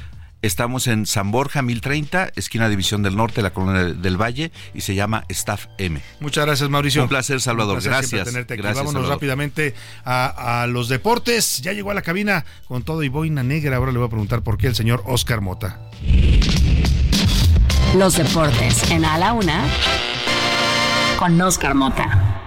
[0.45, 4.95] Estamos en San Borja 1030, esquina División del Norte, la colonia del Valle, y se
[4.95, 6.03] llama Staff M.
[6.21, 7.03] Muchas gracias, Mauricio.
[7.03, 7.79] Un placer, Salvador.
[7.79, 8.27] Un placer gracias.
[8.27, 8.63] Tenerte aquí.
[8.63, 9.17] gracias Vámonos Salvador.
[9.17, 11.63] rápidamente a, a, los deportes.
[11.63, 13.79] Ya llegó a la cabina con todo y boina negra.
[13.79, 15.81] Ahora le voy a preguntar por qué el señor Oscar Mota.
[17.97, 19.65] Los deportes en A la Una
[21.19, 22.45] con Oscar Mota.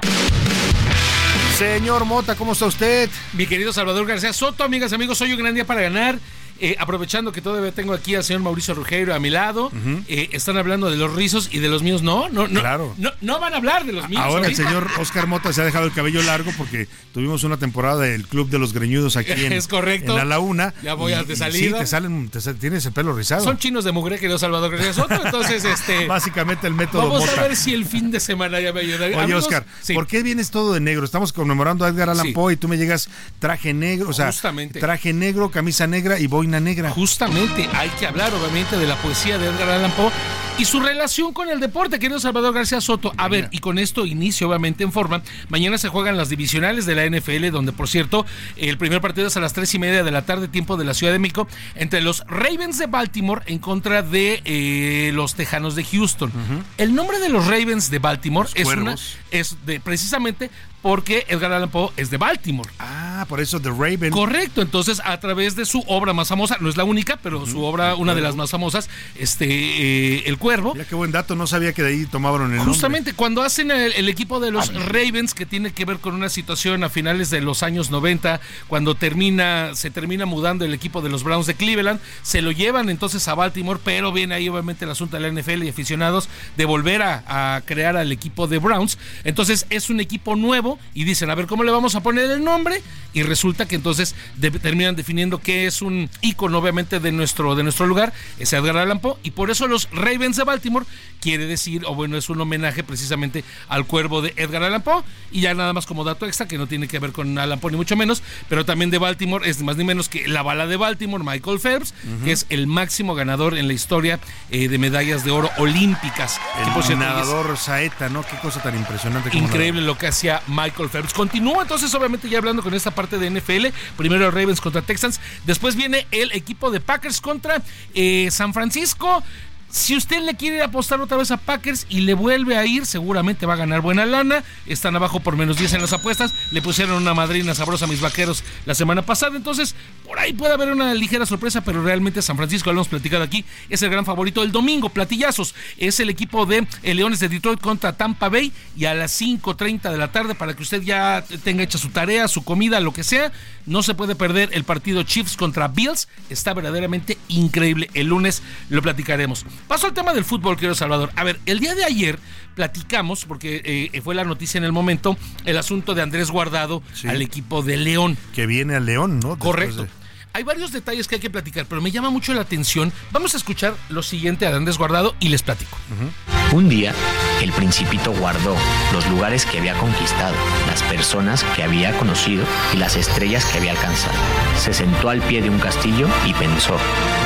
[1.58, 3.10] Señor Mota, ¿cómo está usted?
[3.34, 6.20] Mi querido Salvador García Soto, amigas, amigos, hoy un gran día para ganar.
[6.60, 10.04] Eh, aprovechando que todavía tengo aquí al señor Mauricio Ruggiero a mi lado, uh -huh.
[10.08, 12.96] eh, están hablando de los rizos y de los míos no, no, no, claro.
[12.98, 14.22] no, no van a hablar de los míos.
[14.24, 18.02] Ahora el señor Oscar Mota se ha dejado el cabello largo porque tuvimos una temporada
[18.02, 20.12] del Club de los Greñudos aquí en, es correcto.
[20.12, 20.74] en la Laguna.
[20.84, 21.78] Ya voy y, a de salida.
[21.78, 23.44] Sí, te salen, te, tienes el pelo rizado.
[23.44, 26.08] Son chinos de mugre, querido Salvador Soto, entonces este...
[26.08, 27.42] Básicamente el método Vamos Mota.
[27.42, 29.06] a ver si el fin de semana ya me ayuda.
[29.06, 29.94] Oye, Amigos, Oscar, sí.
[29.94, 31.06] ¿por qué vienes todo de negro?
[31.06, 32.32] Estamos conmemorando a Edgar Allan Sí.
[32.34, 33.10] Poe y tú me llegas
[33.40, 34.80] traje negro, o sea, Justamente.
[34.80, 36.92] traje negro, camisa negra y boina negra.
[36.92, 40.12] Justamente hay que hablar, obviamente, de la poesía de Edgar Allan Poe
[40.58, 43.14] y su relación con el deporte, querido Salvador García Soto.
[43.18, 45.22] A ver, y con esto inicio, obviamente, en forma.
[45.50, 48.26] Mañana se juegan las divisionales de la NFL, donde, por cierto,
[48.56, 50.94] el primer partido es a las tres y media de la tarde, tiempo de la
[50.94, 55.84] Ciudad de México, entre los Ravens de Baltimore en contra de eh, los Tejanos de
[55.84, 56.32] Houston.
[56.78, 58.96] El nombre de los Ravens de Baltimore es, una,
[59.32, 60.50] es de precisamente
[60.82, 62.70] porque Edgar Allan Poe es de Baltimore.
[62.80, 64.12] Ah, por eso The Raven.
[64.12, 67.64] Correcto, entonces a través de su obra más famosa, no es la única, pero su
[67.64, 70.74] obra, una de las más famosas, este, eh, El Cuervo.
[70.74, 73.94] Mira qué buen dato, no sabía que de ahí tomaron el Justamente cuando hacen el,
[73.94, 77.42] el equipo de los Ravens, que tiene que ver con una situación a finales de
[77.42, 82.00] los años 90, cuando termina, se termina mudando el equipo de los Browns de Cleveland,
[82.22, 85.64] se lo llevan entonces a Baltimore, pero viene ahí obviamente el asunto de la NFL
[85.64, 88.98] y aficionados de volver a, a crear al equipo de Browns.
[89.24, 92.44] Entonces es un equipo nuevo y dicen, a ver, ¿cómo le vamos a poner el
[92.44, 92.82] nombre?
[93.14, 97.64] Y resulta que entonces de, terminan definiendo que es un ícono obviamente de nuestro, de
[97.64, 100.86] nuestro lugar, es Edgar Allan Poe, y por eso los Ravens de Baltimore
[101.22, 105.42] quiere decir, o bueno, es un homenaje precisamente al cuervo de Edgar Allan Poe, y
[105.42, 107.78] ya nada más como dato extra, que no tiene que ver con Allan Poe ni
[107.78, 111.24] mucho menos, pero también de Baltimore, es más ni menos que la bala de Baltimore,
[111.24, 112.24] Michael Phelps, uh -huh.
[112.26, 114.20] que es el máximo ganador en la historia
[114.52, 116.40] eh, de medallas de oro olímpicas.
[116.58, 117.58] El nadador.
[117.58, 118.24] Saeta, ¿no?
[118.24, 119.36] Qué cosa tan impresionante.
[119.38, 121.14] Increíble lo que hacía Michael Phelps.
[121.14, 123.68] Continúa entonces, obviamente, ya hablando con esta parte de NFL.
[123.96, 125.20] Primero Ravens contra Texans.
[125.46, 127.62] Después viene el equipo de Packers contra
[127.94, 129.24] eh, San Francisco.
[129.70, 133.46] Si usted le quiere apostar otra vez a Packers y le vuelve a ir, seguramente
[133.46, 134.44] va a ganar buena lana.
[134.66, 136.34] Están abajo por menos 10 en las apuestas.
[136.52, 139.36] Le pusieron una madrina sabrosa a mis vaqueros la semana pasada.
[139.36, 139.76] Entonces,
[140.06, 143.44] por ahí puede haber una ligera sorpresa, pero realmente San Francisco, lo hemos platicado aquí,
[143.70, 144.88] es el gran favorito el domingo.
[144.90, 148.54] Platillazos es el equipo de eh, Leones de Detroit contra Tampa Bay.
[148.78, 152.30] Y a las 5:30 de la tarde, para que usted ya tenga hecha su tarea,
[152.30, 153.34] su comida, lo que sea,
[153.66, 156.08] no se puede perder el partido Chiefs contra Bills.
[156.30, 157.90] Está verdaderamente increíble.
[157.94, 159.46] El lunes lo platicaremos.
[159.68, 161.12] Paso al tema del fútbol, querido Salvador.
[161.16, 162.20] A ver, el día de ayer
[162.56, 163.62] platicamos, porque
[163.94, 165.16] eh, fue la noticia en el momento,
[165.46, 167.08] el asunto de Andrés Guardado sí.
[167.08, 168.18] al equipo de León.
[168.34, 169.38] Que viene al León, ¿no?
[169.38, 169.84] Correcto.
[169.84, 169.90] De...
[170.38, 172.94] Hay varios detalles que hay que platicar, pero me llama mucho la atención.
[173.10, 175.76] Vamos a escuchar lo siguiente a Andrés Guardado y les platico.
[175.90, 176.56] Uh -huh.
[176.56, 176.94] Un día,
[177.42, 178.56] el principito guardó
[178.94, 180.36] los lugares que había conquistado,
[180.68, 184.14] las personas que había conocido y las estrellas que había alcanzado.
[184.60, 186.78] Se sentó al pie de un castillo y pensó,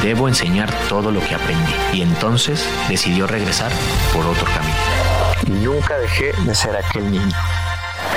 [0.01, 1.73] debo enseñar todo lo que aprendí.
[1.91, 3.73] Y entonces decidió regresar
[4.13, 5.65] por otro camino.
[5.65, 7.35] Nunca dejé de ser aquel niño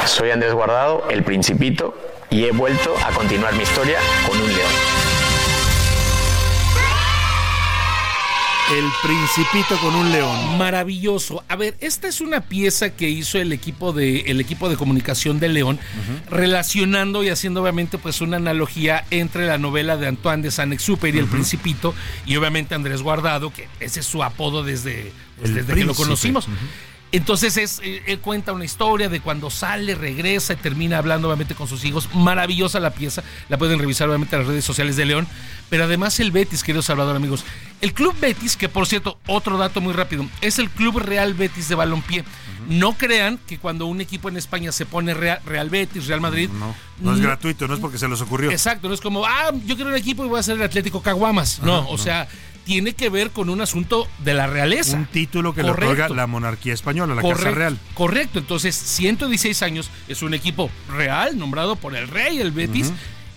[0.07, 1.97] Soy Andrés Guardado, el Principito,
[2.35, 3.97] y he vuelto a continuar mi historia
[4.27, 4.73] con un león.
[8.73, 10.59] El Principito con un león.
[10.59, 11.45] Maravilloso.
[11.49, 15.39] A ver, esta es una pieza que hizo el equipo de, el equipo de comunicación
[15.39, 15.79] de León,
[16.29, 21.27] relacionando y haciendo obviamente pues una analogía entre la novela de Antoine de Saint-Exupéry, El
[21.27, 21.95] Principito,
[22.27, 26.49] y obviamente Andrés Guardado, que ese es su apodo desde, pues, desde que lo conocimos.
[27.15, 31.55] Entonces es, eh, él cuenta una historia de cuando sale, regresa y termina hablando obviamente
[31.55, 32.09] con sus hijos.
[32.13, 35.29] Maravillosa la pieza, la pueden revisar obviamente en las redes sociales de León.
[35.71, 37.45] Pero además el Betis, querido Salvador amigos.
[37.81, 41.69] El Club Betis, que por cierto, otro dato muy rápido, es el Club Real Betis
[41.69, 42.25] de Balompié.
[42.69, 46.51] No crean que cuando un equipo en España se pone Real, Real Betis, Real Madrid...
[46.51, 48.51] No, no es gratuito, no es porque se les ocurrió.
[48.51, 51.01] Exacto, no es como, ah, yo quiero un equipo y voy a ser el Atlético
[51.01, 51.61] Caguamas.
[51.63, 51.99] No, o no.
[51.99, 52.27] sea,
[52.65, 54.97] tiene que ver con un asunto de la realeza.
[54.97, 57.79] Un título que le otorga la monarquía española, la Casa Correcto, Real.
[57.95, 62.93] Correcto, entonces 116 años es un equipo real nombrado por el rey, el Betis,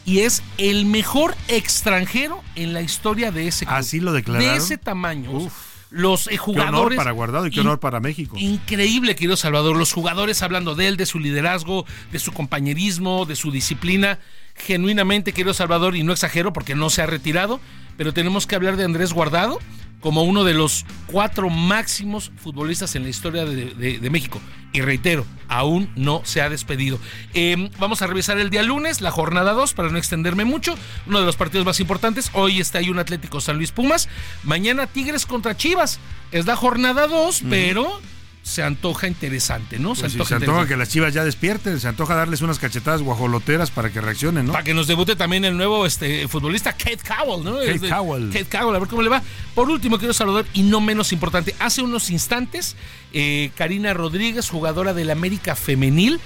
[0.06, 3.78] y es el mejor extranjero en la historia de ese club.
[3.78, 4.50] Así lo declararon.
[4.50, 5.50] De ese tamaño.
[5.90, 6.78] Los eh, Qué jugadores.
[6.78, 8.36] honor para Guardado y qué honor para México.
[8.38, 9.78] Increíble, querido Salvador.
[9.78, 14.20] Los jugadores hablando de él, de su liderazgo, de su compañerismo, de su disciplina.
[14.58, 17.60] Genuinamente, querido Salvador, y no exagero porque no se ha retirado,
[17.98, 19.60] pero tenemos que hablar de Andrés Guardado
[20.00, 24.40] como uno de los cuatro máximos futbolistas en la historia de, de- de México.
[24.74, 27.00] Y reitero, aún no se ha despedido.
[27.34, 30.76] Eh, vamos a revisar el día lunes, la jornada 2, para no extenderme mucho.
[31.08, 32.30] Uno de los partidos más importantes.
[32.34, 34.08] Hoy está ahí un Atlético San Luis Pumas.
[34.44, 36.00] Mañana Tigres contra Chivas.
[36.32, 38.00] Es la jornada 2, pero
[38.48, 39.90] se antoja interesante, ¿no?
[39.94, 43.02] Pues sí, se antoja antoja que las chivas ya despierten, se antoja darles unas cachetadas
[43.02, 44.54] guajoloteras para que reaccionen, ¿no?
[44.54, 47.56] Para que nos debute también el nuevo este, futbolista Kate Cowell, ¿no?
[47.58, 48.30] Kate Este, Cowell.
[48.32, 49.22] Kate Cowell, a ver cómo le va.
[49.54, 52.78] Por último, quiero saludar, y no menos importante, hace unos instantes,
[53.12, 56.22] eh, Karina Rodríguez, jugadora del América Femenil,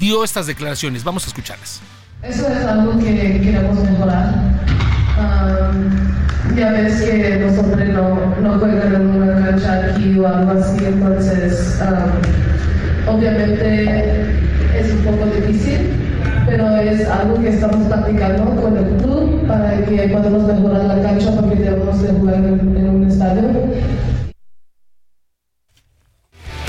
[0.00, 1.04] dio estas declaraciones.
[1.04, 1.80] Vamos a escucharlas.
[2.22, 4.34] Eso es algo que queremos mejorar.
[5.18, 10.52] Am, ya ves que los hombres no, no juegan en una cancha aquí o algo
[10.52, 14.22] así, entonces am, obviamente
[14.78, 15.90] es un poco difícil,
[16.46, 21.30] pero es algo que estamos practicando con el club para que podamos mejorar la cancha
[21.32, 23.42] porque debemos de jugar en un estadio.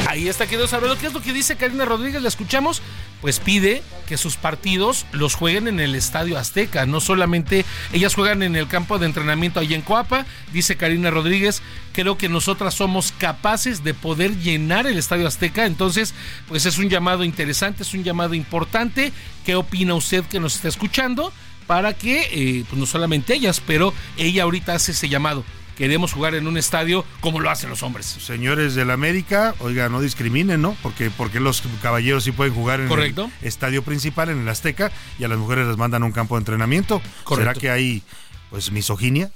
[0.09, 0.97] Ahí está, querido Salvador.
[0.97, 2.23] ¿Qué es lo que dice Karina Rodríguez?
[2.23, 2.81] La escuchamos.
[3.21, 6.87] Pues pide que sus partidos los jueguen en el Estadio Azteca.
[6.87, 7.63] No solamente
[7.93, 10.25] ellas juegan en el campo de entrenamiento allá en Coapa.
[10.51, 11.61] Dice Karina Rodríguez,
[11.93, 15.67] creo que nosotras somos capaces de poder llenar el Estadio Azteca.
[15.67, 16.15] Entonces,
[16.47, 19.13] pues es un llamado interesante, es un llamado importante.
[19.45, 21.31] ¿Qué opina usted que nos está escuchando?
[21.67, 25.45] Para que, eh, pues no solamente ellas, pero ella ahorita hace ese llamado.
[25.79, 28.05] Queremos jugar en un estadio como lo hacen los hombres.
[28.05, 30.75] Señores del América, oiga, no discriminen, ¿no?
[30.83, 33.31] Porque, porque los caballeros sí pueden jugar en Correcto.
[33.41, 36.35] el estadio principal, en el Azteca, y a las mujeres les mandan a un campo
[36.35, 36.99] de entrenamiento.
[36.99, 37.61] ¿Será Correcto.
[37.61, 38.03] que hay,
[38.49, 39.31] pues, misoginia?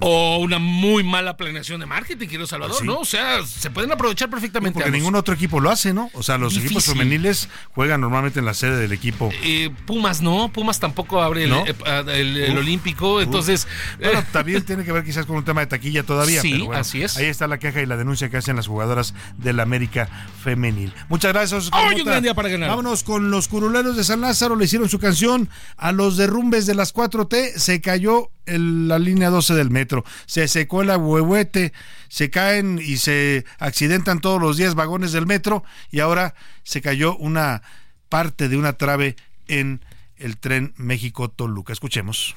[0.00, 2.86] O una muy mala planeación de marketing, querido Salvador, Pues sí.
[2.86, 2.98] ¿no?
[3.00, 4.74] O sea, se pueden aprovechar perfectamente.
[4.74, 4.98] Porque ambos.
[5.00, 6.08] ningún otro equipo lo hace, ¿no?
[6.14, 9.30] O sea, los equipos femeniles juegan normalmente en la sede del equipo.
[9.42, 11.64] Eh, Pumas no, Pumas tampoco abre el, ¿No?
[11.66, 11.74] eh,
[12.14, 13.22] el- el Uf, Olímpico, uf.
[13.22, 13.66] entonces...
[13.98, 16.42] Bueno, eh, también tiene que ver quizás con un tema de taquilla todavía.
[16.42, 17.16] Sí, pero bueno, así es.
[17.16, 20.08] Ahí está la queja y la denuncia que hacen las jugadoras del América
[20.44, 20.92] Femenil.
[21.08, 21.64] Muchas gracias.
[21.64, 22.68] Oscar Hoy un gran día para ganar.
[22.68, 24.54] Vámonos con los curuleros de San Lázaro.
[24.54, 27.56] Le hicieron su canción a los derrumbes de las 4T.
[27.56, 29.77] Se cayó la línea 12 del metro.
[30.26, 31.72] Se secó el ahuehuete.
[32.08, 35.64] Se caen y se accidentan todos los días vagones del metro.
[35.90, 37.62] Y ahora se cayó una
[38.08, 39.84] parte de una trave en
[40.16, 41.72] el tren México-Toluca.
[41.72, 42.36] Escuchemos.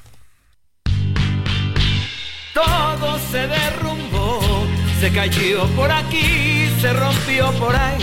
[2.54, 4.66] Todo se derrumbó,
[5.00, 8.02] se cayó por aquí, se rompió por ahí.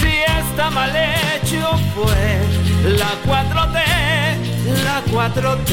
[0.00, 0.08] Si
[0.40, 3.78] está mal hecho fue la 4T,
[4.84, 5.72] la 4T.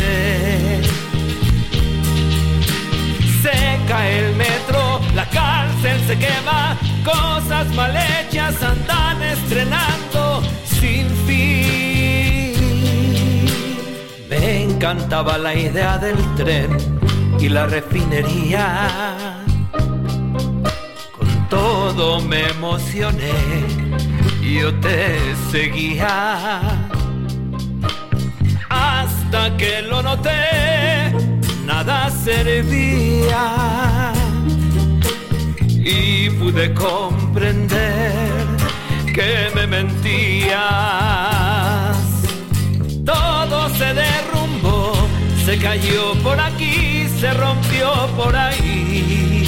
[3.41, 12.55] Se cae el metro, la cárcel se quema, cosas mal hechas andan estrenando sin fin.
[14.29, 16.75] Me encantaba la idea del tren
[17.39, 19.43] y la refinería.
[21.11, 23.31] Con todo me emocioné,
[24.53, 25.17] yo te
[25.51, 26.61] seguía.
[28.69, 31.11] Hasta que lo noté,
[31.65, 33.43] nada servía.
[35.67, 38.45] Y pude comprender
[39.13, 40.55] que me mentías.
[43.05, 44.93] Todo se derrumbó,
[45.45, 49.47] se cayó por aquí, se rompió por ahí.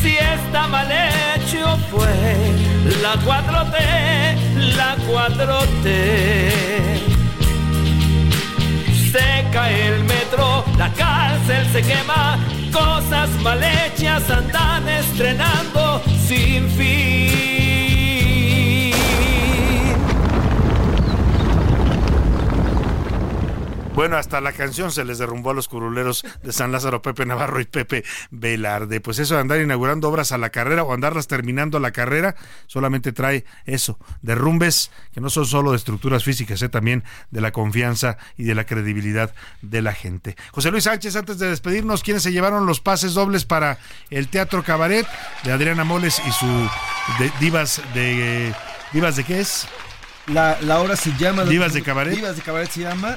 [0.00, 1.79] Si está mal hecho
[3.10, 5.86] la 4T, la 4T.
[9.10, 12.38] Se cae el metro, la cárcel se quema,
[12.72, 17.49] cosas mal hechas andan estrenando sin fin.
[24.00, 27.60] Bueno, hasta la canción se les derrumbó a los curuleros de San Lázaro, Pepe Navarro
[27.60, 29.02] y Pepe Velarde.
[29.02, 32.34] Pues eso de andar inaugurando obras a la carrera o andarlas terminando a la carrera,
[32.66, 37.52] solamente trae eso, derrumbes que no son solo de estructuras físicas, eh, también de la
[37.52, 40.34] confianza y de la credibilidad de la gente.
[40.50, 43.76] José Luis Sánchez, antes de despedirnos, ¿quiénes se llevaron los pases dobles para
[44.08, 45.06] el Teatro Cabaret
[45.44, 46.70] de Adriana Moles y su
[47.38, 48.54] Divas de...
[48.94, 49.68] ¿Divas de qué es?
[50.26, 51.44] La, la obra se llama...
[51.44, 52.14] Divas de Cabaret.
[52.14, 53.14] Divas de Cabaret se llama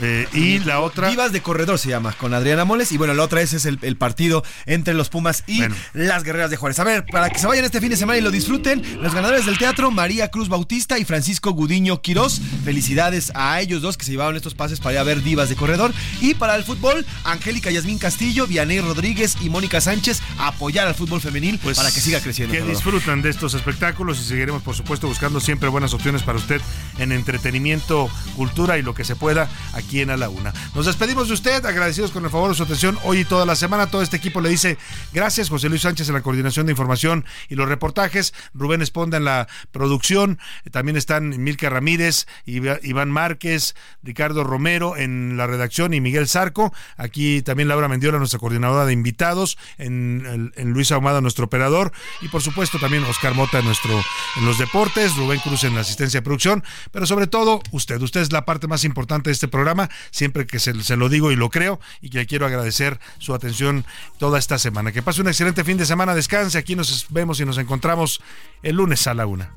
[0.00, 1.10] eh, y la otra.
[1.10, 2.92] Vivas de Corredor se llama, con Adriana Moles.
[2.92, 5.62] Y bueno, la otra es, es el, partido entre los Pumas y
[5.92, 6.78] las Guerreras de Juárez.
[6.78, 9.46] A ver, para que se vayan este fin de semana y lo disfruten, los ganadores
[9.46, 12.40] del teatro, María Cruz Bautista y Francisco Gudiño Quirós.
[12.64, 15.56] Felicidades a ellos dos que se llevaron estos pases para ir a ver Divas de
[15.56, 15.92] Corredor.
[16.20, 21.20] Y para el fútbol, Angélica Yasmín Castillo, Vianey Rodríguez y Mónica Sánchez apoyar al fútbol
[21.20, 22.54] femenil pues, para que siga creciendo.
[22.54, 26.60] Que disfrutan de estos espectáculos y seguiremos, por supuesto, buscando siempre buenas opciones para usted
[26.98, 30.52] en entretenimiento, cultura y lo que se pueda aquí en A la Una.
[30.74, 33.54] Nos despedimos de usted, agradecidos con el favor de su atención hoy y toda la
[33.54, 33.88] semana.
[33.88, 34.78] Todo este equipo le dice
[35.12, 35.48] gracias.
[35.48, 39.48] José Luis Sánchez en la coordinación de información y los reportajes, Rubén Esponda en la
[39.70, 40.38] producción,
[40.70, 46.72] también están Milka Ramírez, Iván Márquez, Ricardo Romero en la redacción y Miguel Zarco.
[46.96, 51.92] Aquí también Laura Mendiola, nuestra coordinadora de invitados, en, Luis Ahumada, nuestro operador,
[52.22, 53.92] y por supuesto también Oscar Mota en, nuestro,
[54.36, 58.20] en los deportes, Rubén Cruz en la asistencia de producción, pero sobre todo usted, usted
[58.20, 59.71] es la parte más importante de este programa
[60.10, 63.84] siempre que se, lo digo y lo creo, y que quiero agradecer su atención
[64.18, 64.92] toda esta semana.
[64.92, 68.20] Que pase un excelente fin de semana, descanse, aquí nos vemos y nos encontramos
[68.62, 69.54] el lunes a la una.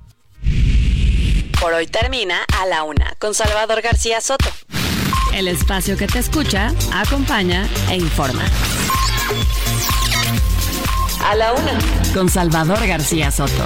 [1.59, 4.49] Por hoy termina a la una con Salvador García Soto.
[5.33, 8.43] El espacio que te escucha, acompaña e informa.
[11.23, 11.77] A la una
[12.13, 13.65] con Salvador García Soto.